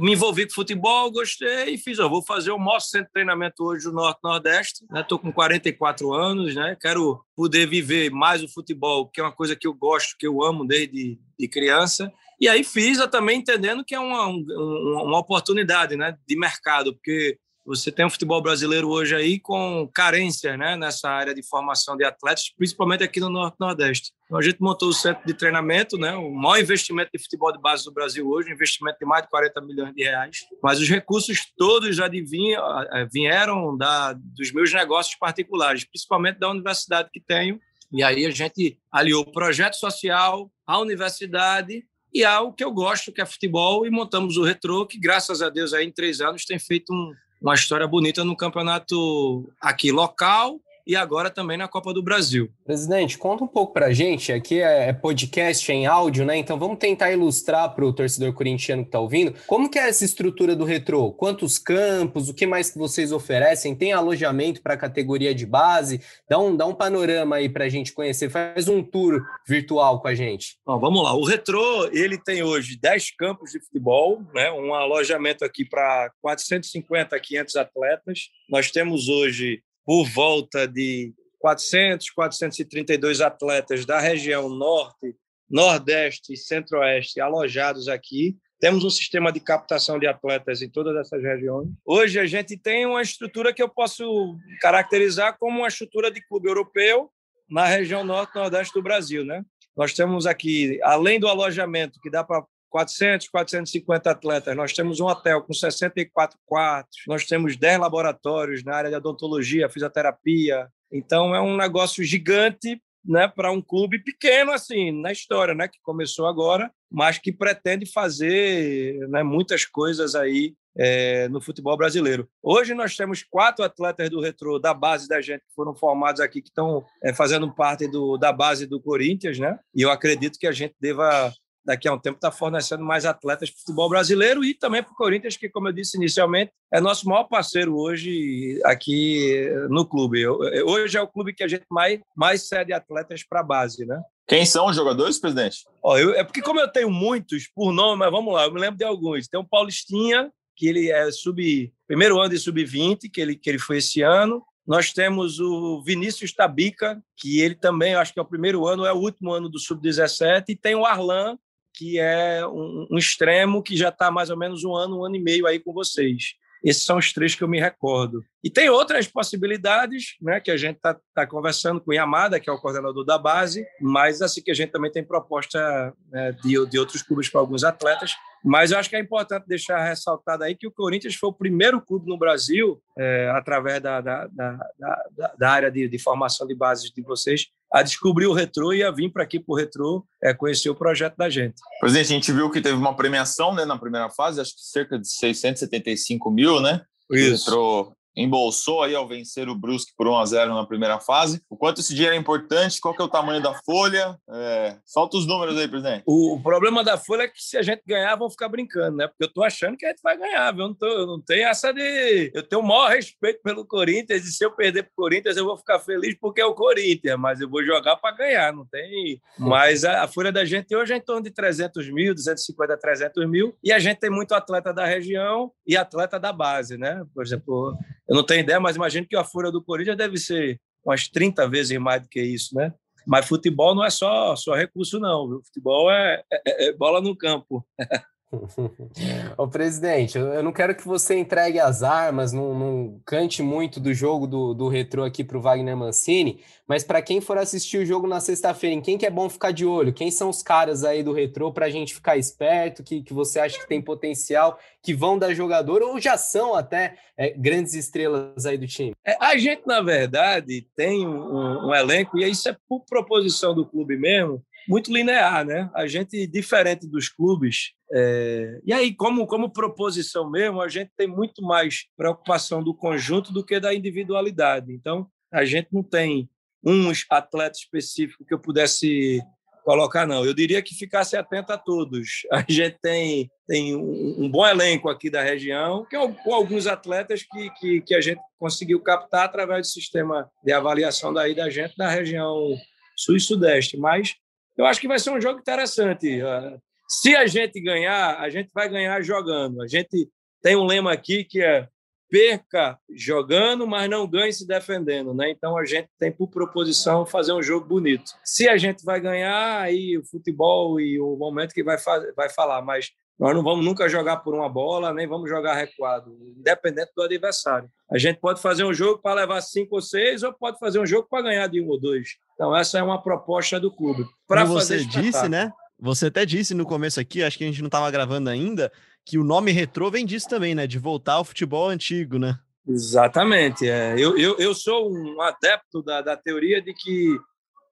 me 0.00 0.12
envolvi 0.12 0.46
com 0.46 0.54
futebol, 0.54 1.10
gostei 1.10 1.74
e 1.74 1.78
fiz, 1.78 1.98
ó, 1.98 2.08
vou 2.08 2.24
fazer 2.24 2.50
o 2.50 2.58
maior 2.58 2.80
centro 2.80 3.08
de 3.08 3.12
treinamento 3.12 3.62
hoje 3.62 3.84
do 3.84 3.92
Norte 3.92 4.20
Nordeste, 4.24 4.86
né? 4.90 5.02
Tô 5.02 5.18
com 5.18 5.30
44 5.30 6.14
anos, 6.14 6.54
né? 6.54 6.74
Quero 6.80 7.22
poder 7.36 7.66
viver 7.66 8.10
mais 8.10 8.42
o 8.42 8.48
futebol, 8.48 9.06
que 9.06 9.20
é 9.20 9.24
uma 9.24 9.32
coisa 9.32 9.54
que 9.54 9.66
eu 9.66 9.74
gosto, 9.74 10.16
que 10.18 10.26
eu 10.26 10.42
amo 10.42 10.66
desde 10.66 11.18
de 11.38 11.48
criança. 11.48 12.10
E 12.40 12.48
aí 12.48 12.64
fiz, 12.64 12.98
eu 12.98 13.08
também 13.08 13.38
entendendo 13.38 13.84
que 13.84 13.94
é 13.94 14.00
uma, 14.00 14.26
uma 14.28 15.18
oportunidade, 15.18 15.96
né, 15.96 16.16
de 16.26 16.36
mercado, 16.36 16.94
porque 16.94 17.38
você 17.66 17.90
tem 17.90 18.04
um 18.04 18.10
futebol 18.10 18.42
brasileiro 18.42 18.88
hoje 18.88 19.14
aí 19.14 19.40
com 19.40 19.88
carência 19.94 20.56
né, 20.56 20.76
nessa 20.76 21.08
área 21.08 21.34
de 21.34 21.42
formação 21.42 21.96
de 21.96 22.04
atletas, 22.04 22.50
principalmente 22.56 23.02
aqui 23.02 23.20
no 23.20 23.30
Norte 23.30 23.56
Nordeste. 23.58 24.12
Então 24.24 24.38
a 24.38 24.42
gente 24.42 24.58
montou 24.60 24.88
o 24.88 24.92
centro 24.92 25.24
de 25.26 25.32
treinamento, 25.32 25.96
né, 25.96 26.14
o 26.14 26.30
maior 26.30 26.60
investimento 26.60 27.10
de 27.12 27.22
futebol 27.22 27.52
de 27.52 27.60
base 27.60 27.84
do 27.84 27.92
Brasil 27.92 28.28
hoje, 28.28 28.50
um 28.50 28.54
investimento 28.54 28.98
de 29.00 29.06
mais 29.06 29.22
de 29.22 29.30
40 29.30 29.60
milhões 29.62 29.94
de 29.94 30.02
reais. 30.02 30.38
Mas 30.62 30.78
os 30.78 30.88
recursos 30.88 31.38
todos 31.56 31.96
já 31.96 32.06
eh, 32.06 33.08
vieram 33.12 33.76
da, 33.76 34.12
dos 34.12 34.52
meus 34.52 34.72
negócios 34.72 35.16
particulares, 35.16 35.84
principalmente 35.84 36.38
da 36.38 36.50
universidade 36.50 37.08
que 37.12 37.20
tenho. 37.20 37.58
E 37.92 38.02
aí 38.02 38.26
a 38.26 38.30
gente 38.30 38.78
aliou 38.92 39.22
o 39.22 39.32
projeto 39.32 39.74
social, 39.76 40.50
a 40.66 40.78
universidade 40.78 41.84
e 42.14 42.24
ao 42.24 42.52
que 42.52 42.62
eu 42.62 42.70
gosto, 42.70 43.10
que 43.10 43.20
é 43.20 43.26
futebol, 43.26 43.84
e 43.84 43.90
montamos 43.90 44.36
o 44.36 44.44
Retro, 44.44 44.86
que 44.86 45.00
graças 45.00 45.42
a 45.42 45.50
Deus 45.50 45.74
aí 45.74 45.84
em 45.84 45.90
três 45.90 46.20
anos 46.20 46.44
tem 46.44 46.60
feito 46.60 46.92
um, 46.92 47.12
uma 47.44 47.54
história 47.54 47.86
bonita 47.86 48.24
no 48.24 48.34
campeonato 48.34 49.46
aqui 49.60 49.92
local 49.92 50.58
e 50.86 50.94
agora 50.94 51.30
também 51.30 51.56
na 51.56 51.66
Copa 51.66 51.92
do 51.92 52.02
Brasil. 52.02 52.50
Presidente, 52.64 53.16
conta 53.16 53.44
um 53.44 53.48
pouco 53.48 53.72
para 53.72 53.86
a 53.86 53.92
gente. 53.92 54.32
Aqui 54.32 54.60
é, 54.60 54.88
é 54.88 54.92
podcast 54.92 55.70
é 55.70 55.74
em 55.74 55.86
áudio, 55.86 56.24
né? 56.24 56.36
Então 56.36 56.58
vamos 56.58 56.78
tentar 56.78 57.10
ilustrar 57.12 57.74
para 57.74 57.84
o 57.84 57.92
torcedor 57.92 58.32
corintiano 58.34 58.82
que 58.82 58.88
está 58.88 59.00
ouvindo 59.00 59.34
como 59.46 59.70
que 59.70 59.78
é 59.78 59.88
essa 59.88 60.04
estrutura 60.04 60.54
do 60.54 60.64
retrô. 60.64 61.12
Quantos 61.12 61.58
campos? 61.58 62.28
O 62.28 62.34
que 62.34 62.46
mais 62.46 62.70
que 62.70 62.78
vocês 62.78 63.12
oferecem? 63.12 63.74
Tem 63.74 63.92
alojamento 63.92 64.62
para 64.62 64.74
a 64.74 64.78
categoria 64.78 65.34
de 65.34 65.46
base? 65.46 66.00
Dá 66.28 66.38
um, 66.38 66.54
dá 66.54 66.66
um 66.66 66.74
panorama 66.74 67.36
aí 67.36 67.48
para 67.48 67.64
a 67.64 67.68
gente 67.68 67.92
conhecer. 67.92 68.28
Faz 68.28 68.68
um 68.68 68.82
tour 68.82 69.24
virtual 69.46 70.00
com 70.00 70.08
a 70.08 70.14
gente. 70.14 70.58
Bom, 70.66 70.78
vamos 70.78 71.02
lá. 71.02 71.14
O 71.14 71.24
retrô 71.24 71.88
ele 71.92 72.18
tem 72.18 72.42
hoje 72.42 72.78
10 72.80 73.16
campos 73.16 73.52
de 73.52 73.60
futebol, 73.60 74.22
né? 74.34 74.50
Um 74.52 74.74
alojamento 74.74 75.44
aqui 75.44 75.64
para 75.64 76.10
450 76.20 77.16
a 77.16 77.20
500 77.20 77.56
atletas. 77.56 78.28
Nós 78.50 78.70
temos 78.70 79.08
hoje 79.08 79.62
por 79.84 80.08
volta 80.08 80.66
de 80.66 81.12
400, 81.38 82.10
432 82.10 83.20
atletas 83.20 83.84
da 83.84 84.00
região 84.00 84.48
norte, 84.48 85.14
nordeste 85.48 86.32
e 86.32 86.36
centro-oeste 86.36 87.20
alojados 87.20 87.88
aqui. 87.88 88.36
Temos 88.58 88.82
um 88.82 88.90
sistema 88.90 89.30
de 89.30 89.40
captação 89.40 89.98
de 89.98 90.06
atletas 90.06 90.62
em 90.62 90.70
todas 90.70 90.96
essas 90.96 91.22
regiões. 91.22 91.68
Hoje 91.84 92.18
a 92.18 92.24
gente 92.24 92.56
tem 92.56 92.86
uma 92.86 93.02
estrutura 93.02 93.52
que 93.52 93.62
eu 93.62 93.68
posso 93.68 94.38
caracterizar 94.60 95.36
como 95.38 95.58
uma 95.58 95.68
estrutura 95.68 96.10
de 96.10 96.26
clube 96.26 96.48
europeu 96.48 97.10
na 97.50 97.66
região 97.66 98.02
norte 98.02 98.32
e 98.34 98.38
nordeste 98.38 98.72
do 98.72 98.82
Brasil, 98.82 99.24
né? 99.24 99.44
Nós 99.76 99.92
temos 99.92 100.24
aqui, 100.24 100.80
além 100.82 101.20
do 101.20 101.28
alojamento, 101.28 102.00
que 102.00 102.08
dá 102.08 102.24
para 102.24 102.44
400, 102.74 103.28
450 103.28 104.10
atletas. 104.10 104.56
Nós 104.56 104.72
temos 104.72 104.98
um 104.98 105.06
hotel 105.06 105.40
com 105.42 105.54
64 105.54 106.36
quartos, 106.44 107.04
nós 107.06 107.24
temos 107.24 107.56
10 107.56 107.78
laboratórios 107.78 108.64
na 108.64 108.74
área 108.74 108.90
de 108.90 108.96
odontologia, 108.96 109.70
fisioterapia. 109.70 110.66
Então, 110.90 111.32
é 111.36 111.40
um 111.40 111.56
negócio 111.56 112.02
gigante 112.02 112.82
né, 113.04 113.28
para 113.28 113.52
um 113.52 113.62
clube 113.62 114.00
pequeno, 114.00 114.50
assim, 114.50 114.90
na 114.90 115.12
história, 115.12 115.54
né, 115.54 115.68
que 115.68 115.78
começou 115.84 116.26
agora, 116.26 116.68
mas 116.90 117.16
que 117.16 117.30
pretende 117.30 117.86
fazer 117.86 118.98
né, 119.08 119.22
muitas 119.22 119.64
coisas 119.64 120.16
aí 120.16 120.52
é, 120.76 121.28
no 121.28 121.40
futebol 121.40 121.76
brasileiro. 121.76 122.28
Hoje 122.42 122.74
nós 122.74 122.96
temos 122.96 123.22
quatro 123.22 123.64
atletas 123.64 124.10
do 124.10 124.20
Retro 124.20 124.58
da 124.58 124.74
base 124.74 125.06
da 125.06 125.20
gente 125.20 125.42
que 125.42 125.54
foram 125.54 125.76
formados 125.76 126.20
aqui, 126.20 126.42
que 126.42 126.48
estão 126.48 126.84
é, 127.04 127.14
fazendo 127.14 127.54
parte 127.54 127.86
do, 127.86 128.16
da 128.16 128.32
base 128.32 128.66
do 128.66 128.80
Corinthians, 128.80 129.38
né? 129.38 129.56
E 129.72 129.82
eu 129.82 129.92
acredito 129.92 130.40
que 130.40 130.46
a 130.48 130.52
gente 130.52 130.74
deva 130.80 131.32
daqui 131.64 131.88
a 131.88 131.94
um 131.94 131.98
tempo 131.98 132.16
estar 132.16 132.30
tá 132.30 132.36
fornecendo 132.36 132.84
mais 132.84 133.04
atletas 133.04 133.50
para 133.50 133.56
o 133.56 133.60
futebol 133.60 133.88
brasileiro 133.88 134.44
e 134.44 134.54
também 134.54 134.82
para 134.82 134.92
o 134.92 134.96
Corinthians, 134.96 135.36
que, 135.36 135.48
como 135.48 135.68
eu 135.68 135.72
disse 135.72 135.96
inicialmente, 135.96 136.52
é 136.72 136.80
nosso 136.80 137.08
maior 137.08 137.24
parceiro 137.24 137.76
hoje 137.76 138.60
aqui 138.64 139.48
no 139.70 139.86
clube. 139.86 140.26
Hoje 140.26 140.98
é 140.98 141.02
o 141.02 141.08
clube 141.08 141.32
que 141.32 141.42
a 141.42 141.48
gente 141.48 141.64
mais, 141.70 142.00
mais 142.14 142.48
cede 142.48 142.72
atletas 142.72 143.24
para 143.24 143.40
a 143.40 143.44
base, 143.44 143.86
né? 143.86 144.00
Quem 144.26 144.46
são 144.46 144.66
os 144.66 144.76
jogadores, 144.76 145.18
presidente? 145.18 145.64
Ó, 145.82 145.98
eu, 145.98 146.14
é 146.14 146.24
porque, 146.24 146.40
como 146.40 146.58
eu 146.58 146.68
tenho 146.68 146.90
muitos 146.90 147.46
por 147.54 147.72
nome, 147.72 147.98
mas 147.98 148.10
vamos 148.10 148.32
lá, 148.32 148.44
eu 148.44 148.52
me 148.52 148.60
lembro 148.60 148.78
de 148.78 148.84
alguns. 148.84 149.28
Tem 149.28 149.38
o 149.38 149.44
Paulistinha, 149.44 150.30
que 150.56 150.66
ele 150.66 150.90
é 150.90 151.10
sub 151.10 151.72
primeiro 151.86 152.18
ano 152.18 152.30
de 152.30 152.38
sub-20, 152.38 153.10
que 153.12 153.20
ele, 153.20 153.36
que 153.36 153.50
ele 153.50 153.58
foi 153.58 153.78
esse 153.78 154.00
ano. 154.00 154.42
Nós 154.66 154.92
temos 154.92 155.40
o 155.40 155.82
Vinícius 155.84 156.32
Tabica, 156.32 157.02
que 157.18 157.40
ele 157.40 157.54
também, 157.54 157.94
acho 157.94 158.14
que 158.14 158.18
é 158.18 158.22
o 158.22 158.26
primeiro 158.26 158.66
ano, 158.66 158.86
é 158.86 158.92
o 158.92 158.98
último 158.98 159.30
ano 159.30 159.48
do 159.48 159.58
sub-17, 159.58 160.44
e 160.48 160.56
tem 160.56 160.74
o 160.74 160.86
Arlan, 160.86 161.36
que 161.74 161.98
é 161.98 162.46
um, 162.46 162.86
um 162.92 162.98
extremo 162.98 163.62
que 163.62 163.76
já 163.76 163.88
está 163.88 164.10
mais 164.10 164.30
ou 164.30 164.36
menos 164.36 164.64
um 164.64 164.74
ano, 164.74 165.00
um 165.00 165.04
ano 165.04 165.16
e 165.16 165.22
meio 165.22 165.46
aí 165.46 165.58
com 165.58 165.72
vocês. 165.72 166.34
Esses 166.64 166.84
são 166.84 166.96
os 166.96 167.12
três 167.12 167.34
que 167.34 167.44
eu 167.44 167.48
me 167.48 167.60
recordo. 167.60 168.24
E 168.42 168.48
tem 168.48 168.70
outras 168.70 169.06
possibilidades, 169.06 170.16
né, 170.20 170.40
que 170.40 170.50
a 170.50 170.56
gente 170.56 170.76
está 170.76 170.98
tá 171.14 171.26
conversando 171.26 171.78
com 171.78 171.90
o 171.90 171.94
Yamada, 171.94 172.40
que 172.40 172.48
é 172.48 172.52
o 172.52 172.58
coordenador 172.58 173.04
da 173.04 173.18
base, 173.18 173.66
mas 173.78 174.22
assim 174.22 174.40
que 174.40 174.50
a 174.50 174.54
gente 174.54 174.70
também 174.70 174.90
tem 174.90 175.04
proposta 175.04 175.92
né, 176.10 176.32
de, 176.42 176.66
de 176.66 176.78
outros 176.78 177.02
clubes 177.02 177.28
para 177.28 177.40
alguns 177.40 177.64
atletas. 177.64 178.14
Mas 178.42 178.70
eu 178.70 178.78
acho 178.78 178.88
que 178.88 178.96
é 178.96 179.00
importante 179.00 179.46
deixar 179.46 179.82
ressaltado 179.84 180.44
aí 180.44 180.54
que 180.54 180.66
o 180.66 180.72
Corinthians 180.72 181.14
foi 181.14 181.28
o 181.28 181.34
primeiro 181.34 181.82
clube 181.82 182.06
no 182.06 182.18
Brasil, 182.18 182.80
é, 182.98 183.30
através 183.34 183.82
da, 183.82 184.00
da, 184.00 184.26
da, 184.28 185.34
da, 185.38 185.50
área 185.50 185.70
de, 185.70 185.86
de 185.86 185.98
formação 185.98 186.46
de 186.46 186.54
bases 186.54 186.90
de 186.90 187.02
vocês, 187.02 187.48
a 187.74 187.82
descobrir 187.82 188.26
o 188.26 188.32
retrô 188.32 188.72
e 188.72 188.84
a 188.84 188.90
vir 188.92 189.10
para 189.10 189.24
aqui 189.24 189.40
para 189.40 189.52
o 189.52 189.56
retrô 189.56 190.06
é, 190.22 190.32
conhecer 190.32 190.70
o 190.70 190.76
projeto 190.76 191.16
da 191.16 191.28
gente. 191.28 191.56
Presidente, 191.80 192.06
a 192.06 192.14
gente 192.14 192.32
viu 192.32 192.48
que 192.48 192.60
teve 192.60 192.76
uma 192.76 192.94
premiação 192.94 193.52
né, 193.52 193.64
na 193.64 193.76
primeira 193.76 194.08
fase, 194.10 194.40
acho 194.40 194.54
que 194.54 194.62
cerca 194.62 194.96
de 194.96 195.08
675 195.08 196.30
mil, 196.30 196.60
né? 196.60 196.82
Isso. 197.10 197.46
Retrô 197.46 197.92
embolsou 198.16 198.82
aí 198.82 198.94
ao 198.94 199.06
vencer 199.06 199.48
o 199.48 199.54
Brusque 199.54 199.92
por 199.96 200.06
1 200.06 200.16
a 200.16 200.26
0 200.26 200.54
na 200.54 200.66
primeira 200.66 201.00
fase. 201.00 201.42
O 201.48 201.56
quanto 201.56 201.80
esse 201.80 201.94
dinheiro 201.94 202.14
é 202.14 202.18
importante? 202.18 202.80
Qual 202.80 202.94
que 202.94 203.02
é 203.02 203.04
o 203.04 203.08
tamanho 203.08 203.42
da 203.42 203.54
folha? 203.64 204.16
É... 204.30 204.76
Solta 204.84 205.16
os 205.16 205.26
números 205.26 205.56
aí, 205.58 205.68
presidente. 205.68 206.02
O, 206.06 206.40
problema 206.42 206.84
da 206.84 206.96
folha 206.96 207.22
é 207.22 207.28
que 207.28 207.42
se 207.42 207.56
a 207.56 207.62
gente 207.62 207.82
ganhar, 207.86 208.16
vão 208.16 208.30
ficar 208.30 208.48
brincando, 208.48 208.96
né? 208.96 209.08
Porque 209.08 209.24
eu 209.24 209.32
tô 209.32 209.42
achando 209.42 209.76
que 209.76 209.86
a 209.86 209.90
gente 209.90 210.02
vai 210.02 210.16
ganhar, 210.16 210.52
viu? 210.52 210.62
Eu 210.62 210.68
não, 210.68 210.74
tô, 210.74 210.86
eu 210.86 211.06
não 211.06 211.20
tenho 211.20 211.46
essa 211.48 211.72
de... 211.72 212.30
Eu 212.34 212.42
tenho 212.42 212.62
o 212.62 212.66
maior 212.66 212.90
respeito 212.90 213.40
pelo 213.42 213.66
Corinthians 213.66 214.24
e 214.24 214.32
se 214.32 214.44
eu 214.44 214.50
perder 214.50 214.84
pro 214.84 214.92
Corinthians, 214.96 215.36
eu 215.36 215.44
vou 215.44 215.56
ficar 215.56 215.78
feliz 215.80 216.16
porque 216.20 216.40
é 216.40 216.46
o 216.46 216.54
Corinthians, 216.54 217.18
mas 217.18 217.40
eu 217.40 217.48
vou 217.48 217.64
jogar 217.64 217.96
para 217.96 218.16
ganhar, 218.16 218.52
não 218.52 218.66
tem... 218.66 219.20
Mas 219.38 219.84
a, 219.84 220.04
a 220.04 220.08
folha 220.08 220.30
da 220.30 220.44
gente 220.44 220.74
hoje 220.74 220.92
é 220.92 220.96
em 220.96 221.00
torno 221.00 221.22
de 221.22 221.30
300 221.30 221.90
mil, 221.90 222.14
250, 222.14 222.76
300 222.76 223.28
mil, 223.28 223.54
e 223.62 223.72
a 223.72 223.78
gente 223.78 223.98
tem 223.98 224.10
muito 224.10 224.34
atleta 224.34 224.72
da 224.72 224.84
região 224.84 225.50
e 225.66 225.76
atleta 225.76 226.18
da 226.18 226.32
base, 226.32 226.76
né? 226.76 227.04
Por 227.14 227.24
exemplo, 227.24 227.76
eu 228.08 228.14
não 228.14 228.24
tenho 228.24 228.40
ideia, 228.40 228.60
mas 228.60 228.76
imagino 228.76 229.06
que 229.06 229.16
a 229.16 229.24
folha 229.24 229.50
do 229.50 229.62
Corinthians 229.62 229.96
deve 229.96 230.16
ser 230.16 230.60
umas 230.84 231.08
30 231.08 231.48
vezes 231.48 231.78
mais 231.78 232.02
do 232.02 232.08
que 232.08 232.20
isso, 232.20 232.54
né? 232.54 232.72
Mas 233.06 233.26
futebol 233.26 233.74
não 233.74 233.84
é 233.84 233.90
só, 233.90 234.34
só 234.34 234.54
recurso, 234.54 234.98
não. 234.98 235.28
Viu? 235.28 235.42
Futebol 235.44 235.90
é, 235.90 236.22
é, 236.32 236.68
é 236.68 236.72
bola 236.72 237.00
no 237.00 237.16
campo. 237.16 237.66
Ô, 239.36 239.48
presidente, 239.48 240.18
eu 240.18 240.42
não 240.42 240.52
quero 240.52 240.74
que 240.74 240.86
você 240.86 241.16
entregue 241.18 241.58
as 241.58 241.82
armas, 241.82 242.32
não, 242.32 242.58
não 242.58 243.00
cante 243.04 243.42
muito 243.42 243.80
do 243.80 243.92
jogo 243.92 244.26
do, 244.26 244.54
do 244.54 244.68
retrô 244.68 245.04
aqui 245.04 245.22
para 245.22 245.38
o 245.38 245.40
Wagner 245.40 245.76
Mancini, 245.76 246.40
mas 246.66 246.82
para 246.82 247.02
quem 247.02 247.20
for 247.20 247.36
assistir 247.36 247.78
o 247.78 247.86
jogo 247.86 248.06
na 248.06 248.20
sexta-feira, 248.20 248.74
em 248.74 248.80
quem 248.80 248.96
que 248.96 249.04
é 249.04 249.10
bom 249.10 249.28
ficar 249.28 249.50
de 249.50 249.66
olho? 249.66 249.92
Quem 249.92 250.10
são 250.10 250.30
os 250.30 250.42
caras 250.42 250.84
aí 250.84 251.02
do 251.02 251.12
retrô 251.12 251.52
para 251.52 251.66
a 251.66 251.70
gente 251.70 251.94
ficar 251.94 252.16
esperto, 252.16 252.82
que, 252.82 253.02
que 253.02 253.12
você 253.12 253.38
acha 253.38 253.58
que 253.58 253.68
tem 253.68 253.82
potencial, 253.82 254.58
que 254.82 254.94
vão 254.94 255.18
dar 255.18 255.34
jogador 255.34 255.82
ou 255.82 256.00
já 256.00 256.16
são 256.16 256.54
até 256.54 256.96
é, 257.16 257.30
grandes 257.30 257.74
estrelas 257.74 258.46
aí 258.46 258.56
do 258.56 258.66
time? 258.66 258.92
É, 259.04 259.16
a 259.20 259.36
gente, 259.36 259.66
na 259.66 259.80
verdade, 259.80 260.66
tem 260.74 261.06
um, 261.06 261.68
um 261.68 261.74
elenco, 261.74 262.18
e 262.18 262.28
isso 262.28 262.48
é 262.48 262.56
por 262.68 262.84
proposição 262.84 263.54
do 263.54 263.66
clube 263.66 263.96
mesmo, 263.96 264.42
muito 264.68 264.92
linear, 264.92 265.44
né? 265.44 265.70
A 265.74 265.86
gente, 265.86 266.26
diferente 266.26 266.86
dos 266.86 267.08
clubes, 267.08 267.72
é... 267.92 268.60
e 268.64 268.72
aí, 268.72 268.94
como, 268.94 269.26
como 269.26 269.52
proposição 269.52 270.30
mesmo, 270.30 270.60
a 270.60 270.68
gente 270.68 270.90
tem 270.96 271.06
muito 271.06 271.42
mais 271.42 271.86
preocupação 271.96 272.62
do 272.62 272.74
conjunto 272.74 273.32
do 273.32 273.44
que 273.44 273.60
da 273.60 273.74
individualidade. 273.74 274.72
Então, 274.72 275.06
a 275.32 275.44
gente 275.44 275.68
não 275.72 275.82
tem 275.82 276.28
uns 276.64 277.04
atletas 277.10 277.58
específicos 277.58 278.26
que 278.26 278.32
eu 278.32 278.38
pudesse 278.38 279.20
colocar, 279.64 280.06
não. 280.06 280.24
Eu 280.24 280.34
diria 280.34 280.62
que 280.62 280.74
ficasse 280.74 281.16
atento 281.16 281.52
a 281.52 281.58
todos. 281.58 282.22
A 282.30 282.44
gente 282.48 282.78
tem, 282.80 283.30
tem 283.48 283.74
um, 283.74 284.24
um 284.24 284.30
bom 284.30 284.46
elenco 284.46 284.88
aqui 284.88 285.08
da 285.10 285.22
região, 285.22 285.84
que 285.86 285.96
é 285.96 286.12
com 286.12 286.34
alguns 286.34 286.66
atletas 286.66 287.22
que, 287.22 287.50
que, 287.58 287.80
que, 287.80 287.94
a 287.94 288.00
gente 288.00 288.20
conseguiu 288.38 288.80
captar 288.80 289.24
através 289.24 289.66
do 289.66 289.72
sistema 289.72 290.30
de 290.44 290.52
avaliação 290.52 291.12
daí 291.12 291.34
da 291.34 291.48
gente 291.48 291.76
da 291.76 291.88
região 291.88 292.54
sul 292.94 293.16
e 293.16 293.20
sudeste. 293.20 293.76
Mas 293.76 294.14
eu 294.56 294.66
acho 294.66 294.80
que 294.80 294.88
vai 294.88 294.98
ser 294.98 295.10
um 295.10 295.20
jogo 295.20 295.40
interessante. 295.40 296.20
Ah, 296.22 296.58
se 296.88 297.16
a 297.16 297.26
gente 297.26 297.60
ganhar, 297.60 298.18
a 298.18 298.28
gente 298.28 298.50
vai 298.54 298.68
ganhar 298.68 299.02
jogando. 299.02 299.62
A 299.62 299.66
gente 299.66 300.08
tem 300.42 300.56
um 300.56 300.64
lema 300.64 300.92
aqui 300.92 301.24
que 301.24 301.42
é 301.42 301.68
perca 302.10 302.78
jogando, 302.94 303.66
mas 303.66 303.90
não 303.90 304.06
ganhe 304.06 304.32
se 304.32 304.46
defendendo, 304.46 305.12
né? 305.12 305.30
Então 305.30 305.58
a 305.58 305.64
gente 305.64 305.88
tem 305.98 306.12
por 306.12 306.28
proposição 306.28 307.04
fazer 307.04 307.32
um 307.32 307.42
jogo 307.42 307.66
bonito. 307.66 308.12
Se 308.22 308.48
a 308.48 308.56
gente 308.56 308.84
vai 308.84 309.00
ganhar, 309.00 309.60
aí 309.60 309.98
o 309.98 310.04
futebol 310.04 310.80
e 310.80 311.00
o 311.00 311.16
momento 311.16 311.52
que 311.52 311.64
vai, 311.64 311.76
vai 312.14 312.28
falar, 312.28 312.62
mas 312.62 312.92
nós 313.18 313.34
não 313.34 313.42
vamos 313.42 313.64
nunca 313.64 313.88
jogar 313.88 314.18
por 314.18 314.34
uma 314.34 314.48
bola, 314.48 314.92
nem 314.92 315.06
vamos 315.06 315.30
jogar 315.30 315.54
recuado, 315.54 316.16
independente 316.36 316.90
do 316.96 317.02
adversário. 317.02 317.70
A 317.90 317.96
gente 317.96 318.18
pode 318.18 318.42
fazer 318.42 318.64
um 318.64 318.74
jogo 318.74 319.00
para 319.00 319.20
levar 319.20 319.40
cinco 319.40 319.76
ou 319.76 319.82
seis, 319.82 320.22
ou 320.22 320.32
pode 320.32 320.58
fazer 320.58 320.80
um 320.80 320.86
jogo 320.86 321.06
para 321.08 321.22
ganhar 321.22 321.46
de 321.46 321.60
um 321.60 321.68
ou 321.68 321.80
dois. 321.80 322.16
Então, 322.34 322.56
essa 322.56 322.78
é 322.78 322.82
uma 322.82 323.00
proposta 323.00 323.60
do 323.60 323.70
clube. 323.70 324.04
Para 324.26 324.44
você 324.44 324.84
disse, 324.84 325.28
né? 325.28 325.52
Você 325.78 326.06
até 326.06 326.26
disse 326.26 326.54
no 326.54 326.64
começo 326.64 326.98
aqui, 327.00 327.22
acho 327.22 327.38
que 327.38 327.44
a 327.44 327.46
gente 327.46 327.60
não 327.60 327.68
estava 327.68 327.90
gravando 327.90 328.30
ainda, 328.30 328.72
que 329.04 329.18
o 329.18 329.24
nome 329.24 329.52
retrô 329.52 329.90
vem 329.90 330.04
disso 330.04 330.28
também, 330.28 330.54
né? 330.54 330.66
De 330.66 330.78
voltar 330.78 331.14
ao 331.14 331.24
futebol 331.24 331.68
antigo, 331.68 332.18
né? 332.18 332.38
Exatamente. 332.66 333.68
É. 333.68 333.94
Eu, 333.98 334.16
eu, 334.16 334.36
eu 334.38 334.54
sou 334.54 334.90
um 334.90 335.20
adepto 335.20 335.82
da, 335.82 336.00
da 336.00 336.16
teoria 336.16 336.62
de 336.62 336.72
que 336.72 337.16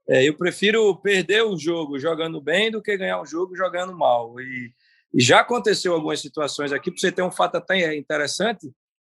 é, 0.09 0.29
eu 0.29 0.35
prefiro 0.37 0.95
perder 0.97 1.45
um 1.45 1.57
jogo 1.59 1.99
jogando 1.99 2.41
bem 2.41 2.71
do 2.71 2.83
que 2.83 2.97
ganhar 2.97 3.21
um 3.21 3.27
jogo 3.27 3.57
jogando 3.57 3.97
mal. 3.97 4.39
E 4.41 4.71
já 5.20 5.40
aconteceu 5.40 5.94
algumas 5.94 6.20
situações 6.20 6.72
aqui, 6.72 6.90
para 6.90 7.01
você 7.01 7.12
ter 7.12 7.22
um 7.22 7.31
fato 7.31 7.57
até 7.57 7.96
interessante, 7.96 8.70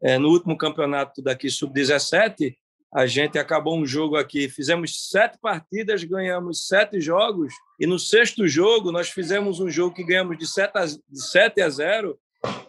é, 0.03 0.19
no 0.19 0.29
último 0.29 0.57
campeonato 0.57 1.23
daqui, 1.23 1.49
sub-17, 1.51 2.55
a 2.95 3.07
gente 3.07 3.39
acabou 3.39 3.77
um 3.77 3.85
jogo 3.85 4.17
aqui, 4.17 4.49
fizemos 4.49 5.11
sete 5.11 5.37
partidas, 5.39 6.05
ganhamos 6.05 6.69
sete 6.69 7.01
jogos, 7.01 7.53
e 7.79 7.87
no 7.87 7.99
sexto 7.99 8.47
jogo 8.47 8.93
nós 8.93 9.11
fizemos 9.11 9.59
um 9.59 9.69
jogo 9.69 9.95
que 9.95 10.05
ganhamos 10.05 10.39
de 10.39 10.47
7 10.47 10.73
a, 10.77 10.85
de 10.85 11.23
7 11.31 11.61
a 11.61 11.69
0, 11.69 12.19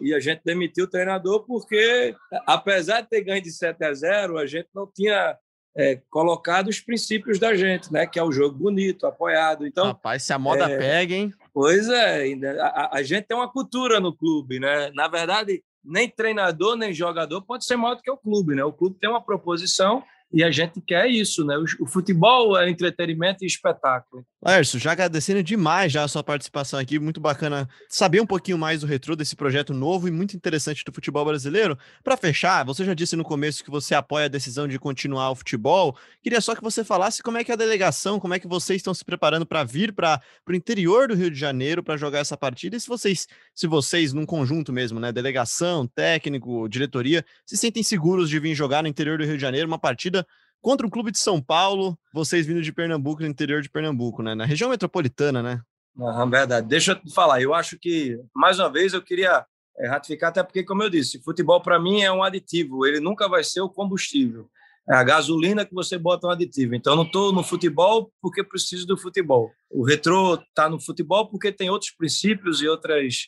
e 0.02 0.14
a 0.16 0.20
gente 0.20 0.42
demitiu 0.44 0.86
o 0.86 0.90
treinador 0.90 1.46
porque, 1.46 2.16
apesar 2.48 3.02
de 3.02 3.10
ter 3.10 3.22
ganho 3.22 3.42
de 3.42 3.52
7 3.52 3.84
a 3.84 3.94
0, 3.94 4.38
a 4.38 4.48
gente 4.48 4.70
não 4.74 4.90
tinha 4.92 5.38
é, 5.78 6.02
colocado 6.10 6.70
os 6.70 6.80
princípios 6.80 7.38
da 7.38 7.56
gente, 7.56 7.92
né? 7.92 8.06
Que 8.06 8.18
é 8.18 8.24
o 8.24 8.32
jogo 8.32 8.58
bonito, 8.58 9.06
apoiado. 9.06 9.68
Então, 9.68 9.88
rapaz, 9.88 10.24
se 10.24 10.32
a 10.32 10.40
moda 10.40 10.70
é, 10.70 10.78
pega, 10.78 11.14
hein? 11.14 11.34
Pois 11.54 11.90
é, 11.90 12.34
a, 12.62 12.98
a, 12.98 13.04
gente 13.04 13.26
tem 13.26 13.36
uma 13.36 13.52
cultura 13.52 14.00
no 14.00 14.16
clube, 14.16 14.60
né? 14.60 14.90
Na 14.94 15.08
verdade, 15.08 15.64
nem 15.84 16.10
treinador 16.10 16.76
nem 16.76 16.94
jogador 16.94 17.42
pode 17.42 17.66
ser 17.66 17.76
maior 17.76 17.96
do 17.96 18.02
que 18.02 18.12
o 18.12 18.18
clube, 18.18 18.56
né? 18.56 18.64
O 18.64 18.74
clube 18.74 18.98
tem 19.00 19.10
uma 19.10 19.22
proposição 19.22 20.04
e 20.32 20.44
a 20.44 20.50
gente 20.50 20.82
quer 20.82 21.08
isso, 21.08 21.46
né? 21.46 21.58
O, 21.58 21.66
o 21.84 21.88
futebol 21.88 22.58
é 22.58 22.70
entretenimento 22.70 23.44
e 23.44 23.48
espetáculo. 23.48 24.26
Laércio, 24.46 24.78
já 24.78 24.92
agradecendo 24.92 25.42
demais 25.42 25.92
já 25.92 26.04
a 26.04 26.08
sua 26.08 26.24
participação 26.24 26.80
aqui, 26.80 27.00
muito 27.00 27.20
bacana 27.20 27.68
saber 27.90 28.22
um 28.22 28.28
pouquinho 28.28 28.60
mais 28.60 28.82
do 28.82 28.86
retrô 28.86 29.16
desse 29.16 29.36
projeto 29.36 29.74
novo 29.74 30.08
e 30.08 30.12
muito 30.12 30.36
interessante 30.38 30.84
do 30.86 30.94
futebol 30.94 31.26
brasileiro. 31.26 31.76
Para 32.04 32.16
fechar, 32.16 32.64
você 32.64 32.86
já 32.86 32.94
disse 32.94 33.16
no 33.16 33.24
começo 33.24 33.64
que 33.64 33.72
você 33.72 33.96
apoia 33.96 34.26
a 34.26 34.30
decisão 34.30 34.68
de 34.68 34.78
continuar 34.78 35.32
o 35.32 35.36
futebol. 35.36 35.98
Queria 36.22 36.40
só 36.42 36.54
que 36.54 36.62
você 36.62 36.84
falasse 36.84 37.24
como 37.24 37.40
é 37.40 37.44
que 37.44 37.50
é 37.50 37.56
a 37.56 37.58
delegação, 37.58 38.20
como 38.20 38.36
é 38.36 38.40
que 38.40 38.48
vocês 38.48 38.78
estão 38.78 38.94
se 38.94 39.04
preparando 39.04 39.48
para 39.48 39.64
vir 39.64 39.92
para 39.92 40.22
o 40.48 40.54
interior 40.54 41.08
do 41.08 41.16
Rio 41.16 41.32
de 41.32 41.40
Janeiro 41.40 41.82
para 41.82 41.98
jogar 41.98 42.20
essa 42.20 42.38
partida 42.38 42.78
e 42.78 42.80
se 42.80 42.88
vocês, 42.88 43.28
se 43.52 43.66
vocês 43.66 44.14
num 44.14 44.28
conjunto 44.28 44.72
mesmo, 44.72 45.00
né, 45.00 45.12
delegação, 45.12 45.88
técnico, 45.88 46.70
diretoria, 46.70 47.26
se 47.48 47.58
sentem 47.58 47.82
seguros 47.82 48.30
de 48.30 48.40
vir 48.40 48.54
jogar 48.54 48.84
no 48.84 48.88
interior 48.90 49.18
do 49.18 49.24
Rio 49.26 49.38
de 49.38 49.42
Janeiro 49.42 49.68
uma 49.68 49.80
partida 49.80 50.24
contra 50.62 50.86
um 50.86 50.90
clube 50.90 51.12
de 51.12 51.20
São 51.20 51.42
Paulo, 51.42 51.98
vocês 52.14 52.46
vindo 52.46 52.62
de 52.62 52.74
Pernambuco, 52.74 53.22
no 53.22 53.28
interior 53.28 53.62
de 53.62 53.70
Pernambuco, 53.70 54.24
né? 54.24 54.34
Na 54.36 54.46
região 54.46 54.70
metropolitana, 54.70 55.44
né? 55.44 55.62
Na 55.96 56.26
verdade. 56.26 56.68
Deixa 56.68 56.94
eu 56.94 57.12
falar, 57.12 57.42
eu 57.42 57.54
acho 57.54 57.78
que, 57.80 58.20
mais 58.36 58.60
uma 58.60 58.70
vez, 58.70 58.94
eu 58.94 59.02
queria 59.02 59.46
é, 59.78 59.88
ratificar, 59.88 60.30
até 60.30 60.44
porque, 60.44 60.64
como 60.64 60.84
eu 60.84 60.90
disse, 60.90 61.22
futebol 61.24 61.62
para 61.62 61.80
mim 61.80 62.02
é 62.02 62.12
um 62.12 62.24
aditivo, 62.24 62.86
ele 62.86 63.00
nunca 63.00 63.30
vai 63.30 63.44
ser 63.44 63.62
o 63.62 63.70
combustível. 63.70 64.50
É 64.88 64.94
a 64.94 65.04
gasolina 65.04 65.66
que 65.66 65.74
você 65.74 65.98
bota 65.98 66.28
um 66.28 66.30
aditivo. 66.30 66.76
Então, 66.76 66.94
eu 66.94 66.98
não 66.98 67.06
estou 67.06 67.34
no 67.34 67.44
futebol 67.44 68.12
porque 68.22 68.44
preciso 68.44 68.86
do 68.86 68.96
futebol. 68.96 69.52
O 69.70 69.84
retrô 69.84 70.36
está 70.36 70.70
no 70.70 70.80
futebol 70.80 71.28
porque 71.28 71.52
tem 71.52 71.72
outros 71.72 71.90
princípios 71.90 72.62
e 72.62 72.68
outras 72.68 73.28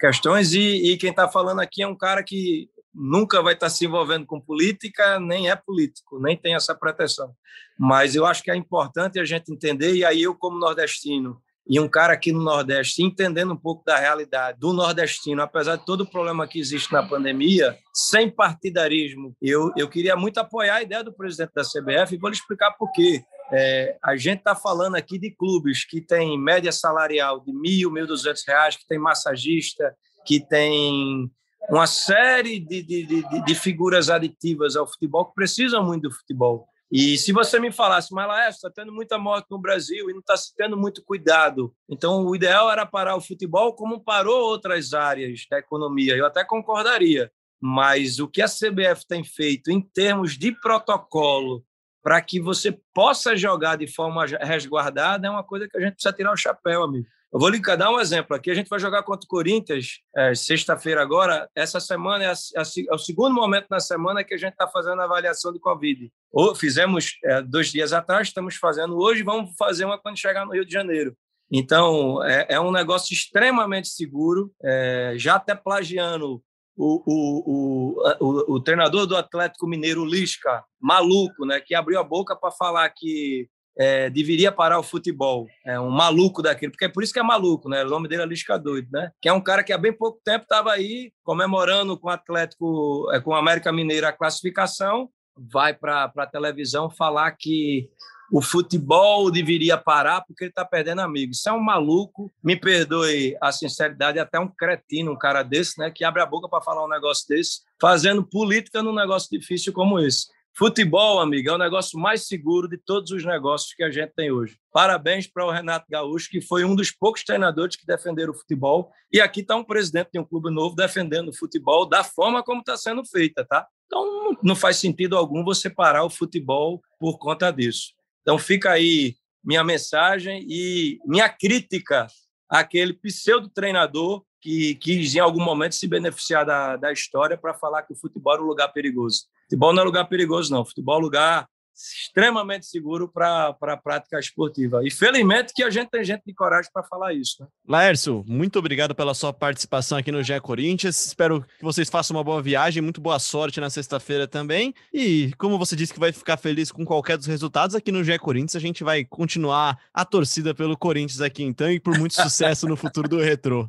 questões. 0.00 0.52
E, 0.52 0.92
e 0.92 0.96
quem 0.96 1.10
está 1.10 1.28
falando 1.28 1.60
aqui 1.60 1.80
é 1.80 1.86
um 1.86 1.96
cara 1.96 2.24
que 2.24 2.68
nunca 2.96 3.42
vai 3.42 3.54
estar 3.54 3.68
se 3.68 3.84
envolvendo 3.84 4.24
com 4.24 4.40
política, 4.40 5.20
nem 5.20 5.50
é 5.50 5.54
político, 5.54 6.18
nem 6.18 6.36
tem 6.36 6.54
essa 6.54 6.74
proteção. 6.74 7.34
Mas 7.78 8.14
eu 8.14 8.24
acho 8.24 8.42
que 8.42 8.50
é 8.50 8.56
importante 8.56 9.20
a 9.20 9.24
gente 9.24 9.52
entender, 9.52 9.94
e 9.94 10.04
aí 10.04 10.22
eu, 10.22 10.34
como 10.34 10.58
nordestino, 10.58 11.40
e 11.68 11.80
um 11.80 11.88
cara 11.88 12.12
aqui 12.12 12.30
no 12.30 12.42
Nordeste, 12.42 13.02
entendendo 13.02 13.52
um 13.52 13.56
pouco 13.56 13.84
da 13.84 13.98
realidade 13.98 14.58
do 14.60 14.72
nordestino, 14.72 15.42
apesar 15.42 15.74
de 15.76 15.84
todo 15.84 16.02
o 16.02 16.06
problema 16.06 16.46
que 16.46 16.60
existe 16.60 16.92
na 16.92 17.02
pandemia, 17.02 17.76
sem 17.92 18.30
partidarismo, 18.30 19.36
eu, 19.42 19.72
eu 19.76 19.88
queria 19.88 20.14
muito 20.14 20.38
apoiar 20.38 20.76
a 20.76 20.82
ideia 20.82 21.02
do 21.02 21.12
presidente 21.12 21.50
da 21.54 21.62
CBF 21.62 22.14
e 22.14 22.18
vou 22.18 22.30
lhe 22.30 22.36
explicar 22.36 22.70
por 22.72 22.92
quê. 22.92 23.24
É, 23.52 23.96
a 24.02 24.16
gente 24.16 24.38
está 24.38 24.54
falando 24.54 24.94
aqui 24.94 25.18
de 25.18 25.30
clubes 25.32 25.84
que 25.84 26.00
têm 26.00 26.38
média 26.38 26.70
salarial 26.70 27.40
de 27.40 27.52
mil, 27.52 27.90
mil 27.90 28.06
duzentos 28.06 28.44
reais, 28.46 28.76
que 28.76 28.86
tem 28.86 28.98
massagista, 28.98 29.92
que 30.24 30.40
tem 30.40 31.28
uma 31.68 31.86
série 31.86 32.60
de, 32.60 32.82
de, 32.82 33.06
de, 33.06 33.44
de, 33.44 33.54
figuras 33.54 34.08
aditivas 34.08 34.76
ao 34.76 34.86
futebol 34.86 35.26
que 35.26 35.34
precisam 35.34 35.84
muito 35.84 36.08
do 36.08 36.14
futebol. 36.14 36.66
E 36.90 37.18
se 37.18 37.32
você 37.32 37.58
me 37.58 37.72
falasse, 37.72 38.14
mas 38.14 38.28
lá 38.28 38.48
está 38.48 38.70
tendo 38.70 38.92
muita 38.92 39.18
morte 39.18 39.46
no 39.50 39.58
Brasil 39.58 40.08
e 40.08 40.12
não 40.12 40.20
está 40.20 40.36
se 40.36 40.54
tendo 40.54 40.76
muito 40.76 41.02
cuidado, 41.04 41.74
então 41.88 42.24
o 42.24 42.36
ideal 42.36 42.70
era 42.70 42.86
parar 42.86 43.16
o 43.16 43.20
futebol 43.20 43.74
como 43.74 44.04
parou 44.04 44.44
outras 44.44 44.94
áreas 44.94 45.44
da 45.50 45.58
economia. 45.58 46.16
Eu 46.16 46.26
até 46.26 46.44
concordaria, 46.44 47.30
mas 47.60 48.20
o 48.20 48.28
que 48.28 48.40
a 48.40 48.46
CBF 48.46 49.04
tem 49.08 49.24
feito 49.24 49.70
em 49.70 49.80
termos 49.80 50.38
de 50.38 50.52
protocolo 50.52 51.64
para 52.06 52.22
que 52.22 52.40
você 52.40 52.78
possa 52.94 53.36
jogar 53.36 53.76
de 53.76 53.88
forma 53.88 54.24
resguardada 54.24 55.26
é 55.26 55.30
uma 55.30 55.42
coisa 55.42 55.68
que 55.68 55.76
a 55.76 55.80
gente 55.80 55.94
precisa 55.94 56.14
tirar 56.14 56.32
o 56.32 56.36
chapéu, 56.36 56.84
amigo. 56.84 57.06
Eu 57.36 57.40
vou 57.40 57.50
lhe 57.50 57.60
dar 57.60 57.90
um 57.90 58.00
exemplo 58.00 58.34
aqui. 58.34 58.50
A 58.50 58.54
gente 58.54 58.70
vai 58.70 58.78
jogar 58.78 59.02
contra 59.02 59.26
o 59.26 59.28
Corinthians 59.28 60.00
é, 60.16 60.34
sexta-feira 60.34 61.02
agora. 61.02 61.46
Essa 61.54 61.78
semana 61.78 62.24
é, 62.24 62.28
a, 62.28 62.32
a, 62.32 62.62
é, 62.62 62.94
o 62.94 62.96
segundo 62.96 63.34
momento 63.34 63.66
na 63.68 63.78
semana 63.78 64.24
que 64.24 64.32
a 64.32 64.38
gente 64.38 64.52
está 64.52 64.66
fazendo 64.66 65.02
a 65.02 65.04
avaliação 65.04 65.52
de 65.52 65.60
Covid. 65.60 66.10
Ou, 66.32 66.54
fizemos 66.54 67.18
é, 67.22 67.42
dois 67.42 67.70
dias 67.70 67.92
atrás, 67.92 68.28
estamos 68.28 68.56
fazendo 68.56 68.96
hoje, 68.96 69.22
vamos 69.22 69.54
fazer 69.58 69.84
uma 69.84 69.98
quando 69.98 70.16
chegar 70.16 70.46
no 70.46 70.52
Rio 70.54 70.64
de 70.64 70.72
Janeiro. 70.72 71.14
Então, 71.52 72.24
é, 72.24 72.46
é 72.48 72.58
um 72.58 72.72
negócio 72.72 73.12
extremamente 73.12 73.88
seguro, 73.88 74.50
é, 74.64 75.12
já 75.18 75.34
até 75.34 75.54
plagiando 75.54 76.42
o, 76.74 77.02
o, 77.06 77.96
o, 78.18 78.54
o, 78.54 78.60
treinador 78.60 79.06
do 79.06 79.14
Atlético 79.14 79.66
Mineiro, 79.66 80.06
Lisca, 80.06 80.64
maluco, 80.80 81.44
né, 81.44 81.60
que 81.60 81.74
abriu 81.74 82.00
a 82.00 82.02
boca 82.02 82.34
para 82.34 82.50
falar 82.50 82.88
que 82.88 83.46
é, 83.78 84.08
deveria 84.08 84.50
parar 84.50 84.78
o 84.78 84.82
futebol. 84.82 85.46
É 85.64 85.78
um 85.78 85.90
maluco 85.90 86.42
daquele, 86.42 86.72
porque 86.72 86.86
é 86.86 86.88
por 86.88 87.02
isso 87.02 87.12
que 87.12 87.18
é 87.18 87.22
maluco, 87.22 87.68
né? 87.68 87.84
O 87.84 87.90
nome 87.90 88.08
dele 88.08 88.22
é 88.22 88.26
Lisca 88.26 88.58
Doido, 88.58 88.88
né? 88.90 89.10
Que 89.20 89.28
é 89.28 89.32
um 89.32 89.40
cara 89.40 89.62
que 89.62 89.72
há 89.72 89.78
bem 89.78 89.92
pouco 89.92 90.20
tempo 90.24 90.44
estava 90.44 90.72
aí 90.72 91.12
comemorando 91.22 91.98
com 91.98 92.08
o 92.08 92.10
Atlético, 92.10 93.10
é, 93.12 93.20
com 93.20 93.30
o 93.30 93.34
América 93.34 93.72
Mineiro 93.72 94.06
a 94.06 94.12
classificação, 94.12 95.10
vai 95.36 95.74
para 95.74 96.10
a 96.16 96.26
televisão 96.26 96.88
falar 96.88 97.30
que 97.32 97.90
o 98.32 98.42
futebol 98.42 99.30
deveria 99.30 99.76
parar 99.76 100.22
porque 100.22 100.44
ele 100.44 100.50
está 100.50 100.64
perdendo 100.64 101.00
amigos. 101.00 101.38
Isso 101.38 101.48
é 101.48 101.52
um 101.52 101.60
maluco, 101.60 102.30
me 102.42 102.56
perdoe 102.56 103.36
a 103.40 103.52
sinceridade, 103.52 104.18
até 104.18 104.38
um 104.38 104.48
cretino, 104.48 105.12
um 105.12 105.18
cara 105.18 105.42
desse, 105.42 105.78
né, 105.78 105.90
que 105.90 106.04
abre 106.04 106.22
a 106.22 106.26
boca 106.26 106.48
para 106.48 106.62
falar 106.62 106.84
um 106.84 106.88
negócio 106.88 107.26
desse, 107.28 107.60
fazendo 107.80 108.24
política 108.24 108.82
num 108.82 108.94
negócio 108.94 109.28
difícil 109.30 109.72
como 109.72 110.00
esse. 110.00 110.26
Futebol, 110.58 111.20
amigo, 111.20 111.50
é 111.50 111.52
o 111.52 111.58
negócio 111.58 111.98
mais 111.98 112.26
seguro 112.26 112.66
de 112.66 112.78
todos 112.78 113.10
os 113.10 113.22
negócios 113.26 113.74
que 113.74 113.84
a 113.84 113.90
gente 113.90 114.14
tem 114.16 114.30
hoje. 114.30 114.56
Parabéns 114.72 115.26
para 115.26 115.44
o 115.44 115.50
Renato 115.50 115.84
Gaúcho, 115.86 116.30
que 116.30 116.40
foi 116.40 116.64
um 116.64 116.74
dos 116.74 116.90
poucos 116.90 117.22
treinadores 117.22 117.76
que 117.76 117.84
defenderam 117.84 118.32
o 118.32 118.34
futebol. 118.34 118.90
E 119.12 119.20
aqui 119.20 119.42
está 119.42 119.54
um 119.54 119.62
presidente 119.62 120.12
de 120.14 120.18
um 120.18 120.24
clube 120.24 120.50
novo 120.50 120.74
defendendo 120.74 121.28
o 121.28 121.36
futebol 121.36 121.84
da 121.84 122.02
forma 122.02 122.42
como 122.42 122.60
está 122.60 122.74
sendo 122.74 123.04
feita, 123.04 123.44
tá? 123.44 123.66
Então 123.84 124.34
não 124.42 124.56
faz 124.56 124.78
sentido 124.78 125.14
algum 125.14 125.44
você 125.44 125.68
parar 125.68 126.04
o 126.04 126.10
futebol 126.10 126.80
por 126.98 127.18
conta 127.18 127.50
disso. 127.50 127.92
Então 128.22 128.38
fica 128.38 128.70
aí 128.70 129.14
minha 129.44 129.62
mensagem 129.62 130.42
e 130.48 130.98
minha 131.04 131.28
crítica 131.28 132.06
àquele 132.48 132.94
pseudo-treinador 132.94 134.24
que 134.40 134.74
quis 134.76 135.14
em 135.14 135.18
algum 135.18 135.44
momento 135.44 135.74
se 135.74 135.86
beneficiar 135.86 136.46
da, 136.46 136.76
da 136.76 136.90
história 136.90 137.36
para 137.36 137.52
falar 137.52 137.82
que 137.82 137.92
o 137.92 137.96
futebol 137.96 138.32
era 138.32 138.42
um 138.42 138.46
lugar 138.46 138.68
perigoso. 138.68 139.26
Futebol 139.46 139.72
não 139.72 139.82
é 139.82 139.84
lugar 139.84 140.04
perigoso, 140.08 140.52
não. 140.52 140.64
Futebol 140.64 140.98
é 140.98 141.02
lugar 141.02 141.48
extremamente 141.76 142.66
seguro 142.66 143.06
para 143.06 143.54
a 143.60 143.76
prática 143.76 144.18
esportiva. 144.18 144.80
E 144.82 144.90
felizmente 144.90 145.52
que 145.54 145.62
a 145.62 145.70
gente 145.70 145.90
tem 145.90 146.02
gente 146.02 146.22
de 146.26 146.34
coragem 146.34 146.70
para 146.72 146.82
falar 146.82 147.12
isso. 147.12 147.36
Né? 147.40 147.46
Laércio, 147.68 148.24
muito 148.26 148.58
obrigado 148.58 148.94
pela 148.94 149.14
sua 149.14 149.32
participação 149.32 149.98
aqui 149.98 150.10
no 150.10 150.22
GE 150.22 150.40
Corinthians. 150.40 151.06
Espero 151.06 151.42
que 151.42 151.62
vocês 151.62 151.90
façam 151.90 152.16
uma 152.16 152.24
boa 152.24 152.40
viagem, 152.40 152.82
muito 152.82 153.00
boa 153.00 153.18
sorte 153.18 153.60
na 153.60 153.68
sexta-feira 153.68 154.26
também. 154.26 154.74
E 154.92 155.32
como 155.36 155.58
você 155.58 155.76
disse 155.76 155.92
que 155.92 156.00
vai 156.00 156.12
ficar 156.12 156.38
feliz 156.38 156.72
com 156.72 156.84
qualquer 156.84 157.18
dos 157.18 157.26
resultados, 157.26 157.76
aqui 157.76 157.92
no 157.92 158.02
GE 158.02 158.18
Corinthians 158.18 158.56
a 158.56 158.60
gente 158.60 158.82
vai 158.82 159.04
continuar 159.04 159.78
a 159.92 160.04
torcida 160.04 160.54
pelo 160.54 160.76
Corinthians 160.76 161.20
aqui 161.20 161.42
então 161.42 161.70
e 161.70 161.78
por 161.78 161.98
muito 161.98 162.14
sucesso 162.20 162.66
no 162.66 162.76
futuro 162.76 163.08
do 163.08 163.20
Retrô. 163.20 163.68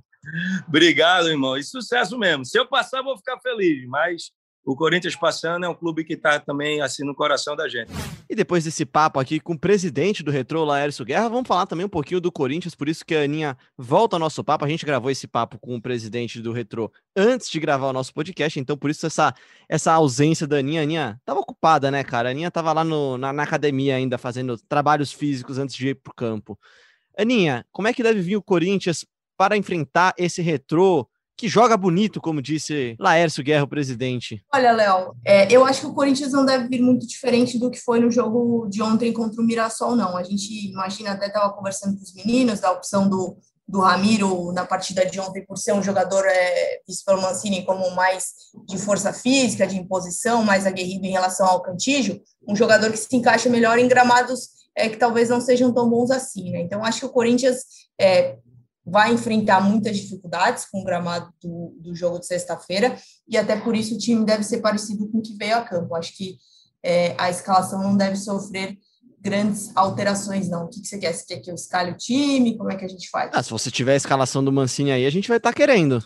Obrigado, 0.67 1.29
irmão. 1.29 1.57
E 1.57 1.63
sucesso 1.63 2.17
mesmo. 2.17 2.45
Se 2.45 2.57
eu 2.57 2.67
passar, 2.67 3.01
vou 3.01 3.17
ficar 3.17 3.39
feliz, 3.39 3.87
mas 3.87 4.31
o 4.67 4.75
Corinthians 4.75 5.15
passando 5.15 5.65
é 5.65 5.69
um 5.69 5.73
clube 5.73 6.03
que 6.03 6.13
está 6.13 6.41
também 6.41 6.81
assim 6.81 7.05
no 7.05 7.15
coração 7.15 7.55
da 7.55 7.69
gente. 7.69 7.89
E 8.29 8.35
depois 8.35 8.65
desse 8.65 8.85
papo 8.85 9.17
aqui 9.17 9.39
com 9.39 9.53
o 9.53 9.57
presidente 9.57 10.21
do 10.21 10.29
Retrô, 10.29 10.65
Laércio 10.65 11.05
Guerra, 11.05 11.29
vamos 11.29 11.47
falar 11.47 11.65
também 11.65 11.85
um 11.85 11.89
pouquinho 11.89 12.19
do 12.19 12.29
Corinthians, 12.29 12.75
por 12.75 12.89
isso 12.89 13.05
que 13.05 13.15
a 13.15 13.21
Aninha 13.21 13.57
volta 13.77 14.17
ao 14.17 14.19
nosso 14.19 14.43
papo. 14.43 14.65
A 14.65 14.67
gente 14.67 14.85
gravou 14.85 15.09
esse 15.09 15.25
papo 15.25 15.57
com 15.57 15.77
o 15.77 15.81
presidente 15.81 16.41
do 16.41 16.51
Retrô 16.51 16.91
antes 17.15 17.49
de 17.49 17.61
gravar 17.61 17.87
o 17.87 17.93
nosso 17.93 18.13
podcast, 18.13 18.59
então 18.59 18.75
por 18.75 18.89
isso 18.89 19.07
essa, 19.07 19.33
essa 19.69 19.93
ausência 19.93 20.45
da 20.45 20.57
Aninha. 20.57 20.81
A 20.81 20.83
Aninha 20.83 21.21
tava 21.23 21.39
ocupada, 21.39 21.89
né, 21.89 22.03
cara? 22.03 22.27
A 22.27 22.31
Aninha 22.31 22.51
tava 22.51 22.73
lá 22.73 22.83
no, 22.83 23.17
na, 23.17 23.31
na 23.31 23.43
academia 23.43 23.95
ainda 23.95 24.17
fazendo 24.17 24.57
trabalhos 24.57 25.13
físicos 25.13 25.57
antes 25.57 25.77
de 25.77 25.87
ir 25.87 25.95
pro 25.95 26.13
campo. 26.13 26.59
Aninha, 27.17 27.65
como 27.71 27.87
é 27.87 27.93
que 27.93 28.03
deve 28.03 28.19
vir 28.19 28.35
o 28.35 28.43
Corinthians 28.43 29.05
para 29.37 29.55
enfrentar 29.55 30.13
esse 30.17 30.41
Retrô? 30.41 31.07
Que 31.37 31.47
joga 31.47 31.77
bonito, 31.77 32.19
como 32.19 32.41
disse 32.41 32.95
Laércio 32.99 33.43
Guerra, 33.43 33.63
o 33.63 33.67
presidente? 33.67 34.43
Olha, 34.51 34.71
Léo, 34.71 35.15
é, 35.23 35.51
eu 35.53 35.63
acho 35.63 35.81
que 35.81 35.87
o 35.87 35.93
Corinthians 35.93 36.31
não 36.31 36.43
deve 36.43 36.67
vir 36.67 36.81
muito 36.81 37.05
diferente 37.05 37.59
do 37.59 37.69
que 37.69 37.79
foi 37.79 37.99
no 37.99 38.09
jogo 38.09 38.67
de 38.67 38.81
ontem 38.81 39.13
contra 39.13 39.39
o 39.39 39.45
Mirassol, 39.45 39.95
não. 39.95 40.17
A 40.17 40.23
gente 40.23 40.69
imagina, 40.69 41.11
até 41.11 41.27
estava 41.27 41.53
conversando 41.53 41.95
com 41.95 42.01
os 42.01 42.13
meninos, 42.15 42.59
da 42.59 42.71
opção 42.71 43.07
do, 43.07 43.37
do 43.67 43.79
Ramiro 43.81 44.51
na 44.51 44.65
partida 44.65 45.05
de 45.05 45.19
ontem, 45.19 45.45
por 45.45 45.57
ser 45.57 45.73
um 45.73 45.83
jogador 45.83 46.25
é, 46.25 46.81
visto 46.87 47.05
pelo 47.05 47.21
Mancini 47.21 47.63
como 47.63 47.91
mais 47.91 48.33
de 48.67 48.79
força 48.79 49.13
física, 49.13 49.67
de 49.67 49.77
imposição, 49.77 50.43
mais 50.43 50.65
aguerrido 50.65 51.05
em 51.05 51.11
relação 51.11 51.45
ao 51.45 51.61
Cantígio, 51.61 52.19
um 52.47 52.55
jogador 52.55 52.89
que 52.89 52.97
se 52.97 53.15
encaixa 53.15 53.47
melhor 53.47 53.77
em 53.77 53.87
gramados 53.87 54.57
é, 54.75 54.89
que 54.89 54.97
talvez 54.97 55.29
não 55.29 55.41
sejam 55.41 55.73
tão 55.73 55.89
bons 55.89 56.11
assim, 56.11 56.51
né? 56.51 56.61
Então, 56.61 56.83
acho 56.83 56.99
que 56.99 57.05
o 57.05 57.11
Corinthians 57.11 57.63
é, 57.99 58.37
vai 58.89 59.13
enfrentar 59.13 59.59
muitas 59.61 59.97
dificuldades 59.97 60.65
com 60.65 60.79
o 60.79 60.83
gramado 60.83 61.29
do, 61.41 61.75
do 61.79 61.93
jogo 61.93 62.19
de 62.19 62.25
sexta-feira, 62.25 62.97
e 63.27 63.37
até 63.37 63.59
por 63.59 63.75
isso 63.75 63.95
o 63.95 63.97
time 63.97 64.25
deve 64.25 64.43
ser 64.43 64.61
parecido 64.61 65.07
com 65.09 65.17
o 65.17 65.21
que 65.21 65.35
veio 65.35 65.57
a 65.57 65.61
campo. 65.61 65.93
Acho 65.95 66.15
que 66.15 66.37
é, 66.81 67.13
a 67.17 67.29
escalação 67.29 67.83
não 67.83 67.97
deve 67.97 68.15
sofrer 68.15 68.77
grandes 69.19 69.75
alterações, 69.75 70.47
não. 70.47 70.65
O 70.65 70.69
que, 70.69 70.79
que 70.79 70.87
você 70.87 70.97
quer? 70.97 71.13
Você 71.13 71.25
quer 71.25 71.41
que 71.41 71.51
eu 71.51 71.55
escale 71.55 71.91
o 71.91 71.97
time? 71.97 72.57
Como 72.57 72.71
é 72.71 72.77
que 72.77 72.85
a 72.85 72.87
gente 72.87 73.09
faz? 73.09 73.29
Ah, 73.33 73.43
se 73.43 73.49
você 73.49 73.69
tiver 73.69 73.93
a 73.93 73.97
escalação 73.97 74.43
do 74.43 74.53
Mancini 74.53 74.91
aí, 74.91 75.05
a 75.05 75.09
gente 75.09 75.27
vai 75.27 75.37
estar 75.37 75.51
tá 75.51 75.55
querendo. 75.55 76.03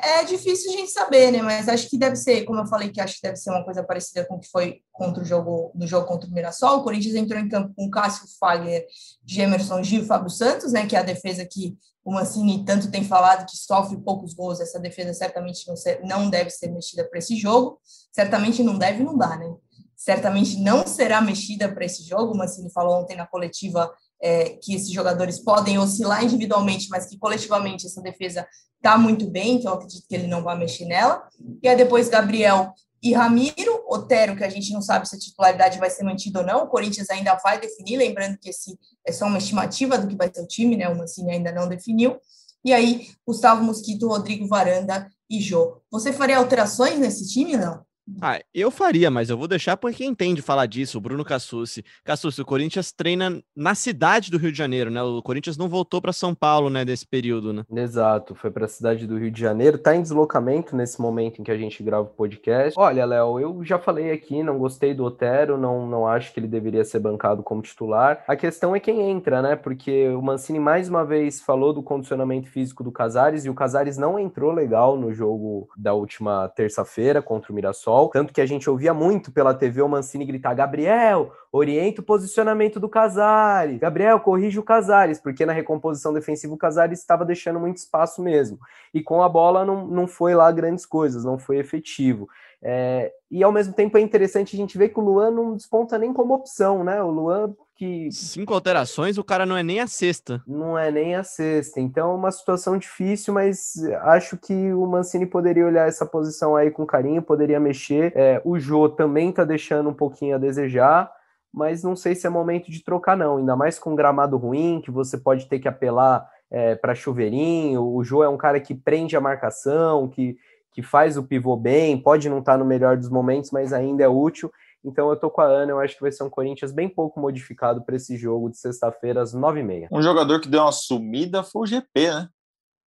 É 0.00 0.22
difícil 0.22 0.72
a 0.72 0.76
gente 0.76 0.92
saber, 0.92 1.32
né? 1.32 1.42
Mas 1.42 1.68
acho 1.68 1.90
que 1.90 1.98
deve 1.98 2.14
ser, 2.14 2.44
como 2.44 2.60
eu 2.60 2.66
falei, 2.66 2.90
que 2.90 3.00
acho 3.00 3.16
que 3.16 3.22
deve 3.22 3.36
ser 3.36 3.50
uma 3.50 3.64
coisa 3.64 3.82
parecida 3.82 4.24
com 4.24 4.36
o 4.36 4.38
que 4.38 4.48
foi 4.48 4.80
contra 4.92 5.22
o 5.22 5.26
jogo 5.26 5.72
no 5.74 5.88
jogo 5.88 6.06
contra 6.06 6.28
o 6.28 6.32
Mirassol. 6.32 6.78
O 6.78 6.84
Corinthians 6.84 7.16
entrou 7.16 7.40
em 7.40 7.48
campo 7.48 7.74
com 7.74 7.90
Cássio 7.90 8.26
Fagner, 8.38 8.86
Gemerson 9.26 9.82
Gil 9.82 10.02
e 10.02 10.06
Fábio 10.06 10.30
Santos, 10.30 10.72
né? 10.72 10.86
Que 10.86 10.94
é 10.94 11.00
a 11.00 11.02
defesa 11.02 11.44
que 11.44 11.76
o 12.04 12.12
Mancini 12.12 12.64
tanto 12.64 12.90
tem 12.90 13.02
falado 13.02 13.44
que 13.44 13.56
sofre 13.56 13.98
poucos 13.98 14.32
gols. 14.34 14.60
Essa 14.60 14.78
defesa 14.78 15.12
certamente 15.12 15.66
não, 15.66 15.76
ser, 15.76 16.00
não 16.04 16.30
deve 16.30 16.50
ser 16.50 16.68
mexida 16.68 17.04
para 17.04 17.18
esse 17.18 17.36
jogo. 17.36 17.80
Certamente 18.12 18.62
não 18.62 18.78
deve, 18.78 19.02
não 19.02 19.16
dá, 19.16 19.36
né? 19.36 19.52
Certamente 19.96 20.60
não 20.60 20.86
será 20.86 21.20
mexida 21.20 21.68
para 21.68 21.84
esse 21.84 22.04
jogo. 22.04 22.32
O 22.32 22.36
Mancini 22.36 22.70
falou 22.70 23.02
ontem 23.02 23.16
na 23.16 23.26
coletiva 23.26 23.92
é, 24.20 24.50
que 24.62 24.74
esses 24.74 24.90
jogadores 24.90 25.38
podem 25.38 25.78
oscilar 25.78 26.24
individualmente, 26.24 26.88
mas 26.90 27.06
que 27.06 27.18
coletivamente 27.18 27.86
essa 27.86 28.02
defesa 28.02 28.46
está 28.76 28.96
muito 28.96 29.28
bem, 29.28 29.56
então 29.56 29.72
acredito 29.72 30.06
que 30.08 30.14
ele 30.14 30.26
não 30.26 30.42
vai 30.42 30.56
mexer 30.56 30.84
nela. 30.84 31.22
E 31.62 31.68
aí 31.68 31.76
depois 31.76 32.08
Gabriel 32.08 32.72
e 33.02 33.12
Ramiro, 33.12 33.84
Otero, 33.88 34.36
que 34.36 34.42
a 34.42 34.48
gente 34.48 34.72
não 34.72 34.82
sabe 34.82 35.08
se 35.08 35.14
a 35.14 35.18
titularidade 35.18 35.78
vai 35.78 35.88
ser 35.88 36.02
mantida 36.02 36.40
ou 36.40 36.46
não, 36.46 36.64
o 36.64 36.66
Corinthians 36.66 37.08
ainda 37.10 37.36
vai 37.36 37.60
definir, 37.60 37.96
lembrando 37.96 38.38
que 38.38 38.50
esse 38.50 38.76
é 39.06 39.12
só 39.12 39.26
uma 39.26 39.38
estimativa 39.38 39.96
do 39.96 40.08
que 40.08 40.16
vai 40.16 40.32
ser 40.32 40.42
o 40.42 40.46
time, 40.46 40.76
né? 40.76 40.88
O 40.88 40.96
Mancini 40.96 41.32
ainda 41.32 41.52
não 41.52 41.68
definiu. 41.68 42.18
E 42.64 42.72
aí, 42.72 43.08
Gustavo 43.24 43.62
Mosquito, 43.62 44.08
Rodrigo 44.08 44.48
Varanda 44.48 45.08
e 45.30 45.40
Jô. 45.40 45.80
Você 45.90 46.12
faria 46.12 46.38
alterações 46.38 46.98
nesse 46.98 47.28
time, 47.28 47.56
não? 47.56 47.84
Ah, 48.20 48.40
eu 48.54 48.70
faria, 48.70 49.10
mas 49.10 49.30
eu 49.30 49.36
vou 49.36 49.46
deixar 49.46 49.76
para 49.76 49.92
quem 49.92 50.08
entende 50.08 50.42
falar 50.42 50.66
disso, 50.66 50.98
o 50.98 51.00
Bruno 51.00 51.24
Cassucci. 51.24 51.84
Cassucci, 52.04 52.40
o 52.40 52.44
Corinthians 52.44 52.90
treina 52.92 53.40
na 53.54 53.74
cidade 53.74 54.30
do 54.30 54.38
Rio 54.38 54.50
de 54.50 54.58
Janeiro, 54.58 54.90
né? 54.90 55.02
O 55.02 55.22
Corinthians 55.22 55.56
não 55.56 55.68
voltou 55.68 56.00
para 56.00 56.12
São 56.12 56.34
Paulo, 56.34 56.70
né, 56.70 56.84
desse 56.84 57.06
período, 57.06 57.52
né? 57.52 57.64
Exato, 57.70 58.34
foi 58.34 58.50
para 58.50 58.64
a 58.64 58.68
cidade 58.68 59.06
do 59.06 59.18
Rio 59.18 59.30
de 59.30 59.40
Janeiro, 59.40 59.78
tá 59.78 59.94
em 59.94 60.02
deslocamento 60.02 60.74
nesse 60.74 61.00
momento 61.00 61.40
em 61.40 61.44
que 61.44 61.50
a 61.50 61.56
gente 61.56 61.82
grava 61.82 62.04
o 62.04 62.06
podcast. 62.06 62.74
Olha, 62.78 63.04
Léo, 63.04 63.38
eu 63.38 63.64
já 63.64 63.78
falei 63.78 64.10
aqui, 64.10 64.42
não 64.42 64.58
gostei 64.58 64.94
do 64.94 65.04
Otero, 65.04 65.58
não, 65.58 65.86
não 65.86 66.06
acho 66.06 66.32
que 66.32 66.40
ele 66.40 66.48
deveria 66.48 66.84
ser 66.84 66.98
bancado 66.98 67.42
como 67.42 67.62
titular. 67.62 68.24
A 68.26 68.36
questão 68.36 68.74
é 68.74 68.80
quem 68.80 69.10
entra, 69.10 69.42
né? 69.42 69.56
Porque 69.56 70.08
o 70.08 70.22
Mancini 70.22 70.58
mais 70.58 70.88
uma 70.88 71.04
vez 71.04 71.40
falou 71.40 71.72
do 71.72 71.82
condicionamento 71.82 72.48
físico 72.48 72.82
do 72.82 72.92
Casares 72.92 73.44
e 73.44 73.50
o 73.50 73.54
Casares 73.54 73.96
não 73.96 74.18
entrou 74.18 74.52
legal 74.52 74.96
no 74.96 75.12
jogo 75.12 75.68
da 75.76 75.94
última 75.94 76.48
terça-feira 76.48 77.22
contra 77.22 77.52
o 77.52 77.54
Mirassol 77.54 77.97
tanto 78.06 78.32
que 78.32 78.40
a 78.40 78.46
gente 78.46 78.70
ouvia 78.70 78.94
muito 78.94 79.32
pela 79.32 79.52
TV 79.52 79.82
o 79.82 79.88
Mancini 79.88 80.24
gritar: 80.24 80.54
Gabriel, 80.54 81.32
orienta 81.50 82.00
o 82.00 82.04
posicionamento 82.04 82.78
do 82.78 82.88
Casares, 82.88 83.80
Gabriel, 83.80 84.20
corrige 84.20 84.60
o 84.60 84.62
Casares, 84.62 85.18
porque 85.18 85.44
na 85.44 85.52
recomposição 85.52 86.12
defensiva 86.12 86.54
o 86.54 86.58
Casares 86.58 87.00
estava 87.00 87.24
deixando 87.24 87.58
muito 87.58 87.78
espaço 87.78 88.22
mesmo. 88.22 88.60
E 88.94 89.02
com 89.02 89.22
a 89.22 89.28
bola 89.28 89.64
não, 89.64 89.86
não 89.86 90.06
foi 90.06 90.34
lá 90.34 90.52
grandes 90.52 90.86
coisas, 90.86 91.24
não 91.24 91.38
foi 91.38 91.58
efetivo. 91.58 92.28
É, 92.62 93.12
e 93.30 93.42
ao 93.42 93.52
mesmo 93.52 93.72
tempo 93.72 93.96
é 93.96 94.00
interessante 94.00 94.56
a 94.56 94.58
gente 94.58 94.76
ver 94.76 94.88
que 94.88 94.98
o 94.98 95.02
Luan 95.02 95.30
não 95.30 95.54
desponta 95.54 95.96
nem 95.96 96.12
como 96.12 96.34
opção, 96.34 96.82
né? 96.82 97.02
O 97.02 97.10
Luan 97.10 97.54
que. 97.76 98.10
Cinco 98.10 98.52
alterações, 98.52 99.16
o 99.16 99.24
cara 99.24 99.46
não 99.46 99.56
é 99.56 99.62
nem 99.62 99.80
a 99.80 99.86
sexta. 99.86 100.42
Não 100.46 100.76
é 100.76 100.90
nem 100.90 101.14
a 101.14 101.22
sexta. 101.22 101.80
Então 101.80 102.10
é 102.10 102.14
uma 102.14 102.32
situação 102.32 102.76
difícil, 102.76 103.32
mas 103.32 103.74
acho 104.02 104.36
que 104.36 104.72
o 104.72 104.86
Mancini 104.86 105.24
poderia 105.24 105.64
olhar 105.64 105.86
essa 105.86 106.04
posição 106.04 106.56
aí 106.56 106.70
com 106.70 106.84
carinho, 106.84 107.22
poderia 107.22 107.60
mexer. 107.60 108.12
É, 108.16 108.42
o 108.44 108.58
Jô 108.58 108.88
também 108.88 109.30
tá 109.30 109.44
deixando 109.44 109.88
um 109.88 109.94
pouquinho 109.94 110.34
a 110.34 110.38
desejar. 110.38 111.10
Mas 111.50 111.82
não 111.82 111.96
sei 111.96 112.14
se 112.14 112.26
é 112.26 112.30
momento 112.30 112.70
de 112.70 112.84
trocar, 112.84 113.16
não. 113.16 113.38
Ainda 113.38 113.56
mais 113.56 113.78
com 113.78 113.92
um 113.92 113.96
gramado 113.96 114.36
ruim, 114.36 114.82
que 114.84 114.90
você 114.90 115.16
pode 115.16 115.48
ter 115.48 115.58
que 115.58 115.66
apelar 115.66 116.28
é, 116.50 116.74
para 116.74 116.94
chuveirinho. 116.94 117.82
O 117.82 118.04
Jô 118.04 118.22
é 118.22 118.28
um 118.28 118.36
cara 118.36 118.60
que 118.60 118.74
prende 118.74 119.16
a 119.16 119.20
marcação, 119.20 120.08
que, 120.08 120.36
que 120.78 120.82
faz 120.82 121.16
o 121.16 121.24
pivô 121.24 121.56
bem, 121.56 122.00
pode 122.00 122.28
não 122.28 122.38
estar 122.38 122.52
tá 122.52 122.58
no 122.58 122.64
melhor 122.64 122.96
dos 122.96 123.10
momentos, 123.10 123.50
mas 123.50 123.72
ainda 123.72 124.04
é 124.04 124.08
útil. 124.08 124.48
Então 124.84 125.10
eu 125.10 125.16
tô 125.16 125.28
com 125.28 125.40
a 125.40 125.44
Ana, 125.44 125.72
eu 125.72 125.80
acho 125.80 125.96
que 125.96 126.00
vai 126.00 126.12
ser 126.12 126.22
um 126.22 126.30
Corinthians 126.30 126.70
bem 126.70 126.88
pouco 126.88 127.18
modificado 127.18 127.84
para 127.84 127.96
esse 127.96 128.16
jogo 128.16 128.48
de 128.48 128.58
sexta-feira 128.58 129.20
às 129.20 129.34
nove 129.34 129.58
e 129.58 129.64
meia. 129.64 129.88
Um 129.90 130.00
jogador 130.00 130.40
que 130.40 130.46
deu 130.46 130.62
uma 130.62 130.70
sumida 130.70 131.42
foi 131.42 131.62
o 131.62 131.66
GP, 131.66 132.12
né? 132.12 132.28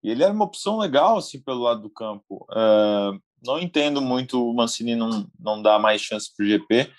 E 0.02 0.10
ele 0.10 0.24
era 0.24 0.32
uma 0.32 0.46
opção 0.46 0.78
legal, 0.80 1.18
assim, 1.18 1.44
pelo 1.44 1.64
lado 1.64 1.82
do 1.82 1.90
campo. 1.90 2.48
Uh, 2.50 3.20
não 3.46 3.60
entendo 3.60 4.02
muito 4.02 4.42
o 4.42 4.54
Mancini 4.54 4.96
não, 4.96 5.28
não 5.38 5.62
dar 5.62 5.78
mais 5.78 6.00
chance 6.00 6.34
para 6.34 6.46
o 6.46 6.48
GP. 6.48 6.90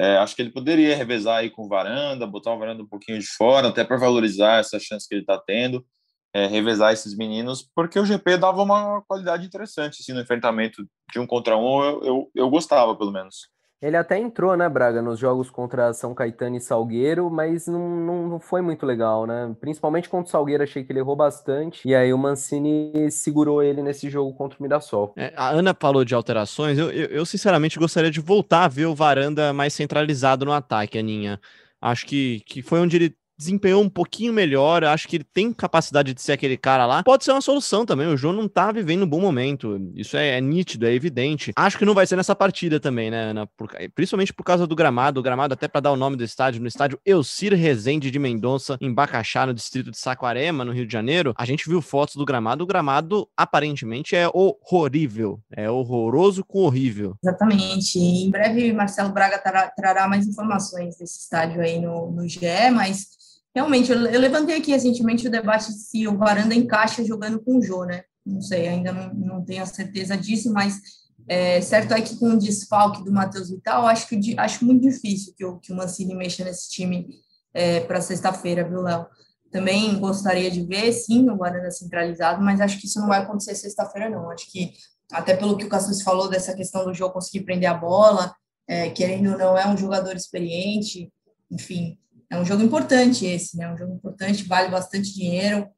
É, 0.00 0.16
acho 0.16 0.34
que 0.34 0.42
ele 0.42 0.50
poderia 0.50 0.96
revezar 0.96 1.36
aí 1.36 1.48
com 1.48 1.68
Varanda, 1.68 2.26
botar 2.26 2.52
o 2.52 2.58
Varanda 2.58 2.82
um 2.82 2.88
pouquinho 2.88 3.20
de 3.20 3.26
fora, 3.36 3.68
até 3.68 3.84
para 3.84 3.98
valorizar 3.98 4.58
essa 4.58 4.80
chance 4.80 5.08
que 5.08 5.14
ele 5.14 5.22
está 5.22 5.38
tendo, 5.38 5.86
é, 6.34 6.46
revezar 6.46 6.92
esses 6.92 7.16
meninos, 7.16 7.68
porque 7.74 7.98
o 7.98 8.06
GP 8.06 8.36
dava 8.36 8.62
uma 8.62 9.02
qualidade 9.02 9.46
interessante 9.46 9.98
assim, 10.00 10.12
no 10.12 10.20
enfrentamento 10.20 10.84
de 11.12 11.18
um 11.18 11.26
contra 11.26 11.56
um, 11.56 11.82
eu, 11.82 12.04
eu, 12.04 12.30
eu 12.34 12.50
gostava, 12.50 12.94
pelo 12.96 13.12
menos. 13.12 13.48
Ele 13.82 13.96
até 13.96 14.18
entrou, 14.18 14.54
né, 14.58 14.68
Braga, 14.68 15.00
nos 15.00 15.18
jogos 15.18 15.48
contra 15.48 15.94
São 15.94 16.14
Caetano 16.14 16.54
e 16.54 16.60
Salgueiro, 16.60 17.30
mas 17.30 17.66
não, 17.66 18.28
não 18.28 18.38
foi 18.38 18.60
muito 18.60 18.84
legal, 18.84 19.26
né? 19.26 19.56
Principalmente 19.58 20.06
contra 20.06 20.28
o 20.28 20.30
Salgueiro, 20.30 20.62
achei 20.62 20.84
que 20.84 20.92
ele 20.92 20.98
errou 20.98 21.16
bastante. 21.16 21.88
E 21.88 21.94
aí 21.94 22.12
o 22.12 22.18
Mancini 22.18 23.10
segurou 23.10 23.62
ele 23.62 23.82
nesse 23.82 24.10
jogo 24.10 24.34
contra 24.34 24.58
o 24.58 24.62
Mirassol. 24.62 25.14
É, 25.16 25.32
a 25.34 25.48
Ana 25.48 25.74
falou 25.74 26.04
de 26.04 26.14
alterações. 26.14 26.78
Eu, 26.78 26.90
eu, 26.90 27.06
eu, 27.06 27.24
sinceramente, 27.24 27.78
gostaria 27.78 28.10
de 28.10 28.20
voltar 28.20 28.64
a 28.64 28.68
ver 28.68 28.84
o 28.84 28.94
Varanda 28.94 29.50
mais 29.54 29.72
centralizado 29.72 30.44
no 30.44 30.52
ataque, 30.52 30.98
Aninha. 30.98 31.40
Acho 31.80 32.04
que, 32.04 32.40
que 32.40 32.60
foi 32.60 32.80
onde 32.80 32.96
ele 32.96 33.16
desempenhou 33.40 33.82
um 33.82 33.88
pouquinho 33.88 34.32
melhor. 34.32 34.84
Acho 34.84 35.08
que 35.08 35.16
ele 35.16 35.24
tem 35.24 35.52
capacidade 35.52 36.12
de 36.12 36.20
ser 36.20 36.32
aquele 36.32 36.56
cara 36.56 36.84
lá. 36.84 37.02
Pode 37.02 37.24
ser 37.24 37.32
uma 37.32 37.40
solução 37.40 37.86
também. 37.86 38.06
O 38.06 38.16
João 38.16 38.34
não 38.34 38.46
tá 38.46 38.70
vivendo 38.70 39.04
um 39.04 39.08
bom 39.08 39.20
momento. 39.20 39.80
Isso 39.94 40.16
é, 40.16 40.36
é 40.36 40.40
nítido, 40.40 40.86
é 40.86 40.92
evidente. 40.92 41.52
Acho 41.56 41.78
que 41.78 41.84
não 41.84 41.94
vai 41.94 42.06
ser 42.06 42.16
nessa 42.16 42.36
partida 42.36 42.78
também, 42.78 43.10
né, 43.10 43.30
Ana? 43.30 43.46
Por, 43.46 43.70
principalmente 43.94 44.32
por 44.32 44.44
causa 44.44 44.66
do 44.66 44.76
gramado. 44.76 45.20
O 45.20 45.22
gramado, 45.22 45.54
até 45.54 45.66
para 45.66 45.80
dar 45.80 45.92
o 45.92 45.96
nome 45.96 46.16
do 46.16 46.24
estádio, 46.24 46.60
no 46.60 46.68
estádio 46.68 47.00
Elcir 47.04 47.54
Rezende 47.54 48.10
de 48.10 48.18
Mendonça, 48.18 48.76
em 48.80 48.92
Bacaxá, 48.92 49.46
no 49.46 49.54
distrito 49.54 49.90
de 49.90 49.98
Saquarema, 49.98 50.64
no 50.64 50.72
Rio 50.72 50.86
de 50.86 50.92
Janeiro. 50.92 51.34
A 51.36 51.46
gente 51.46 51.68
viu 51.68 51.80
fotos 51.80 52.16
do 52.16 52.24
gramado. 52.26 52.64
O 52.64 52.66
gramado 52.66 53.26
aparentemente 53.34 54.14
é 54.14 54.28
horrível. 54.32 55.40
É 55.50 55.70
horroroso 55.70 56.44
com 56.44 56.60
horrível. 56.60 57.16
Exatamente. 57.24 57.98
Em 57.98 58.30
breve, 58.30 58.72
Marcelo 58.72 59.12
Braga 59.12 59.38
trará, 59.38 60.06
mais 60.06 60.26
informações 60.26 60.98
desse 60.98 61.20
estádio 61.20 61.62
aí 61.62 61.80
no, 61.80 62.10
no 62.10 62.28
GE, 62.28 62.70
mas 62.74 63.20
Realmente, 63.54 63.90
eu, 63.90 63.98
levantei 63.98 64.56
aqui 64.56 64.70
recentemente 64.70 65.26
o 65.26 65.30
debate 65.30 65.72
se 65.72 66.06
o 66.06 66.16
Varanda 66.16 66.54
encaixa 66.54 67.04
jogando 67.04 67.40
com 67.40 67.58
o 67.58 67.62
Jô, 67.62 67.84
né? 67.84 68.04
Não 68.24 68.40
sei, 68.40 68.68
ainda 68.68 68.92
não, 68.92 69.12
não 69.14 69.44
tenho 69.44 69.62
a 69.62 69.66
certeza 69.66 70.16
disso, 70.16 70.52
mas 70.52 70.80
é, 71.28 71.60
certo 71.60 71.94
é 71.94 72.00
que 72.00 72.16
com 72.16 72.30
o 72.30 72.38
desfalque 72.38 73.04
do 73.04 73.12
Matheus 73.12 73.50
Vital, 73.50 73.86
acho 73.86 74.08
que 74.08 74.38
acho 74.38 74.64
muito 74.64 74.82
difícil 74.82 75.34
que 75.36 75.44
o, 75.44 75.58
que 75.58 75.72
o 75.72 75.76
Mancini 75.76 76.14
mexa 76.14 76.44
nesse 76.44 76.70
time 76.70 77.08
é, 77.52 77.80
para 77.80 78.00
sexta-feira, 78.00 78.68
viu, 78.68 78.82
Léo? 78.82 79.06
Também 79.50 79.98
gostaria 79.98 80.50
de 80.50 80.64
ver, 80.64 80.92
sim, 80.92 81.28
o 81.28 81.36
Varanda 81.36 81.70
centralizado, 81.70 82.42
mas 82.42 82.60
acho 82.60 82.78
que 82.78 82.86
isso 82.86 83.00
não 83.00 83.08
vai 83.08 83.20
acontecer 83.20 83.54
sexta-feira, 83.56 84.08
não. 84.08 84.30
Acho 84.30 84.50
que, 84.50 84.72
até 85.10 85.36
pelo 85.36 85.56
que 85.56 85.64
o 85.64 85.68
Cassus 85.68 86.02
falou 86.02 86.28
dessa 86.28 86.54
questão 86.54 86.84
do 86.84 86.94
jogo 86.94 87.14
conseguir 87.14 87.44
prender 87.44 87.68
a 87.68 87.74
bola, 87.74 88.32
é, 88.68 88.90
querendo 88.90 89.32
ou 89.32 89.38
não, 89.38 89.58
é 89.58 89.66
um 89.66 89.76
jogador 89.76 90.14
experiente, 90.14 91.12
enfim, 91.50 91.98
é 92.30 92.38
um 92.38 92.44
jogo 92.44 92.62
importante 92.62 93.26
esse, 93.26 93.56
né? 93.56 93.70
Um 93.72 93.76
jogo 93.76 93.92
importante, 93.92 94.44
vale 94.44 94.68
bastante 94.68 95.12
dinheiro, 95.12 95.68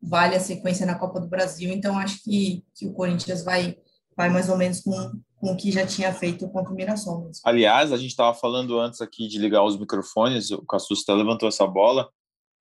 vale 0.00 0.36
a 0.36 0.40
sequência 0.40 0.84
na 0.84 0.98
Copa 0.98 1.18
do 1.18 1.26
Brasil. 1.26 1.72
Então, 1.72 1.98
acho 1.98 2.22
que, 2.22 2.62
que 2.74 2.86
o 2.86 2.92
Corinthians 2.92 3.42
vai, 3.42 3.78
vai 4.14 4.28
mais 4.28 4.50
ou 4.50 4.58
menos 4.58 4.80
com, 4.80 4.92
com 5.36 5.52
o 5.52 5.56
que 5.56 5.72
já 5.72 5.86
tinha 5.86 6.12
feito 6.12 6.46
contra 6.50 6.70
o 6.70 6.76
Mirassol. 6.76 7.24
Mesmo. 7.24 7.42
Aliás, 7.44 7.92
a 7.92 7.96
gente 7.96 8.10
estava 8.10 8.34
falando 8.34 8.78
antes 8.78 9.00
aqui 9.00 9.26
de 9.26 9.38
ligar 9.38 9.64
os 9.64 9.78
microfones, 9.78 10.50
o 10.50 10.66
Cassusta 10.66 11.14
levantou 11.14 11.48
essa 11.48 11.66
bola. 11.66 12.10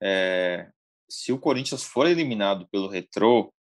É, 0.02 0.70
se 1.10 1.34
o 1.34 1.38
Corinthians 1.38 1.84
for 1.84 2.08
eliminado 2.08 2.66
pelo 2.72 2.88
Retrô, 2.88 3.54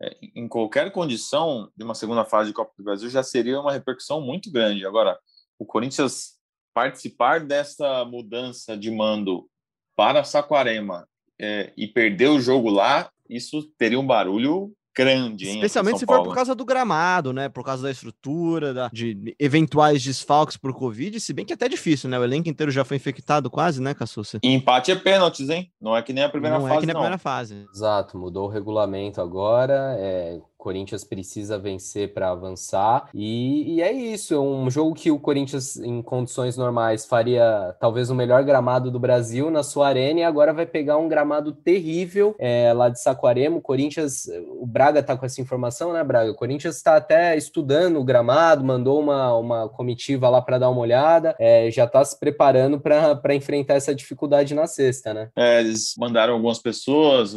é, 0.00 0.16
em 0.34 0.48
qualquer 0.48 0.90
condição 0.90 1.70
de 1.76 1.84
uma 1.84 1.94
segunda 1.94 2.24
fase 2.24 2.48
de 2.48 2.54
Copa 2.54 2.72
do 2.78 2.84
Brasil, 2.84 3.10
já 3.10 3.22
seria 3.22 3.60
uma 3.60 3.72
repercussão 3.72 4.22
muito 4.22 4.50
grande. 4.50 4.86
Agora, 4.86 5.18
o 5.58 5.66
Corinthians 5.66 6.40
participar 6.74 7.40
dessa 7.40 8.04
mudança 8.04 8.76
de 8.76 8.90
mando 8.90 9.48
para 9.96 10.24
Saquarema 10.24 11.06
é, 11.40 11.72
e 11.76 11.86
perder 11.86 12.28
o 12.28 12.40
jogo 12.40 12.70
lá, 12.70 13.10
isso 13.28 13.62
teria 13.78 13.98
um 13.98 14.06
barulho 14.06 14.72
grande, 14.96 15.48
hein? 15.48 15.54
Especialmente 15.56 15.98
se 15.98 16.06
for 16.06 16.22
por 16.22 16.34
causa 16.34 16.54
do 16.54 16.64
gramado, 16.64 17.32
né? 17.32 17.48
Por 17.48 17.64
causa 17.64 17.82
da 17.84 17.90
estrutura, 17.90 18.74
da, 18.74 18.88
de 18.92 19.34
eventuais 19.38 20.02
desfalques 20.02 20.56
por 20.56 20.72
Covid, 20.74 21.18
se 21.18 21.32
bem 21.32 21.44
que 21.44 21.52
é 21.52 21.54
até 21.54 21.68
difícil, 21.68 22.08
né? 22.08 22.18
O 22.18 22.24
elenco 22.24 22.48
inteiro 22.48 22.70
já 22.70 22.84
foi 22.84 22.96
infectado 22.96 23.50
quase, 23.50 23.80
né, 23.80 23.94
Cassucci? 23.94 24.38
empate 24.42 24.92
é 24.92 24.96
pênaltis, 24.96 25.48
hein? 25.48 25.72
Não 25.80 25.96
é 25.96 26.02
que 26.02 26.12
nem 26.12 26.24
a 26.24 26.28
primeira 26.28 26.58
não 26.58 26.66
fase, 26.66 26.76
é 26.76 26.80
que 26.80 26.86
nem 26.86 26.92
a 26.92 26.94
não. 26.94 27.00
primeira 27.00 27.18
fase. 27.18 27.66
Exato, 27.72 28.18
mudou 28.18 28.46
o 28.46 28.50
regulamento 28.50 29.20
agora, 29.20 29.96
é, 29.98 30.38
Corinthians 30.62 31.02
precisa 31.02 31.58
vencer 31.58 32.14
para 32.14 32.30
avançar. 32.30 33.08
E, 33.12 33.74
e, 33.74 33.82
é 33.82 33.90
isso, 33.90 34.32
é 34.32 34.38
um 34.38 34.70
jogo 34.70 34.94
que 34.94 35.10
o 35.10 35.18
Corinthians, 35.18 35.76
em 35.76 36.00
condições 36.00 36.56
normais, 36.56 37.04
faria 37.04 37.74
talvez 37.80 38.10
o 38.10 38.14
melhor 38.14 38.44
gramado 38.44 38.88
do 38.88 39.00
Brasil 39.00 39.50
na 39.50 39.64
sua 39.64 39.88
arena 39.88 40.20
e 40.20 40.22
agora 40.22 40.52
vai 40.52 40.64
pegar 40.64 40.98
um 40.98 41.08
gramado 41.08 41.50
terrível 41.50 42.36
é, 42.38 42.72
lá 42.72 42.88
de 42.88 43.02
Saquarema. 43.02 43.56
O 43.56 43.60
Corinthians, 43.60 44.28
o 44.60 44.64
Braga 44.64 45.02
tá 45.02 45.16
com 45.16 45.26
essa 45.26 45.40
informação, 45.40 45.92
né, 45.92 46.04
Braga? 46.04 46.30
O 46.30 46.36
Corinthians 46.36 46.76
está 46.76 46.94
até 46.94 47.36
estudando 47.36 47.98
o 47.98 48.04
gramado, 48.04 48.62
mandou 48.62 49.00
uma, 49.00 49.36
uma 49.36 49.68
comitiva 49.68 50.28
lá 50.28 50.40
para 50.40 50.58
dar 50.58 50.70
uma 50.70 50.80
olhada, 50.80 51.34
é, 51.40 51.72
já 51.72 51.86
está 51.86 52.04
se 52.04 52.16
preparando 52.20 52.78
para 52.78 53.34
enfrentar 53.34 53.74
essa 53.74 53.92
dificuldade 53.92 54.54
na 54.54 54.68
sexta, 54.68 55.12
né? 55.12 55.28
É, 55.34 55.58
eles 55.58 55.94
mandaram 55.98 56.34
algumas 56.34 56.60
pessoas, 56.60 57.34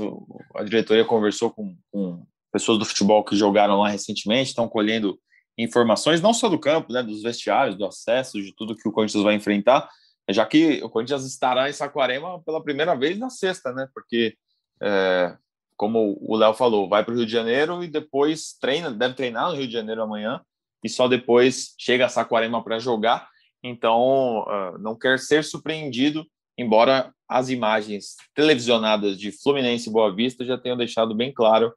a 0.53 0.63
diretoria 0.63 1.03
conversou 1.03 1.49
com, 1.49 1.75
com 1.91 2.23
pessoas 2.55 2.79
do 2.79 2.85
futebol 2.85 3.21
que 3.21 3.35
jogaram 3.35 3.81
lá 3.81 3.89
recentemente, 3.89 4.51
estão 4.51 4.65
colhendo 4.65 5.19
informações 5.57 6.21
não 6.21 6.33
só 6.33 6.47
do 6.47 6.57
campo, 6.57 6.93
né, 6.93 7.03
dos 7.03 7.21
vestiários, 7.21 7.75
do 7.75 7.85
acesso, 7.85 8.41
de 8.41 8.55
tudo 8.55 8.77
que 8.77 8.87
o 8.87 8.93
Corinthians 8.93 9.25
vai 9.25 9.35
enfrentar, 9.35 9.89
já 10.29 10.45
que 10.45 10.81
o 10.81 10.89
Corinthians 10.89 11.25
estará 11.25 11.69
em 11.69 11.73
Saquarema 11.73 12.41
pela 12.43 12.63
primeira 12.63 12.95
vez 12.95 13.19
na 13.19 13.29
sexta, 13.29 13.73
né? 13.73 13.89
Porque, 13.93 14.37
é, 14.81 15.35
como 15.75 16.17
o 16.21 16.37
Léo 16.37 16.53
falou, 16.53 16.87
vai 16.87 17.03
para 17.03 17.13
o 17.13 17.17
Rio 17.17 17.25
de 17.25 17.31
Janeiro 17.31 17.83
e 17.83 17.89
depois 17.89 18.53
treina, 18.53 18.89
deve 18.89 19.15
treinar 19.15 19.49
no 19.49 19.57
Rio 19.57 19.67
de 19.67 19.73
Janeiro 19.73 20.01
amanhã 20.01 20.39
e 20.81 20.87
só 20.87 21.09
depois 21.09 21.75
chega 21.77 22.05
a 22.05 22.09
Saquarema 22.09 22.63
para 22.63 22.79
jogar. 22.79 23.27
Então, 23.61 24.45
uh, 24.47 24.77
não 24.79 24.97
quer 24.97 25.19
ser 25.19 25.43
surpreendido, 25.43 26.25
embora 26.57 27.13
as 27.27 27.49
imagens 27.49 28.15
televisionadas 28.33 29.19
de 29.19 29.33
Fluminense 29.33 29.89
e 29.89 29.91
Boa 29.91 30.15
Vista 30.15 30.45
já 30.45 30.57
tenham 30.57 30.77
deixado 30.77 31.13
bem 31.13 31.33
claro 31.33 31.73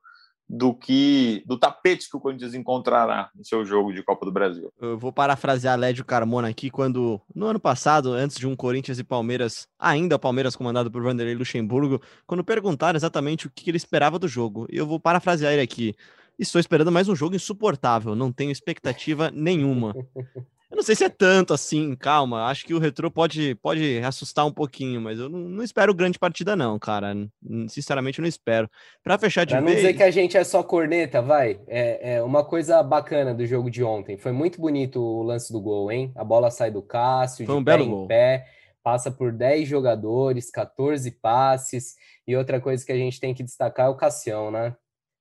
do 0.48 0.74
que 0.74 1.42
do 1.46 1.58
tapete 1.58 2.08
que 2.08 2.16
o 2.16 2.20
Corinthians 2.20 2.54
encontrará 2.54 3.30
no 3.34 3.44
seu 3.44 3.64
jogo 3.64 3.92
de 3.92 4.02
Copa 4.02 4.24
do 4.24 4.32
Brasil. 4.32 4.72
Eu 4.80 4.96
vou 4.96 5.12
parafrasear 5.12 5.78
Lédio 5.78 6.04
Carmona 6.04 6.48
aqui 6.48 6.70
quando 6.70 7.20
no 7.34 7.46
ano 7.46 7.60
passado, 7.60 8.12
antes 8.12 8.38
de 8.38 8.46
um 8.46 8.56
Corinthians 8.56 8.98
e 8.98 9.04
Palmeiras, 9.04 9.68
ainda 9.78 10.16
o 10.16 10.18
Palmeiras 10.18 10.56
comandado 10.56 10.90
por 10.90 11.02
Vanderlei 11.02 11.34
Luxemburgo, 11.34 12.00
quando 12.26 12.42
perguntaram 12.42 12.96
exatamente 12.96 13.46
o 13.46 13.50
que 13.54 13.70
ele 13.70 13.76
esperava 13.76 14.18
do 14.18 14.26
jogo. 14.26 14.66
Eu 14.70 14.86
vou 14.86 14.98
parafrasear 14.98 15.52
ele 15.52 15.62
aqui. 15.62 15.94
Estou 16.38 16.60
esperando 16.60 16.92
mais 16.92 17.08
um 17.08 17.16
jogo 17.16 17.34
insuportável, 17.34 18.14
não 18.14 18.32
tenho 18.32 18.52
expectativa 18.52 19.30
nenhuma. 19.30 19.94
Eu 20.70 20.76
não 20.76 20.82
sei 20.82 20.94
se 20.94 21.04
é 21.04 21.08
tanto 21.08 21.54
assim, 21.54 21.96
calma. 21.96 22.44
Acho 22.44 22.66
que 22.66 22.74
o 22.74 22.78
retrô 22.78 23.10
pode, 23.10 23.54
pode 23.56 24.00
assustar 24.00 24.46
um 24.46 24.52
pouquinho, 24.52 25.00
mas 25.00 25.18
eu 25.18 25.28
não, 25.28 25.38
não 25.38 25.62
espero 25.62 25.94
grande 25.94 26.18
partida, 26.18 26.54
não, 26.54 26.78
cara. 26.78 27.16
Sinceramente, 27.68 28.20
não 28.20 28.28
espero. 28.28 28.68
Para 29.02 29.18
fechar 29.18 29.44
de 29.44 29.54
pra 29.54 29.60
vez. 29.62 29.72
não 29.72 29.76
dizer 29.80 29.94
que 29.94 30.02
a 30.02 30.10
gente 30.10 30.36
é 30.36 30.44
só 30.44 30.62
corneta, 30.62 31.22
vai. 31.22 31.58
É, 31.66 32.16
é, 32.16 32.22
uma 32.22 32.44
coisa 32.44 32.82
bacana 32.82 33.34
do 33.34 33.46
jogo 33.46 33.70
de 33.70 33.82
ontem. 33.82 34.18
Foi 34.18 34.30
muito 34.30 34.60
bonito 34.60 35.00
o 35.00 35.22
lance 35.22 35.50
do 35.50 35.60
gol, 35.60 35.90
hein? 35.90 36.12
A 36.14 36.22
bola 36.22 36.50
sai 36.50 36.70
do 36.70 36.82
Cássio, 36.82 37.46
Foi 37.46 37.54
um 37.54 37.58
de 37.58 37.64
belo 37.64 37.84
pé 37.84 37.90
gol. 37.90 38.04
em 38.04 38.08
pé, 38.08 38.46
passa 38.82 39.10
por 39.10 39.32
10 39.32 39.66
jogadores, 39.66 40.50
14 40.50 41.10
passes. 41.12 41.94
E 42.26 42.36
outra 42.36 42.60
coisa 42.60 42.84
que 42.84 42.92
a 42.92 42.96
gente 42.96 43.18
tem 43.18 43.32
que 43.32 43.42
destacar 43.42 43.86
é 43.86 43.88
o 43.88 43.96
Cassião, 43.96 44.50
né? 44.50 44.76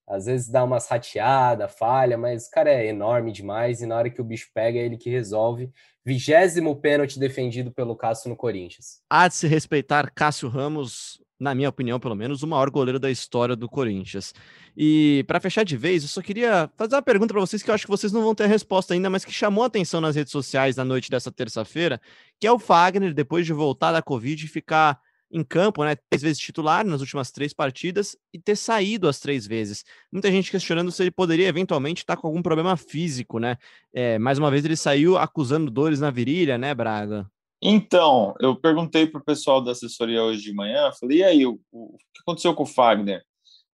Às 0.08 0.26
vezes 0.26 0.48
dá 0.48 0.64
umas 0.64 0.88
rateadas, 0.88 1.76
falha, 1.78 2.18
mas 2.18 2.48
o 2.48 2.52
cara 2.52 2.72
é 2.72 2.88
enorme 2.88 3.32
demais 3.32 3.82
e 3.82 3.86
na 3.86 3.98
hora 3.98 4.10
que 4.10 4.22
o 4.22 4.24
bicho 4.24 4.50
pega 4.54 4.80
é 4.80 4.86
ele 4.86 4.98
que 4.98 5.10
resolve. 5.10 5.70
Vigésimo 6.06 6.74
pênalti 6.80 7.20
defendido 7.20 7.72
pelo 7.72 7.96
Cássio 7.96 8.30
no 8.30 8.36
Corinthians. 8.38 9.02
Há 9.10 9.28
de 9.28 9.36
se 9.36 9.48
respeitar 9.48 10.10
Cássio 10.16 10.48
Ramos, 10.48 11.22
na 11.38 11.54
minha 11.54 11.68
opinião, 11.68 12.00
pelo 12.00 12.16
menos, 12.16 12.42
o 12.42 12.48
maior 12.48 12.70
goleiro 12.70 12.98
da 12.98 13.12
história 13.12 13.58
do 13.58 13.68
Corinthians. 13.68 14.34
E 14.78 15.26
para 15.28 15.42
fechar 15.42 15.66
de 15.66 15.76
vez, 15.76 16.04
eu 16.04 16.10
só 16.10 16.22
queria 16.22 16.72
fazer 16.78 16.96
uma 16.96 17.02
pergunta 17.02 17.34
para 17.34 17.42
vocês 17.42 17.62
que 17.62 17.70
eu 17.70 17.76
acho 17.76 17.84
que 17.84 17.92
vocês 17.92 18.14
não 18.14 18.24
vão 18.24 18.34
ter 18.34 18.48
resposta 18.48 18.94
ainda, 18.94 19.10
mas 19.10 19.26
que 19.26 19.34
chamou 19.34 19.66
a 19.66 19.68
atenção 19.68 20.00
nas 20.00 20.16
redes 20.16 20.32
sociais 20.32 20.78
na 20.78 20.86
noite 20.86 21.12
dessa 21.12 21.32
terça-feira, 21.32 22.00
que 22.40 22.48
é 22.48 22.52
o 22.52 22.58
Fagner, 22.58 23.14
depois 23.14 23.46
de 23.46 23.52
voltar 23.52 23.92
da 23.92 24.02
Covid, 24.02 24.48
ficar 24.48 24.98
em 25.32 25.44
campo, 25.44 25.84
né? 25.84 25.96
Três 26.10 26.22
vezes 26.22 26.40
titular 26.40 26.86
nas 26.86 27.02
últimas 27.02 27.32
três 27.32 27.54
partidas 27.54 28.16
e 28.34 28.40
ter 28.40 28.56
saído 28.56 29.08
as 29.08 29.20
três 29.20 29.46
vezes. 29.46 29.84
Muita 30.12 30.32
gente 30.32 30.52
questionando 30.52 30.92
se 30.92 31.04
ele 31.04 31.12
poderia 31.12 31.48
eventualmente 31.48 32.02
estar 32.02 32.18
com 32.18 32.28
algum 32.28 32.42
problema 32.42 32.78
físico, 32.78 33.40
né? 33.40 33.58
É, 33.94 34.18
mais 34.18 34.38
uma 34.38 34.52
vez 34.52 34.64
ele 34.64 34.76
saiu 34.76 35.18
acusando 35.18 35.70
dores 35.70 36.00
na 36.00 36.10
virilha, 36.10 36.58
né, 36.58 36.74
Braga? 36.74 37.30
Então, 37.62 38.36
eu 38.40 38.56
perguntei 38.56 39.08
para 39.08 39.20
o 39.20 39.26
pessoal 39.26 39.62
da 39.62 39.72
assessoria 39.72 40.24
hoje 40.24 40.44
de 40.44 40.54
manhã, 40.54 40.92
falei, 41.00 41.20
e 41.20 41.24
aí, 41.24 41.46
o, 41.46 41.60
o 41.72 41.98
que 42.14 42.22
aconteceu 42.22 42.54
com 42.54 42.64
o 42.64 42.68
Fagner? 42.68 43.24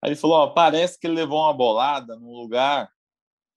Aí 0.01 0.12
ele 0.12 0.16
falou, 0.16 0.38
ó, 0.38 0.47
parece 0.47 0.97
que 0.99 1.06
ele 1.06 1.16
levou 1.16 1.41
uma 1.41 1.54
bolada 1.54 2.16
num 2.16 2.32
lugar 2.32 2.89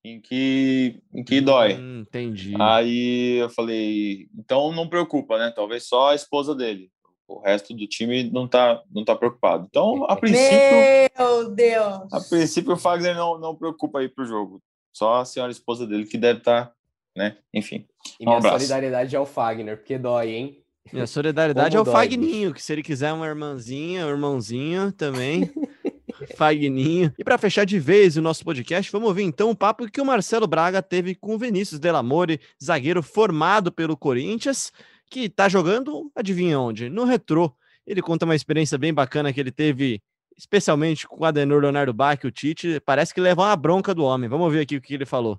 em 0.04 0.20
que, 0.20 1.00
em 1.14 1.24
que 1.24 1.40
dói. 1.40 1.74
Hum, 1.74 2.00
entendi. 2.00 2.54
Aí 2.60 3.38
eu 3.38 3.50
falei, 3.50 4.28
então 4.36 4.72
não 4.72 4.88
preocupa, 4.88 5.38
né? 5.38 5.52
Talvez 5.54 5.88
só 5.88 6.10
a 6.10 6.14
esposa 6.14 6.54
dele 6.54 6.90
o 7.28 7.40
resto 7.40 7.74
do 7.74 7.86
time 7.86 8.30
não 8.30 8.44
está 8.44 8.82
não 8.92 9.04
tá 9.04 9.14
preocupado. 9.16 9.66
Então, 9.68 10.04
a 10.04 10.16
princípio. 10.16 10.58
Meu 11.18 11.50
Deus! 11.50 12.12
A 12.12 12.20
princípio, 12.20 12.72
o 12.74 12.76
Fagner 12.76 13.16
não, 13.16 13.38
não 13.38 13.54
preocupa 13.54 13.98
aí 13.98 14.08
para 14.08 14.24
o 14.24 14.26
jogo. 14.26 14.62
Só 14.92 15.16
a 15.20 15.24
senhora 15.24 15.52
esposa 15.52 15.86
dele 15.86 16.06
que 16.06 16.16
deve 16.16 16.38
estar, 16.38 16.66
tá, 16.66 16.72
né? 17.16 17.36
Enfim. 17.52 17.86
E 18.18 18.24
um 18.24 18.26
minha 18.26 18.38
abraço. 18.38 18.58
solidariedade 18.58 19.16
ao 19.16 19.26
Fagner, 19.26 19.76
porque 19.76 19.98
dói, 19.98 20.30
hein? 20.30 20.62
Minha 20.92 21.06
solidariedade 21.06 21.76
Como 21.76 21.80
ao 21.80 21.84
dói, 21.84 21.94
Fagninho, 21.94 22.54
que 22.54 22.62
se 22.62 22.72
ele 22.72 22.82
quiser 22.82 23.12
uma 23.12 23.26
irmãzinha, 23.26 24.06
um 24.06 24.10
irmãozinho 24.10 24.92
também. 24.92 25.50
Fagninho. 26.34 27.12
E 27.18 27.24
para 27.24 27.36
fechar 27.36 27.66
de 27.66 27.78
vez 27.78 28.16
o 28.16 28.22
nosso 28.22 28.44
podcast, 28.44 28.90
vamos 28.90 29.08
ouvir 29.08 29.24
então 29.24 29.50
o 29.50 29.56
papo 29.56 29.90
que 29.90 30.00
o 30.00 30.04
Marcelo 30.04 30.46
Braga 30.46 30.80
teve 30.80 31.14
com 31.14 31.34
o 31.34 31.38
Vinícius 31.38 31.78
Delamore, 31.78 32.40
zagueiro 32.62 33.02
formado 33.02 33.70
pelo 33.70 33.96
Corinthians 33.96 34.72
que 35.10 35.28
tá 35.28 35.48
jogando, 35.48 36.10
adivinha 36.14 36.58
onde? 36.58 36.88
No 36.88 37.04
Retrô. 37.04 37.52
Ele 37.86 38.02
conta 38.02 38.24
uma 38.24 38.34
experiência 38.34 38.76
bem 38.76 38.92
bacana 38.92 39.32
que 39.32 39.38
ele 39.38 39.52
teve, 39.52 40.02
especialmente 40.36 41.06
com 41.06 41.22
o 41.22 41.24
Adenor 41.24 41.62
Leonardo 41.62 41.92
Bach, 41.92 42.18
o 42.24 42.30
Tite. 42.30 42.80
Parece 42.84 43.14
que 43.14 43.20
leva 43.20 43.42
uma 43.42 43.56
bronca 43.56 43.94
do 43.94 44.04
homem. 44.04 44.28
Vamos 44.28 44.52
ver 44.52 44.62
aqui 44.62 44.76
o 44.76 44.80
que 44.80 44.94
ele 44.94 45.06
falou. 45.06 45.38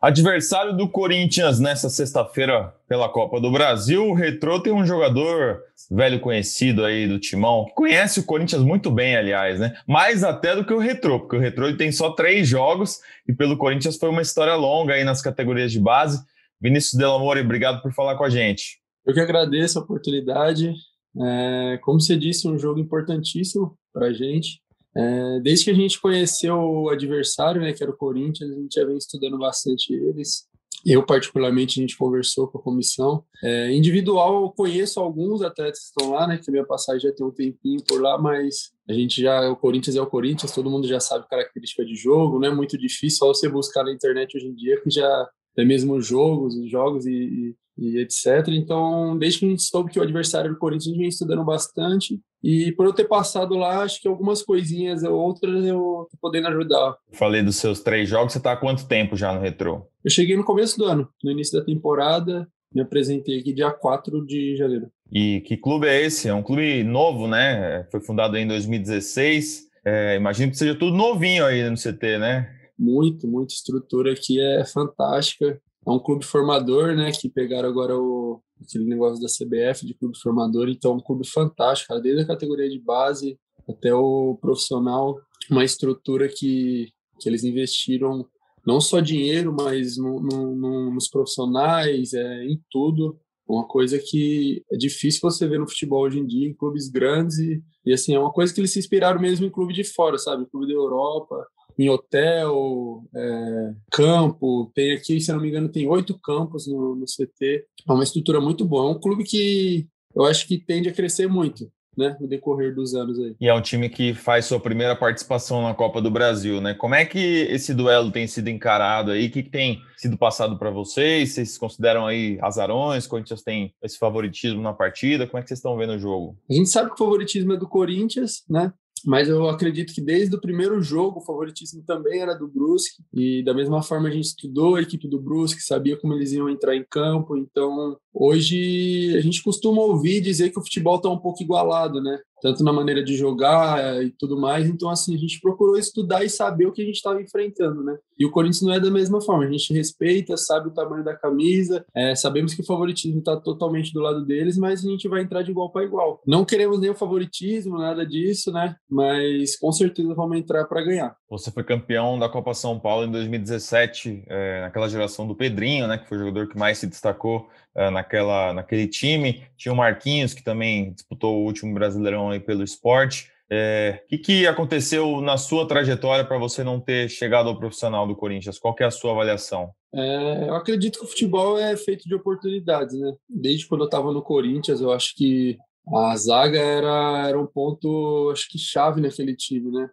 Adversário 0.00 0.76
do 0.76 0.88
Corinthians 0.88 1.58
nessa 1.58 1.90
sexta-feira 1.90 2.72
pela 2.88 3.08
Copa 3.08 3.40
do 3.40 3.50
Brasil, 3.50 4.06
o 4.06 4.14
Retrô 4.14 4.60
tem 4.60 4.72
um 4.72 4.86
jogador 4.86 5.60
velho 5.90 6.20
conhecido 6.20 6.84
aí 6.84 7.08
do 7.08 7.18
Timão, 7.18 7.64
que 7.64 7.74
conhece 7.74 8.20
o 8.20 8.24
Corinthians 8.24 8.62
muito 8.62 8.92
bem, 8.92 9.16
aliás, 9.16 9.58
né? 9.58 9.76
Mais 9.88 10.22
até 10.22 10.54
do 10.54 10.64
que 10.64 10.72
o 10.72 10.78
Retrô, 10.78 11.18
porque 11.18 11.34
o 11.34 11.40
Retrô 11.40 11.76
tem 11.76 11.90
só 11.90 12.10
três 12.10 12.46
jogos 12.46 13.00
e 13.26 13.32
pelo 13.32 13.56
Corinthians 13.56 13.96
foi 13.96 14.08
uma 14.08 14.22
história 14.22 14.54
longa 14.54 14.94
aí 14.94 15.02
nas 15.02 15.20
categorias 15.20 15.72
de 15.72 15.80
base. 15.80 16.22
Vinícius 16.60 16.94
Delamore, 16.94 17.40
obrigado 17.40 17.82
por 17.82 17.92
falar 17.92 18.14
com 18.14 18.24
a 18.24 18.30
gente. 18.30 18.78
Eu 19.08 19.14
que 19.14 19.20
agradeço 19.20 19.78
a 19.78 19.82
oportunidade. 19.82 20.74
É, 21.18 21.78
como 21.82 21.98
você 21.98 22.14
disse, 22.14 22.46
um 22.46 22.58
jogo 22.58 22.78
importantíssimo 22.78 23.74
para 23.90 24.08
a 24.08 24.12
gente. 24.12 24.60
É, 24.94 25.40
desde 25.40 25.64
que 25.64 25.70
a 25.70 25.74
gente 25.74 25.98
conheceu 25.98 26.54
o 26.54 26.90
adversário, 26.90 27.62
né, 27.62 27.72
que 27.72 27.82
era 27.82 27.90
o 27.90 27.96
Corinthians, 27.96 28.50
a 28.50 28.54
gente 28.54 28.74
já 28.74 28.84
vem 28.84 28.98
estudando 28.98 29.38
bastante 29.38 29.94
eles. 29.94 30.46
Eu, 30.84 31.06
particularmente, 31.06 31.80
a 31.80 31.82
gente 31.82 31.96
conversou 31.96 32.48
com 32.48 32.58
a 32.58 32.62
comissão. 32.62 33.24
É, 33.42 33.72
individual, 33.72 34.42
eu 34.42 34.50
conheço 34.50 35.00
alguns 35.00 35.40
atletas 35.40 35.78
que 35.78 35.86
estão 35.86 36.10
lá, 36.10 36.26
né, 36.26 36.36
que 36.36 36.50
a 36.50 36.52
minha 36.52 36.66
passagem 36.66 37.08
já 37.08 37.12
tem 37.12 37.26
um 37.26 37.30
tempinho 37.30 37.82
por 37.84 38.02
lá, 38.02 38.18
mas 38.18 38.72
a 38.86 38.92
gente 38.92 39.22
já, 39.22 39.50
o 39.50 39.56
Corinthians 39.56 39.96
é 39.96 40.02
o 40.02 40.06
Corinthians, 40.06 40.52
todo 40.52 40.70
mundo 40.70 40.86
já 40.86 41.00
sabe 41.00 41.26
característica 41.28 41.82
de 41.82 41.94
jogo, 41.94 42.38
não 42.38 42.48
é 42.48 42.54
muito 42.54 42.76
difícil, 42.76 43.20
só 43.20 43.28
você 43.28 43.48
buscar 43.48 43.84
na 43.84 43.92
internet 43.92 44.36
hoje 44.36 44.48
em 44.48 44.54
dia, 44.54 44.78
que 44.82 44.90
já 44.90 45.30
é 45.56 45.64
mesmo 45.64 45.98
jogos, 45.98 46.54
jogos 46.68 47.06
e, 47.06 47.12
e 47.12 47.56
etc. 47.78 48.48
Então, 48.48 49.16
desde 49.16 49.40
que 49.40 49.46
a 49.46 49.48
gente 49.48 49.62
soube 49.62 49.92
que 49.92 49.98
o 49.98 50.02
adversário 50.02 50.50
do 50.50 50.58
Corinthians, 50.58 50.96
vem 50.96 51.08
estudando 51.08 51.44
bastante. 51.44 52.20
E 52.42 52.72
por 52.72 52.86
eu 52.86 52.92
ter 52.92 53.04
passado 53.04 53.54
lá, 53.56 53.82
acho 53.82 54.00
que 54.00 54.08
algumas 54.08 54.42
coisinhas 54.42 55.02
ou 55.02 55.14
outras 55.14 55.64
eu 55.64 56.06
tô 56.10 56.16
podendo 56.20 56.48
ajudar. 56.48 56.96
Falei 57.12 57.42
dos 57.42 57.56
seus 57.56 57.80
três 57.80 58.08
jogos, 58.08 58.32
você 58.32 58.38
está 58.38 58.52
há 58.52 58.56
quanto 58.56 58.86
tempo 58.86 59.16
já 59.16 59.32
no 59.32 59.40
Retro? 59.40 59.86
Eu 60.04 60.10
cheguei 60.10 60.36
no 60.36 60.44
começo 60.44 60.78
do 60.78 60.84
ano, 60.84 61.08
no 61.22 61.30
início 61.30 61.58
da 61.58 61.64
temporada, 61.64 62.48
me 62.74 62.80
apresentei 62.80 63.40
aqui 63.40 63.52
dia 63.52 63.70
4 63.70 64.24
de 64.26 64.56
janeiro. 64.56 64.90
E 65.10 65.40
que 65.40 65.56
clube 65.56 65.86
é 65.86 66.02
esse? 66.02 66.28
É 66.28 66.34
um 66.34 66.42
clube 66.42 66.84
novo, 66.84 67.26
né? 67.26 67.86
Foi 67.90 68.00
fundado 68.00 68.36
em 68.36 68.46
2016. 68.46 69.68
É, 69.84 70.16
imagino 70.16 70.50
que 70.50 70.58
seja 70.58 70.74
tudo 70.74 70.96
novinho 70.96 71.44
aí 71.44 71.68
no 71.68 71.76
CT, 71.76 72.18
né? 72.18 72.54
Muito, 72.78 73.26
muita 73.26 73.54
estrutura 73.54 74.12
aqui 74.12 74.40
é 74.40 74.64
fantástica 74.64 75.60
é 75.88 75.92
um 75.92 75.98
clube 75.98 76.24
formador, 76.24 76.94
né? 76.94 77.10
Que 77.10 77.28
pegaram 77.28 77.68
agora 77.68 77.98
o, 77.98 78.42
aquele 78.62 78.84
negócio 78.84 79.20
da 79.20 79.28
CBF 79.28 79.86
de 79.86 79.94
clube 79.94 80.18
formador, 80.18 80.68
então 80.68 80.92
é 80.92 80.94
um 80.94 81.00
clube 81.00 81.26
fantástico, 81.26 81.88
cara, 81.88 82.00
desde 82.00 82.22
a 82.22 82.26
categoria 82.26 82.68
de 82.68 82.78
base 82.78 83.38
até 83.68 83.94
o 83.94 84.38
profissional, 84.40 85.16
uma 85.50 85.64
estrutura 85.64 86.28
que, 86.28 86.90
que 87.20 87.28
eles 87.28 87.44
investiram 87.44 88.26
não 88.66 88.80
só 88.80 89.00
dinheiro, 89.00 89.54
mas 89.58 89.96
no, 89.96 90.20
no, 90.20 90.54
no, 90.54 90.90
nos 90.94 91.08
profissionais, 91.08 92.12
é, 92.12 92.44
em 92.44 92.60
tudo. 92.70 93.18
Uma 93.48 93.66
coisa 93.66 93.98
que 93.98 94.62
é 94.70 94.76
difícil 94.76 95.20
você 95.22 95.48
ver 95.48 95.58
no 95.58 95.66
futebol 95.66 96.02
hoje 96.02 96.18
em 96.18 96.26
dia, 96.26 96.46
em 96.46 96.54
clubes 96.54 96.90
grandes, 96.90 97.38
e, 97.38 97.62
e 97.86 97.94
assim, 97.94 98.14
é 98.14 98.18
uma 98.18 98.30
coisa 98.30 98.52
que 98.52 98.60
eles 98.60 98.72
se 98.72 98.78
inspiraram 98.78 99.18
mesmo 99.18 99.46
em 99.46 99.50
clube 99.50 99.72
de 99.72 99.84
fora, 99.84 100.18
sabe? 100.18 100.44
Clube 100.50 100.66
da 100.66 100.74
Europa, 100.74 101.46
em 101.78 101.88
hotel, 101.88 103.04
é, 103.14 103.74
campo. 103.92 104.70
Tem 104.74 104.92
aqui, 104.92 105.20
se 105.20 105.32
não 105.32 105.40
me 105.40 105.48
engano, 105.48 105.68
tem 105.68 105.88
oito 105.88 106.18
campos 106.18 106.66
no, 106.66 106.96
no 106.96 107.04
CT. 107.04 107.64
É 107.88 107.92
uma 107.92 108.04
estrutura 108.04 108.40
muito 108.40 108.64
boa. 108.64 108.90
É 108.90 108.96
um 108.96 109.00
clube 109.00 109.24
que 109.24 109.86
eu 110.14 110.24
acho 110.24 110.46
que 110.46 110.58
tende 110.58 110.88
a 110.88 110.92
crescer 110.92 111.28
muito 111.28 111.70
né, 111.98 112.16
no 112.20 112.28
decorrer 112.28 112.72
dos 112.72 112.94
anos 112.94 113.18
aí. 113.18 113.34
E 113.40 113.48
é 113.48 113.52
um 113.52 113.60
time 113.60 113.88
que 113.88 114.14
faz 114.14 114.46
sua 114.46 114.60
primeira 114.60 114.94
participação 114.94 115.62
na 115.62 115.74
Copa 115.74 116.00
do 116.00 116.10
Brasil, 116.10 116.60
né? 116.60 116.72
Como 116.72 116.94
é 116.94 117.04
que 117.04 117.18
esse 117.18 117.74
duelo 117.74 118.12
tem 118.12 118.26
sido 118.28 118.48
encarado 118.48 119.10
aí? 119.10 119.26
O 119.26 119.30
que, 119.30 119.42
que 119.42 119.50
tem 119.50 119.82
sido 119.96 120.16
passado 120.16 120.56
para 120.56 120.70
vocês? 120.70 121.32
Vocês 121.32 121.58
consideram 121.58 122.06
aí 122.06 122.38
azarões? 122.40 123.08
Corinthians 123.08 123.42
tem 123.42 123.74
esse 123.82 123.98
favoritismo 123.98 124.62
na 124.62 124.72
partida? 124.72 125.26
Como 125.26 125.40
é 125.40 125.42
que 125.42 125.48
vocês 125.48 125.58
estão 125.58 125.76
vendo 125.76 125.94
o 125.94 125.98
jogo? 125.98 126.38
A 126.48 126.54
gente 126.54 126.68
sabe 126.68 126.88
que 126.90 126.94
o 126.94 127.04
favoritismo 127.04 127.52
é 127.54 127.56
do 127.56 127.68
Corinthians, 127.68 128.44
né? 128.48 128.72
Mas 129.04 129.28
eu 129.28 129.48
acredito 129.48 129.94
que 129.94 130.00
desde 130.00 130.34
o 130.34 130.40
primeiro 130.40 130.80
jogo 130.82 131.20
o 131.20 131.24
favoritismo 131.24 131.82
também 131.82 132.20
era 132.20 132.34
do 132.34 132.48
Brusque. 132.48 133.02
E 133.14 133.42
da 133.42 133.54
mesma 133.54 133.82
forma 133.82 134.08
a 134.08 134.10
gente 134.10 134.26
estudou 134.26 134.76
a 134.76 134.82
equipe 134.82 135.08
do 135.08 135.20
Brusque, 135.20 135.62
sabia 135.62 135.96
como 135.96 136.14
eles 136.14 136.32
iam 136.32 136.48
entrar 136.48 136.76
em 136.76 136.84
campo, 136.88 137.36
então 137.36 137.98
hoje 138.18 139.16
a 139.16 139.20
gente 139.20 139.42
costuma 139.42 139.82
ouvir 139.82 140.20
dizer 140.20 140.50
que 140.50 140.58
o 140.58 140.62
futebol 140.62 140.96
está 140.96 141.08
um 141.08 141.18
pouco 141.18 141.42
igualado, 141.42 142.02
né? 142.02 142.18
tanto 142.40 142.62
na 142.64 142.72
maneira 142.72 143.02
de 143.02 143.16
jogar 143.16 143.78
eh, 143.78 144.04
e 144.04 144.10
tudo 144.10 144.38
mais. 144.38 144.68
Então, 144.68 144.88
assim, 144.88 145.14
a 145.14 145.18
gente 145.18 145.40
procurou 145.40 145.76
estudar 145.76 146.24
e 146.24 146.30
saber 146.30 146.66
o 146.66 146.72
que 146.72 146.82
a 146.82 146.84
gente 146.84 146.96
estava 146.96 147.20
enfrentando, 147.20 147.82
né? 147.82 147.96
E 148.18 148.24
o 148.24 148.30
Corinthians 148.30 148.62
não 148.62 148.72
é 148.72 148.80
da 148.80 148.90
mesma 148.90 149.20
forma. 149.20 149.44
A 149.44 149.50
gente 149.50 149.72
respeita, 149.72 150.36
sabe 150.36 150.68
o 150.68 150.72
tamanho 150.72 151.04
da 151.04 151.14
camisa, 151.14 151.84
é, 151.94 152.14
sabemos 152.14 152.54
que 152.54 152.62
o 152.62 152.66
favoritismo 152.66 153.18
está 153.18 153.36
totalmente 153.36 153.92
do 153.92 154.00
lado 154.00 154.24
deles, 154.24 154.58
mas 154.58 154.84
a 154.84 154.88
gente 154.88 155.08
vai 155.08 155.22
entrar 155.22 155.42
de 155.42 155.50
igual 155.50 155.70
para 155.70 155.84
igual. 155.84 156.20
Não 156.26 156.44
queremos 156.44 156.78
o 156.78 156.94
favoritismo, 156.94 157.78
nada 157.78 158.06
disso, 158.06 158.52
né? 158.52 158.76
Mas 158.88 159.56
com 159.56 159.70
certeza 159.72 160.14
vamos 160.14 160.38
entrar 160.38 160.64
para 160.64 160.82
ganhar. 160.82 161.16
Você 161.30 161.50
foi 161.50 161.62
campeão 161.62 162.18
da 162.18 162.28
Copa 162.28 162.54
São 162.54 162.78
Paulo 162.78 163.06
em 163.06 163.10
2017, 163.10 164.24
é, 164.26 164.62
naquela 164.62 164.88
geração 164.88 165.26
do 165.26 165.34
Pedrinho, 165.34 165.86
né? 165.86 165.98
Que 165.98 166.08
foi 166.08 166.18
o 166.18 166.20
jogador 166.20 166.48
que 166.48 166.58
mais 166.58 166.78
se 166.78 166.86
destacou 166.86 167.48
naquela, 167.90 168.52
naquele 168.52 168.86
time. 168.86 169.42
Tinha 169.56 169.72
o 169.72 169.76
Marquinhos, 169.76 170.34
que 170.34 170.42
também 170.42 170.92
disputou 170.92 171.36
o 171.36 171.44
último 171.44 171.74
Brasileirão 171.74 172.30
aí 172.30 172.40
pelo 172.40 172.64
esporte. 172.64 173.30
O 173.50 173.54
é, 173.54 174.02
que, 174.08 174.18
que 174.18 174.46
aconteceu 174.46 175.22
na 175.22 175.38
sua 175.38 175.66
trajetória 175.66 176.24
para 176.24 176.36
você 176.36 176.62
não 176.62 176.78
ter 176.78 177.08
chegado 177.08 177.48
ao 177.48 177.58
profissional 177.58 178.06
do 178.06 178.14
Corinthians? 178.14 178.58
Qual 178.58 178.76
é 178.78 178.84
a 178.84 178.90
sua 178.90 179.12
avaliação? 179.12 179.70
É, 179.94 180.48
eu 180.48 180.54
acredito 180.54 180.98
que 180.98 181.04
o 181.06 181.08
futebol 181.08 181.58
é 181.58 181.74
feito 181.76 182.06
de 182.06 182.14
oportunidades, 182.14 182.98
né? 182.98 183.14
Desde 183.26 183.66
quando 183.66 183.82
eu 183.82 183.86
estava 183.86 184.12
no 184.12 184.20
Corinthians, 184.20 184.82
eu 184.82 184.92
acho 184.92 185.14
que 185.16 185.56
a 185.96 186.14
zaga 186.16 186.58
era, 186.58 187.28
era 187.28 187.40
um 187.40 187.46
ponto, 187.46 188.30
acho 188.30 188.48
que 188.50 188.58
chave 188.58 189.00
naquele 189.00 189.34
time, 189.34 189.70
né? 189.70 189.88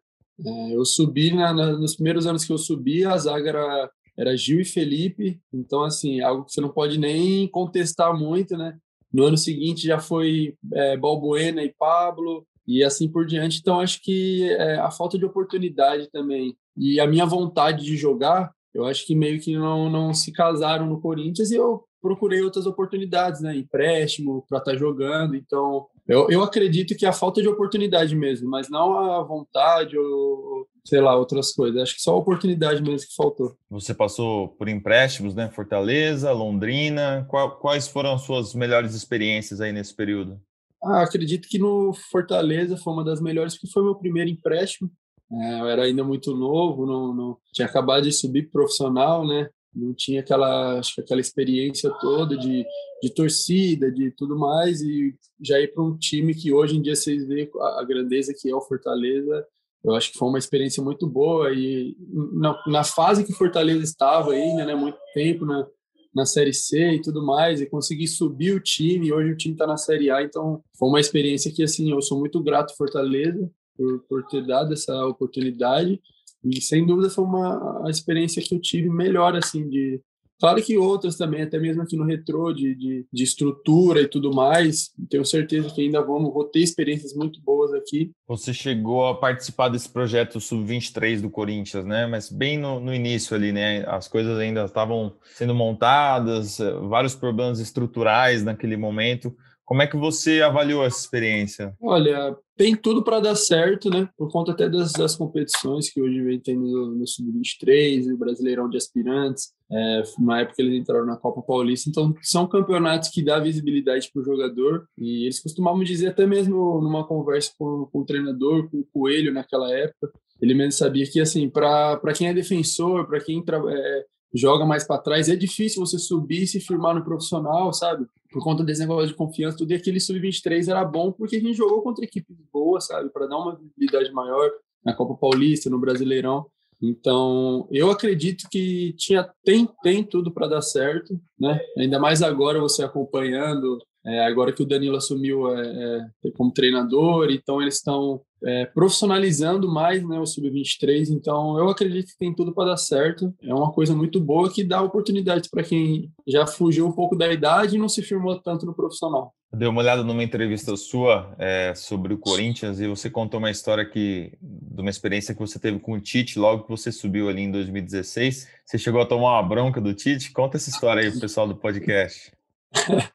É, 0.45 0.75
eu 0.75 0.83
subi, 0.83 1.33
na, 1.33 1.53
na, 1.53 1.71
nos 1.77 1.95
primeiros 1.95 2.27
anos 2.27 2.43
que 2.43 2.51
eu 2.51 2.57
subi, 2.57 3.05
a 3.05 3.17
zaga 3.17 3.49
era 3.49 3.91
era 4.17 4.35
Gil 4.35 4.61
e 4.61 4.65
Felipe, 4.65 5.39
então 5.53 5.83
assim, 5.83 6.21
algo 6.21 6.45
que 6.45 6.53
você 6.53 6.61
não 6.61 6.69
pode 6.69 6.97
nem 6.97 7.47
contestar 7.47 8.17
muito, 8.17 8.57
né? 8.57 8.77
No 9.11 9.25
ano 9.25 9.37
seguinte 9.37 9.87
já 9.87 9.99
foi 9.99 10.55
é, 10.73 10.97
Balbuena 10.97 11.63
e 11.63 11.73
Pablo, 11.73 12.45
e 12.67 12.83
assim 12.83 13.07
por 13.07 13.25
diante. 13.25 13.59
Então 13.59 13.79
acho 13.79 14.01
que 14.01 14.49
é, 14.51 14.75
a 14.75 14.91
falta 14.91 15.17
de 15.17 15.25
oportunidade 15.25 16.09
também 16.11 16.55
e 16.77 16.99
a 16.99 17.07
minha 17.07 17.25
vontade 17.25 17.85
de 17.85 17.95
jogar, 17.95 18.51
eu 18.73 18.85
acho 18.85 19.05
que 19.05 19.15
meio 19.15 19.39
que 19.39 19.55
não, 19.55 19.89
não 19.89 20.13
se 20.13 20.31
casaram 20.31 20.87
no 20.87 20.99
Corinthians 20.99 21.51
e 21.51 21.55
eu 21.55 21.83
procurei 22.01 22.41
outras 22.41 22.65
oportunidades, 22.65 23.41
né? 23.41 23.55
Empréstimo 23.55 24.45
para 24.47 24.59
estar 24.59 24.71
tá 24.71 24.77
jogando. 24.77 25.35
Então 25.35 25.87
eu, 26.07 26.29
eu 26.29 26.43
acredito 26.43 26.95
que 26.95 27.05
a 27.05 27.13
falta 27.13 27.41
de 27.41 27.47
oportunidade 27.47 28.15
mesmo, 28.15 28.49
mas 28.49 28.69
não 28.69 28.97
a 28.97 29.23
vontade 29.23 29.97
ou 29.97 30.67
sei 30.85 31.01
lá, 31.01 31.15
outras 31.15 31.51
coisas. 31.51 31.81
Acho 31.81 31.95
que 31.95 32.01
só 32.01 32.11
a 32.11 32.17
oportunidade 32.17 32.81
mesmo 32.81 33.07
que 33.07 33.15
faltou. 33.15 33.57
Você 33.69 33.93
passou 33.93 34.49
por 34.49 34.69
empréstimos, 34.69 35.33
né? 35.33 35.49
Fortaleza, 35.49 36.31
Londrina. 36.31 37.27
quais 37.59 37.87
foram 37.87 38.13
as 38.13 38.21
suas 38.21 38.53
melhores 38.53 38.93
experiências 38.93 39.59
aí 39.59 39.73
nesse 39.73 39.95
período? 39.95 40.39
Ah, 40.83 41.01
acredito 41.01 41.47
que 41.49 41.57
no 41.57 41.93
Fortaleza 42.11 42.77
foi 42.77 42.93
uma 42.93 43.03
das 43.03 43.19
melhores, 43.19 43.55
porque 43.55 43.71
foi 43.71 43.83
meu 43.83 43.95
primeiro 43.95 44.29
empréstimo. 44.29 44.91
É, 45.31 45.59
eu 45.59 45.67
era 45.67 45.83
ainda 45.83 46.03
muito 46.03 46.35
novo, 46.35 46.85
não, 46.85 47.13
não 47.13 47.37
tinha 47.51 47.67
acabado 47.67 48.03
de 48.03 48.11
subir 48.11 48.51
profissional, 48.51 49.27
né? 49.27 49.49
Não 49.73 49.93
tinha 49.93 50.21
aquela, 50.21 50.79
acho 50.79 50.95
que 50.95 51.01
aquela 51.01 51.19
experiência 51.19 51.89
toda 51.99 52.37
de, 52.37 52.63
de 53.01 53.13
torcida, 53.13 53.91
de 53.91 54.11
tudo 54.11 54.37
mais, 54.37 54.81
e 54.81 55.15
já 55.43 55.59
ir 55.59 55.73
para 55.73 55.83
um 55.83 55.97
time 55.97 56.35
que 56.35 56.53
hoje 56.53 56.77
em 56.77 56.81
dia 56.81 56.95
vocês 56.95 57.27
veem 57.27 57.49
a, 57.59 57.81
a 57.81 57.83
grandeza 57.83 58.33
que 58.39 58.49
é 58.49 58.55
o 58.55 58.61
Fortaleza, 58.61 59.45
eu 59.85 59.95
acho 59.95 60.11
que 60.11 60.17
foi 60.17 60.27
uma 60.27 60.39
experiência 60.39 60.83
muito 60.83 61.07
boa 61.07 61.53
e 61.53 61.95
na, 62.33 62.59
na 62.65 62.83
fase 62.83 63.23
que 63.23 63.33
Fortaleza 63.33 63.83
estava 63.83 64.31
ainda, 64.31 64.65
né, 64.65 64.73
muito 64.73 64.97
tempo 65.13 65.45
na, 65.45 65.67
na 66.13 66.25
Série 66.25 66.53
C 66.53 66.93
e 66.93 67.01
tudo 67.01 67.23
mais, 67.23 67.61
e 67.61 67.65
conseguir 67.65 68.07
subir 68.07 68.55
o 68.55 68.59
time, 68.59 69.13
hoje 69.13 69.31
o 69.31 69.37
time 69.37 69.53
está 69.53 69.67
na 69.67 69.77
Série 69.77 70.09
A, 70.09 70.23
então 70.23 70.63
foi 70.79 70.89
uma 70.89 70.99
experiência 70.99 71.51
que, 71.51 71.61
assim, 71.61 71.91
eu 71.91 72.01
sou 72.01 72.17
muito 72.17 72.41
grato 72.41 72.75
Fortaleza 72.75 73.51
por, 73.77 73.99
por 74.09 74.25
ter 74.27 74.45
dado 74.47 74.73
essa 74.73 75.05
oportunidade, 75.05 76.01
e 76.43 76.61
sem 76.61 76.85
dúvida 76.85 77.09
foi 77.09 77.23
uma 77.23 77.85
a 77.85 77.89
experiência 77.89 78.41
que 78.41 78.55
eu 78.55 78.61
tive 78.61 78.89
melhor, 78.89 79.35
assim, 79.35 79.69
de, 79.69 80.01
Claro 80.45 80.61
que 80.61 80.77
outras 80.77 81.17
também, 81.17 81.41
até 81.41 81.57
mesmo 81.57 81.81
aqui 81.81 81.97
no 81.97 82.05
retrô, 82.05 82.53
de, 82.53 82.75
de, 82.75 83.03
de, 83.11 83.23
estrutura 83.23 83.99
e 84.01 84.07
tudo 84.07 84.31
mais, 84.31 84.91
tenho 85.09 85.25
certeza 85.25 85.71
que 85.71 85.81
ainda 85.81 85.99
vamos 86.03 86.31
vou 86.31 86.43
ter 86.43 86.59
experiências 86.59 87.15
muito 87.15 87.41
boas 87.41 87.73
aqui. 87.73 88.11
Você 88.27 88.53
chegou 88.53 89.07
a 89.07 89.15
participar 89.15 89.69
desse 89.69 89.89
projeto 89.89 90.39
Sub-23 90.39 91.19
do 91.19 91.31
Corinthians, 91.31 91.83
né? 91.83 92.05
Mas 92.05 92.31
bem 92.31 92.59
no, 92.59 92.79
no, 92.79 92.93
início 92.93 93.35
ali, 93.35 93.51
né? 93.51 93.83
As 93.87 94.07
coisas 94.07 94.37
ainda 94.37 94.65
estavam 94.65 95.15
sendo 95.33 95.55
montadas, 95.55 96.59
vários 96.87 97.15
problemas 97.15 97.59
estruturais 97.59 98.43
naquele 98.43 98.77
momento. 98.77 99.35
Como 99.65 99.81
é 99.81 99.87
que 99.87 99.97
você 99.97 100.41
avaliou 100.41 100.85
essa 100.85 100.99
experiência? 100.99 101.75
Olha, 101.81 102.37
tem 102.55 102.75
tudo 102.75 103.03
para 103.03 103.19
dar 103.19 103.35
certo, 103.35 103.89
né? 103.89 104.07
Por 104.15 104.31
conta 104.31 104.51
até 104.51 104.69
das, 104.69 104.93
das 104.93 105.15
competições 105.15 105.89
que 105.89 105.99
hoje 105.99 106.21
vem 106.21 106.39
tendo 106.39 106.61
no, 106.61 106.95
no 106.95 107.07
Sub-23, 107.07 108.13
o 108.13 108.17
Brasileirão 108.17 108.69
de 108.69 108.77
Aspirantes. 108.77 109.53
É, 109.71 110.03
uma 110.19 110.41
época 110.41 110.61
eles 110.61 110.79
entraram 110.79 111.05
na 111.05 111.17
Copa 111.17 111.41
Paulista, 111.41 111.89
então 111.89 112.13
são 112.21 112.47
campeonatos 112.47 113.09
que 113.09 113.23
dá 113.23 113.39
visibilidade 113.39 114.09
para 114.13 114.21
o 114.21 114.25
jogador. 114.25 114.87
E 114.97 115.23
eles 115.23 115.39
costumavam 115.39 115.83
dizer, 115.83 116.09
até 116.09 116.27
mesmo 116.27 116.79
numa 116.79 117.05
conversa 117.05 117.51
com, 117.57 117.89
com 117.91 117.99
o 117.99 118.05
treinador, 118.05 118.69
com 118.69 118.77
o 118.77 118.87
Coelho 118.93 119.33
naquela 119.33 119.73
época, 119.73 120.11
ele 120.41 120.53
mesmo 120.53 120.73
sabia 120.73 121.09
que, 121.09 121.19
assim, 121.19 121.49
para 121.49 122.13
quem 122.15 122.27
é 122.27 122.33
defensor, 122.33 123.07
para 123.07 123.19
quem 123.19 123.43
é, 123.69 124.05
joga 124.35 124.65
mais 124.65 124.83
para 124.85 125.01
trás, 125.01 125.29
é 125.29 125.35
difícil 125.35 125.85
você 125.85 125.97
subir 125.97 126.43
e 126.43 126.47
se 126.47 126.59
firmar 126.59 126.93
no 126.93 127.03
profissional, 127.03 127.71
sabe? 127.73 128.05
Por 128.31 128.43
conta 128.43 128.63
desse 128.63 128.81
negócio 128.81 129.07
de 129.07 129.13
confiança, 129.13 129.57
tudo 129.57 129.71
e 129.71 129.75
aquele 129.75 129.99
sub-23 129.99 130.69
era 130.69 130.83
bom 130.83 131.11
porque 131.11 131.37
a 131.37 131.39
gente 131.39 131.53
jogou 131.53 131.81
contra 131.81 132.03
equipes 132.03 132.35
boas, 132.51 132.87
sabe? 132.87 133.09
Para 133.09 133.27
dar 133.27 133.37
uma 133.37 133.55
visibilidade 133.55 134.11
maior 134.11 134.51
na 134.83 134.93
Copa 134.93 135.15
Paulista, 135.15 135.69
no 135.69 135.79
Brasileirão. 135.79 136.45
Então, 136.81 137.67
eu 137.71 137.89
acredito 137.89 138.49
que 138.49 138.93
tinha 138.97 139.29
tem 139.43 139.67
tem 139.81 140.03
tudo 140.03 140.31
para 140.31 140.47
dar 140.47 140.61
certo, 140.61 141.19
né? 141.39 141.59
Ainda 141.77 141.97
mais 141.97 142.21
agora 142.21 142.59
você 142.59 142.83
acompanhando, 142.83 143.81
é, 144.05 144.25
agora 144.25 144.53
que 144.53 144.61
o 144.61 144.65
Danilo 144.65 144.97
assumiu 144.97 145.51
é, 145.51 146.07
é, 146.23 146.31
como 146.37 146.51
treinador, 146.51 147.31
então 147.31 147.61
eles 147.61 147.75
estão 147.75 148.21
é, 148.43 148.65
profissionalizando 148.65 149.67
mais 149.67 150.07
né, 150.07 150.19
o 150.19 150.25
Sub-23, 150.25 151.09
então 151.09 151.57
eu 151.57 151.67
acredito 151.69 152.07
que 152.07 152.17
tem 152.17 152.33
tudo 152.33 152.53
para 152.53 152.69
dar 152.71 152.77
certo. 152.77 153.33
É 153.41 153.53
uma 153.53 153.71
coisa 153.71 153.95
muito 153.95 154.19
boa 154.19 154.51
que 154.51 154.63
dá 154.63 154.81
oportunidades 154.81 155.49
para 155.49 155.63
quem 155.63 156.11
já 156.27 156.45
fugiu 156.45 156.85
um 156.85 156.91
pouco 156.91 157.15
da 157.15 157.31
idade 157.33 157.75
e 157.75 157.79
não 157.79 157.89
se 157.89 158.03
firmou 158.03 158.39
tanto 158.39 158.65
no 158.65 158.75
profissional. 158.75 159.33
Dei 159.51 159.67
uma 159.67 159.81
olhada 159.81 160.03
numa 160.03 160.23
entrevista 160.23 160.75
sua 160.75 161.33
é, 161.39 161.73
sobre 161.73 162.13
o 162.13 162.17
Corinthians 162.17 162.79
e 162.79 162.87
você 162.87 163.09
contou 163.09 163.39
uma 163.39 163.49
história 163.49 163.85
que, 163.85 164.33
de 164.41 164.81
uma 164.81 164.89
experiência 164.89 165.33
que 165.33 165.39
você 165.39 165.57
teve 165.57 165.79
com 165.79 165.93
o 165.93 165.99
Tite 165.99 166.37
logo 166.37 166.63
que 166.63 166.69
você 166.69 166.91
subiu 166.91 167.29
ali 167.29 167.41
em 167.41 167.51
2016. 167.51 168.47
Você 168.65 168.77
chegou 168.77 169.01
a 169.01 169.05
tomar 169.05 169.39
uma 169.39 169.43
bronca 169.43 169.79
do 169.79 169.93
Tite? 169.93 170.31
Conta 170.31 170.57
essa 170.57 170.69
história 170.69 171.01
aí 171.01 171.09
pro 171.09 171.21
pessoal 171.21 171.47
do 171.47 171.55
podcast. 171.55 172.31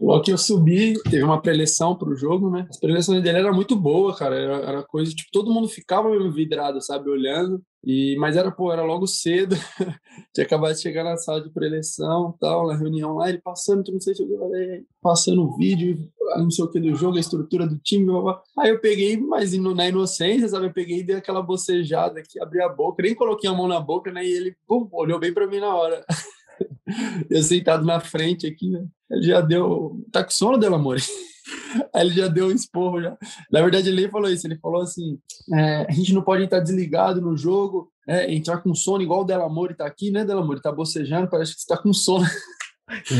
Logo 0.00 0.22
que 0.22 0.32
eu 0.32 0.38
subi, 0.38 0.94
teve 1.04 1.22
uma 1.22 1.40
preleção 1.40 1.96
para 1.96 2.10
o 2.10 2.16
jogo, 2.16 2.50
né? 2.50 2.66
As 2.68 2.78
preleções 2.78 3.22
dele 3.22 3.38
era 3.38 3.52
muito 3.52 3.74
boa, 3.74 4.14
cara. 4.14 4.36
Era, 4.36 4.56
era, 4.56 4.82
coisa, 4.82 5.12
tipo, 5.12 5.30
todo 5.32 5.52
mundo 5.52 5.68
ficava 5.68 6.10
mesmo 6.10 6.30
vidrado, 6.30 6.80
sabe? 6.82 7.08
Olhando. 7.08 7.62
E, 7.82 8.16
mas 8.18 8.36
era, 8.36 8.50
pô, 8.50 8.72
era 8.72 8.82
logo 8.82 9.06
cedo. 9.06 9.56
Tinha 10.34 10.44
acabado 10.44 10.74
de 10.74 10.80
chegar 10.80 11.04
na 11.04 11.16
sala 11.16 11.40
de 11.40 11.50
preleção 11.50 12.34
tal, 12.40 12.66
na 12.66 12.76
reunião 12.76 13.14
lá, 13.14 13.28
ele 13.28 13.40
passando, 13.42 13.84
não 13.92 14.00
sei 14.00 14.14
se 14.14 14.22
eu 14.22 14.28
passando 15.02 15.42
o 15.42 15.56
vídeo, 15.56 16.10
não 16.36 16.50
sei 16.50 16.64
o 16.64 16.70
que 16.70 16.80
do 16.80 16.94
jogo, 16.94 17.16
a 17.16 17.20
estrutura 17.20 17.66
do 17.66 17.78
time. 17.78 18.06
Blá, 18.06 18.20
blá. 18.20 18.42
Aí 18.58 18.70
eu 18.70 18.80
peguei, 18.80 19.16
mas 19.16 19.52
na 19.52 19.88
inocência, 19.88 20.48
sabe? 20.48 20.66
Eu 20.66 20.72
peguei 20.72 21.00
e 21.00 21.02
dei 21.02 21.16
aquela 21.16 21.42
bocejada 21.42 22.20
aqui, 22.20 22.40
abri 22.40 22.60
a 22.62 22.68
boca, 22.68 23.02
nem 23.02 23.14
coloquei 23.14 23.48
a 23.48 23.54
mão 23.54 23.68
na 23.68 23.80
boca, 23.80 24.10
né? 24.10 24.24
E 24.24 24.32
ele, 24.32 24.56
pum, 24.66 24.88
olhou 24.92 25.18
bem 25.18 25.32
para 25.32 25.46
mim 25.46 25.60
na 25.60 25.74
hora. 25.74 26.04
eu 27.30 27.42
sentado 27.42 27.84
na 27.84 28.00
frente 28.00 28.46
aqui, 28.46 28.70
né? 28.70 28.86
Ele 29.10 29.22
já 29.22 29.40
deu. 29.40 30.04
Tá 30.10 30.24
com 30.24 30.30
sono, 30.30 30.58
Delamore? 30.58 31.02
Aí 31.94 32.06
ele 32.06 32.14
já 32.14 32.28
deu 32.28 32.46
um 32.46 32.50
esporro 32.50 33.02
já. 33.02 33.16
Na 33.50 33.60
verdade, 33.60 33.88
ele 33.88 34.08
falou 34.08 34.30
isso. 34.30 34.46
Ele 34.46 34.58
falou 34.58 34.82
assim: 34.82 35.18
é, 35.52 35.86
a 35.88 35.92
gente 35.92 36.12
não 36.12 36.22
pode 36.22 36.44
estar 36.44 36.60
desligado 36.60 37.20
no 37.20 37.36
jogo, 37.36 37.90
é, 38.08 38.32
entrar 38.32 38.58
com 38.58 38.74
sono, 38.74 39.02
igual 39.02 39.22
o 39.22 39.24
Delamore 39.24 39.74
tá 39.74 39.86
aqui, 39.86 40.10
né, 40.10 40.24
Delamore? 40.24 40.62
Tá 40.62 40.72
bocejando, 40.72 41.28
parece 41.28 41.54
que 41.54 41.60
você 41.60 41.66
tá 41.66 41.76
com 41.76 41.92
sono. 41.92 42.24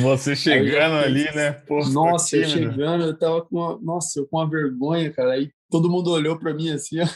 Você 0.03 0.37
chegando 0.37 0.97
ali, 0.97 1.25
né? 1.35 1.53
Pô, 1.53 1.83
nossa, 1.87 2.37
eu 2.37 2.45
chegando, 2.45 3.05
eu 3.05 3.19
tava 3.19 3.43
com 3.43 3.57
uma, 3.57 3.79
nossa, 3.81 4.21
eu 4.21 4.27
com 4.27 4.37
uma 4.37 4.49
vergonha, 4.49 5.11
cara. 5.11 5.33
Aí 5.33 5.51
todo 5.71 5.91
mundo 5.91 6.11
olhou 6.11 6.39
para 6.39 6.53
mim 6.53 6.71
assim, 6.71 7.01
ó. 7.01 7.07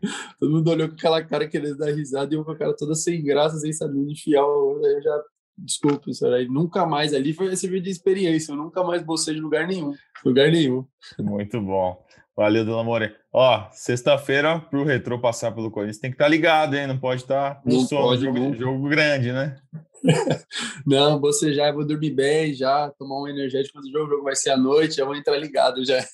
Todo 0.38 0.52
mundo 0.52 0.70
olhou 0.70 0.88
com 0.88 0.94
aquela 0.94 1.24
cara 1.24 1.48
querendo 1.48 1.78
dar 1.78 1.90
risada 1.90 2.32
e 2.32 2.36
eu 2.36 2.44
com 2.44 2.52
a 2.52 2.56
cara 2.56 2.76
toda 2.76 2.94
sem 2.94 3.24
graça, 3.24 3.58
sem 3.58 3.72
saber 3.72 3.98
onde 3.98 4.12
enfiar. 4.12 4.42
Eu 4.42 5.00
já 5.02 5.22
Desculpa, 5.58 6.12
senhor. 6.12 6.34
Aí 6.34 6.46
nunca 6.46 6.84
mais 6.84 7.14
ali 7.14 7.32
foi 7.32 7.52
esse 7.52 7.66
vídeo 7.66 7.84
de 7.84 7.90
experiência. 7.90 8.52
Eu 8.52 8.56
nunca 8.56 8.82
mais 8.84 9.02
bolsei 9.02 9.34
de 9.34 9.40
lugar 9.40 9.66
nenhum. 9.66 9.94
Lugar 10.24 10.50
nenhum. 10.50 10.84
Muito 11.18 11.60
bom. 11.60 12.04
Valeu, 12.36 12.66
Dona 12.66 12.84
More. 12.84 13.14
Ó, 13.32 13.66
sexta-feira, 13.72 14.60
para 14.60 14.78
o 14.78 14.84
Retrô 14.84 15.18
passar 15.18 15.52
pelo 15.52 15.70
Corinthians, 15.70 15.98
tem 15.98 16.10
que 16.10 16.16
estar 16.16 16.26
tá 16.26 16.30
ligado, 16.30 16.76
hein? 16.76 16.86
Não 16.86 16.98
pode 16.98 17.22
estar 17.22 17.54
tá 17.54 17.62
no 17.64 17.80
sono. 17.80 18.16
Jogo, 18.18 18.54
jogo 18.54 18.88
grande, 18.90 19.32
né? 19.32 19.56
não, 20.86 21.18
você 21.18 21.54
já 21.54 21.72
vou 21.72 21.86
dormir 21.86 22.10
bem, 22.10 22.52
já 22.52 22.92
tomar 22.98 23.22
um 23.22 23.28
energético 23.28 23.80
do 23.80 23.90
jogo, 23.90 24.06
o 24.06 24.10
jogo 24.10 24.24
vai 24.24 24.36
ser 24.36 24.50
à 24.50 24.56
noite, 24.56 24.96
já 24.96 25.04
vou 25.06 25.16
entrar 25.16 25.38
ligado 25.38 25.82
já. 25.82 26.04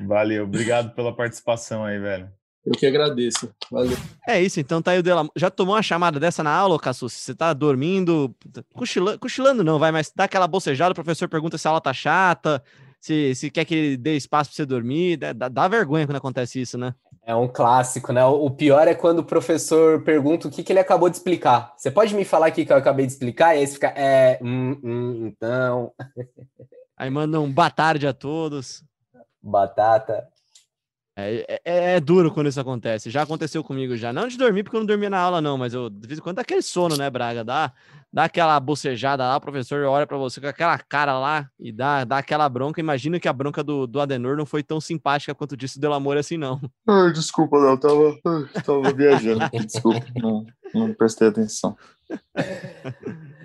Valeu, 0.00 0.44
obrigado 0.44 0.94
pela 0.94 1.14
participação 1.14 1.84
aí, 1.84 1.98
velho. 1.98 2.30
Eu 2.64 2.72
que 2.72 2.86
agradeço. 2.86 3.52
Valeu. 3.70 3.96
É 4.26 4.40
isso, 4.40 4.60
então 4.60 4.80
tá 4.80 4.92
aí 4.92 4.98
o 4.98 5.02
Dela. 5.02 5.28
Já 5.34 5.50
tomou 5.50 5.74
uma 5.74 5.82
chamada 5.82 6.20
dessa 6.20 6.44
na 6.44 6.54
aula, 6.54 6.78
Cassus? 6.78 7.12
Você 7.12 7.34
tá 7.34 7.52
dormindo, 7.52 8.34
cochilando, 8.72 9.18
cochilando 9.18 9.64
não, 9.64 9.78
vai, 9.78 9.90
mas 9.90 10.12
dá 10.14 10.24
aquela 10.24 10.46
bocejada, 10.46 10.92
o 10.92 10.94
professor 10.94 11.28
pergunta 11.28 11.58
se 11.58 11.66
a 11.66 11.70
aula 11.70 11.80
tá 11.80 11.92
chata, 11.92 12.62
se, 13.00 13.34
se 13.34 13.50
quer 13.50 13.64
que 13.64 13.74
ele 13.74 13.96
dê 13.96 14.16
espaço 14.16 14.50
pra 14.50 14.56
você 14.56 14.64
dormir. 14.64 15.16
Dá, 15.16 15.48
dá 15.48 15.66
vergonha 15.66 16.06
quando 16.06 16.16
acontece 16.16 16.60
isso, 16.60 16.78
né? 16.78 16.94
É 17.24 17.34
um 17.34 17.48
clássico, 17.48 18.12
né? 18.12 18.24
O 18.24 18.50
pior 18.50 18.86
é 18.86 18.94
quando 18.94 19.20
o 19.20 19.24
professor 19.24 20.02
pergunta 20.02 20.46
o 20.46 20.50
que, 20.50 20.62
que 20.62 20.72
ele 20.72 20.80
acabou 20.80 21.08
de 21.08 21.16
explicar. 21.16 21.72
Você 21.76 21.90
pode 21.90 22.14
me 22.14 22.24
falar 22.24 22.50
o 22.50 22.52
que, 22.52 22.64
que 22.64 22.72
eu 22.72 22.76
acabei 22.76 23.06
de 23.06 23.12
explicar? 23.12 23.54
E 23.54 23.58
aí 23.58 23.66
você 23.66 23.74
fica, 23.74 23.88
é, 23.96 24.38
hum, 24.40 24.78
hum, 24.82 25.26
então. 25.26 25.92
Aí 26.96 27.10
manda 27.10 27.40
um 27.40 27.52
boa 27.52 27.70
tarde 27.70 28.06
a 28.06 28.12
todos. 28.12 28.84
Batata. 29.42 30.28
É, 31.14 31.60
é, 31.64 31.94
é, 31.94 32.00
duro 32.00 32.32
quando 32.32 32.48
isso 32.48 32.60
acontece. 32.60 33.10
Já 33.10 33.22
aconteceu 33.22 33.62
comigo 33.62 33.96
já. 33.96 34.12
Não 34.12 34.26
de 34.28 34.38
dormir, 34.38 34.62
porque 34.62 34.76
eu 34.76 34.80
não 34.80 34.86
dormia 34.86 35.10
na 35.10 35.18
aula, 35.18 35.40
não, 35.40 35.58
mas 35.58 35.74
eu, 35.74 35.90
de 35.90 36.06
vez 36.06 36.18
em 36.18 36.22
quando 36.22 36.36
dá 36.36 36.42
aquele 36.42 36.62
sono, 36.62 36.96
né, 36.96 37.10
Braga? 37.10 37.44
Dá, 37.44 37.70
dá 38.10 38.24
aquela 38.24 38.58
bocejada 38.58 39.22
lá, 39.22 39.36
o 39.36 39.40
professor 39.40 39.84
olha 39.84 40.06
para 40.06 40.16
você 40.16 40.40
com 40.40 40.46
aquela 40.46 40.78
cara 40.78 41.18
lá 41.18 41.48
e 41.60 41.70
dá, 41.70 42.04
dá 42.04 42.18
aquela 42.18 42.48
bronca. 42.48 42.80
Imagina 42.80 43.20
que 43.20 43.28
a 43.28 43.32
bronca 43.32 43.62
do, 43.62 43.86
do 43.86 44.00
Adenor 44.00 44.36
não 44.36 44.46
foi 44.46 44.62
tão 44.62 44.80
simpática 44.80 45.34
quanto 45.34 45.56
disse 45.56 45.76
o 45.76 45.80
Delamore 45.80 46.18
assim, 46.18 46.38
não. 46.38 46.58
Ai, 46.88 47.12
desculpa, 47.12 47.58
não, 47.58 47.70
eu 47.70 47.78
tava, 47.78 48.18
tava 48.64 48.92
viajando. 48.92 49.50
desculpa, 49.66 50.06
não, 50.16 50.46
não 50.74 50.94
prestei 50.94 51.28
atenção. 51.28 51.76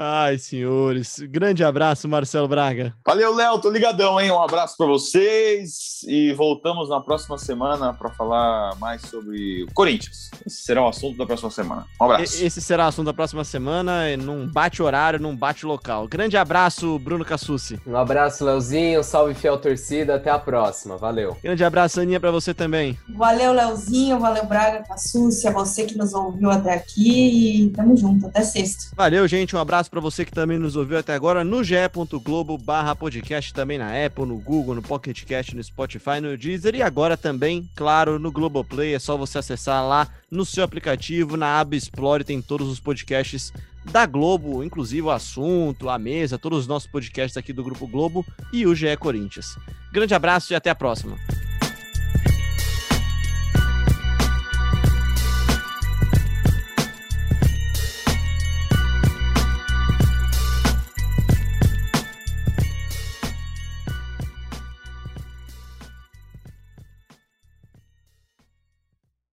Ai, 0.00 0.38
senhores. 0.38 1.18
Grande 1.28 1.64
abraço, 1.64 2.06
Marcelo 2.06 2.46
Braga. 2.46 2.94
Valeu, 3.04 3.34
Léo. 3.34 3.58
Tô 3.58 3.68
ligadão, 3.68 4.20
hein? 4.20 4.30
Um 4.30 4.40
abraço 4.40 4.76
para 4.76 4.86
vocês 4.86 6.04
e 6.06 6.32
voltamos 6.34 6.88
na 6.88 7.00
próxima 7.00 7.36
semana 7.36 7.92
para 7.92 8.08
falar 8.10 8.76
mais 8.76 9.02
sobre 9.02 9.64
o 9.64 9.74
Corinthians. 9.74 10.30
Esse 10.46 10.62
será 10.62 10.84
o 10.84 10.88
assunto 10.88 11.18
da 11.18 11.26
próxima 11.26 11.50
semana. 11.50 11.84
Um 12.00 12.04
abraço. 12.04 12.44
Esse 12.44 12.60
será 12.62 12.84
o 12.84 12.88
assunto 12.88 13.06
da 13.06 13.12
próxima 13.12 13.42
semana. 13.42 14.16
Não 14.16 14.46
bate 14.46 14.80
horário, 14.80 15.18
não 15.18 15.34
bate 15.34 15.66
local. 15.66 16.06
Grande 16.06 16.36
abraço, 16.36 16.96
Bruno 17.00 17.24
Cassucci. 17.24 17.80
Um 17.84 17.96
abraço, 17.96 18.44
Leozinho. 18.44 19.02
Salve, 19.02 19.34
fiel 19.34 19.58
torcida. 19.58 20.14
Até 20.14 20.30
a 20.30 20.38
próxima. 20.38 20.96
Valeu. 20.96 21.36
Grande 21.42 21.64
abraço, 21.64 22.00
Aninha, 22.00 22.20
para 22.20 22.30
você 22.30 22.54
também. 22.54 22.96
Valeu, 23.16 23.52
Leozinho. 23.52 24.20
Valeu, 24.20 24.46
Braga, 24.46 24.84
Cassucci. 24.84 25.48
A 25.48 25.50
você 25.50 25.86
que 25.86 25.98
nos 25.98 26.14
ouviu 26.14 26.52
até 26.52 26.72
aqui. 26.72 27.64
E 27.64 27.70
tamo 27.70 27.96
junto. 27.96 28.28
Até 28.28 28.42
sexta. 28.42 28.94
Valeu, 28.94 29.26
gente. 29.26 29.56
Um 29.56 29.58
abraço 29.58 29.87
abraço 29.88 29.90
para 29.90 30.00
você 30.00 30.24
que 30.24 30.32
também 30.32 30.58
nos 30.58 30.76
ouviu 30.76 30.98
até 30.98 31.14
agora 31.14 31.42
no 31.42 31.64
ge.globo 31.64 32.58
barra 32.58 32.94
podcast, 32.94 33.52
também 33.52 33.78
na 33.78 34.06
Apple, 34.06 34.26
no 34.26 34.38
Google, 34.38 34.74
no 34.74 34.82
Pocket 34.82 35.24
Cast, 35.24 35.56
no 35.56 35.64
Spotify, 35.64 36.20
no 36.20 36.36
Deezer 36.36 36.74
e 36.74 36.82
agora 36.82 37.16
também, 37.16 37.68
claro, 37.74 38.18
no 38.18 38.30
Globoplay. 38.30 38.94
É 38.94 38.98
só 38.98 39.16
você 39.16 39.38
acessar 39.38 39.86
lá 39.86 40.08
no 40.30 40.44
seu 40.44 40.62
aplicativo, 40.62 41.36
na 41.36 41.58
aba 41.58 41.74
Explore, 41.74 42.24
tem 42.24 42.40
todos 42.40 42.68
os 42.68 42.78
podcasts 42.78 43.52
da 43.90 44.04
Globo, 44.04 44.62
inclusive 44.62 45.02
o 45.02 45.10
assunto, 45.10 45.88
a 45.88 45.98
mesa, 45.98 46.38
todos 46.38 46.60
os 46.60 46.66
nossos 46.66 46.90
podcasts 46.90 47.36
aqui 47.36 47.52
do 47.52 47.64
Grupo 47.64 47.86
Globo 47.86 48.24
e 48.52 48.66
o 48.66 48.74
GE 48.74 48.96
Corinthians. 48.98 49.56
Grande 49.92 50.14
abraço 50.14 50.52
e 50.52 50.56
até 50.56 50.70
a 50.70 50.74
próxima. 50.74 51.16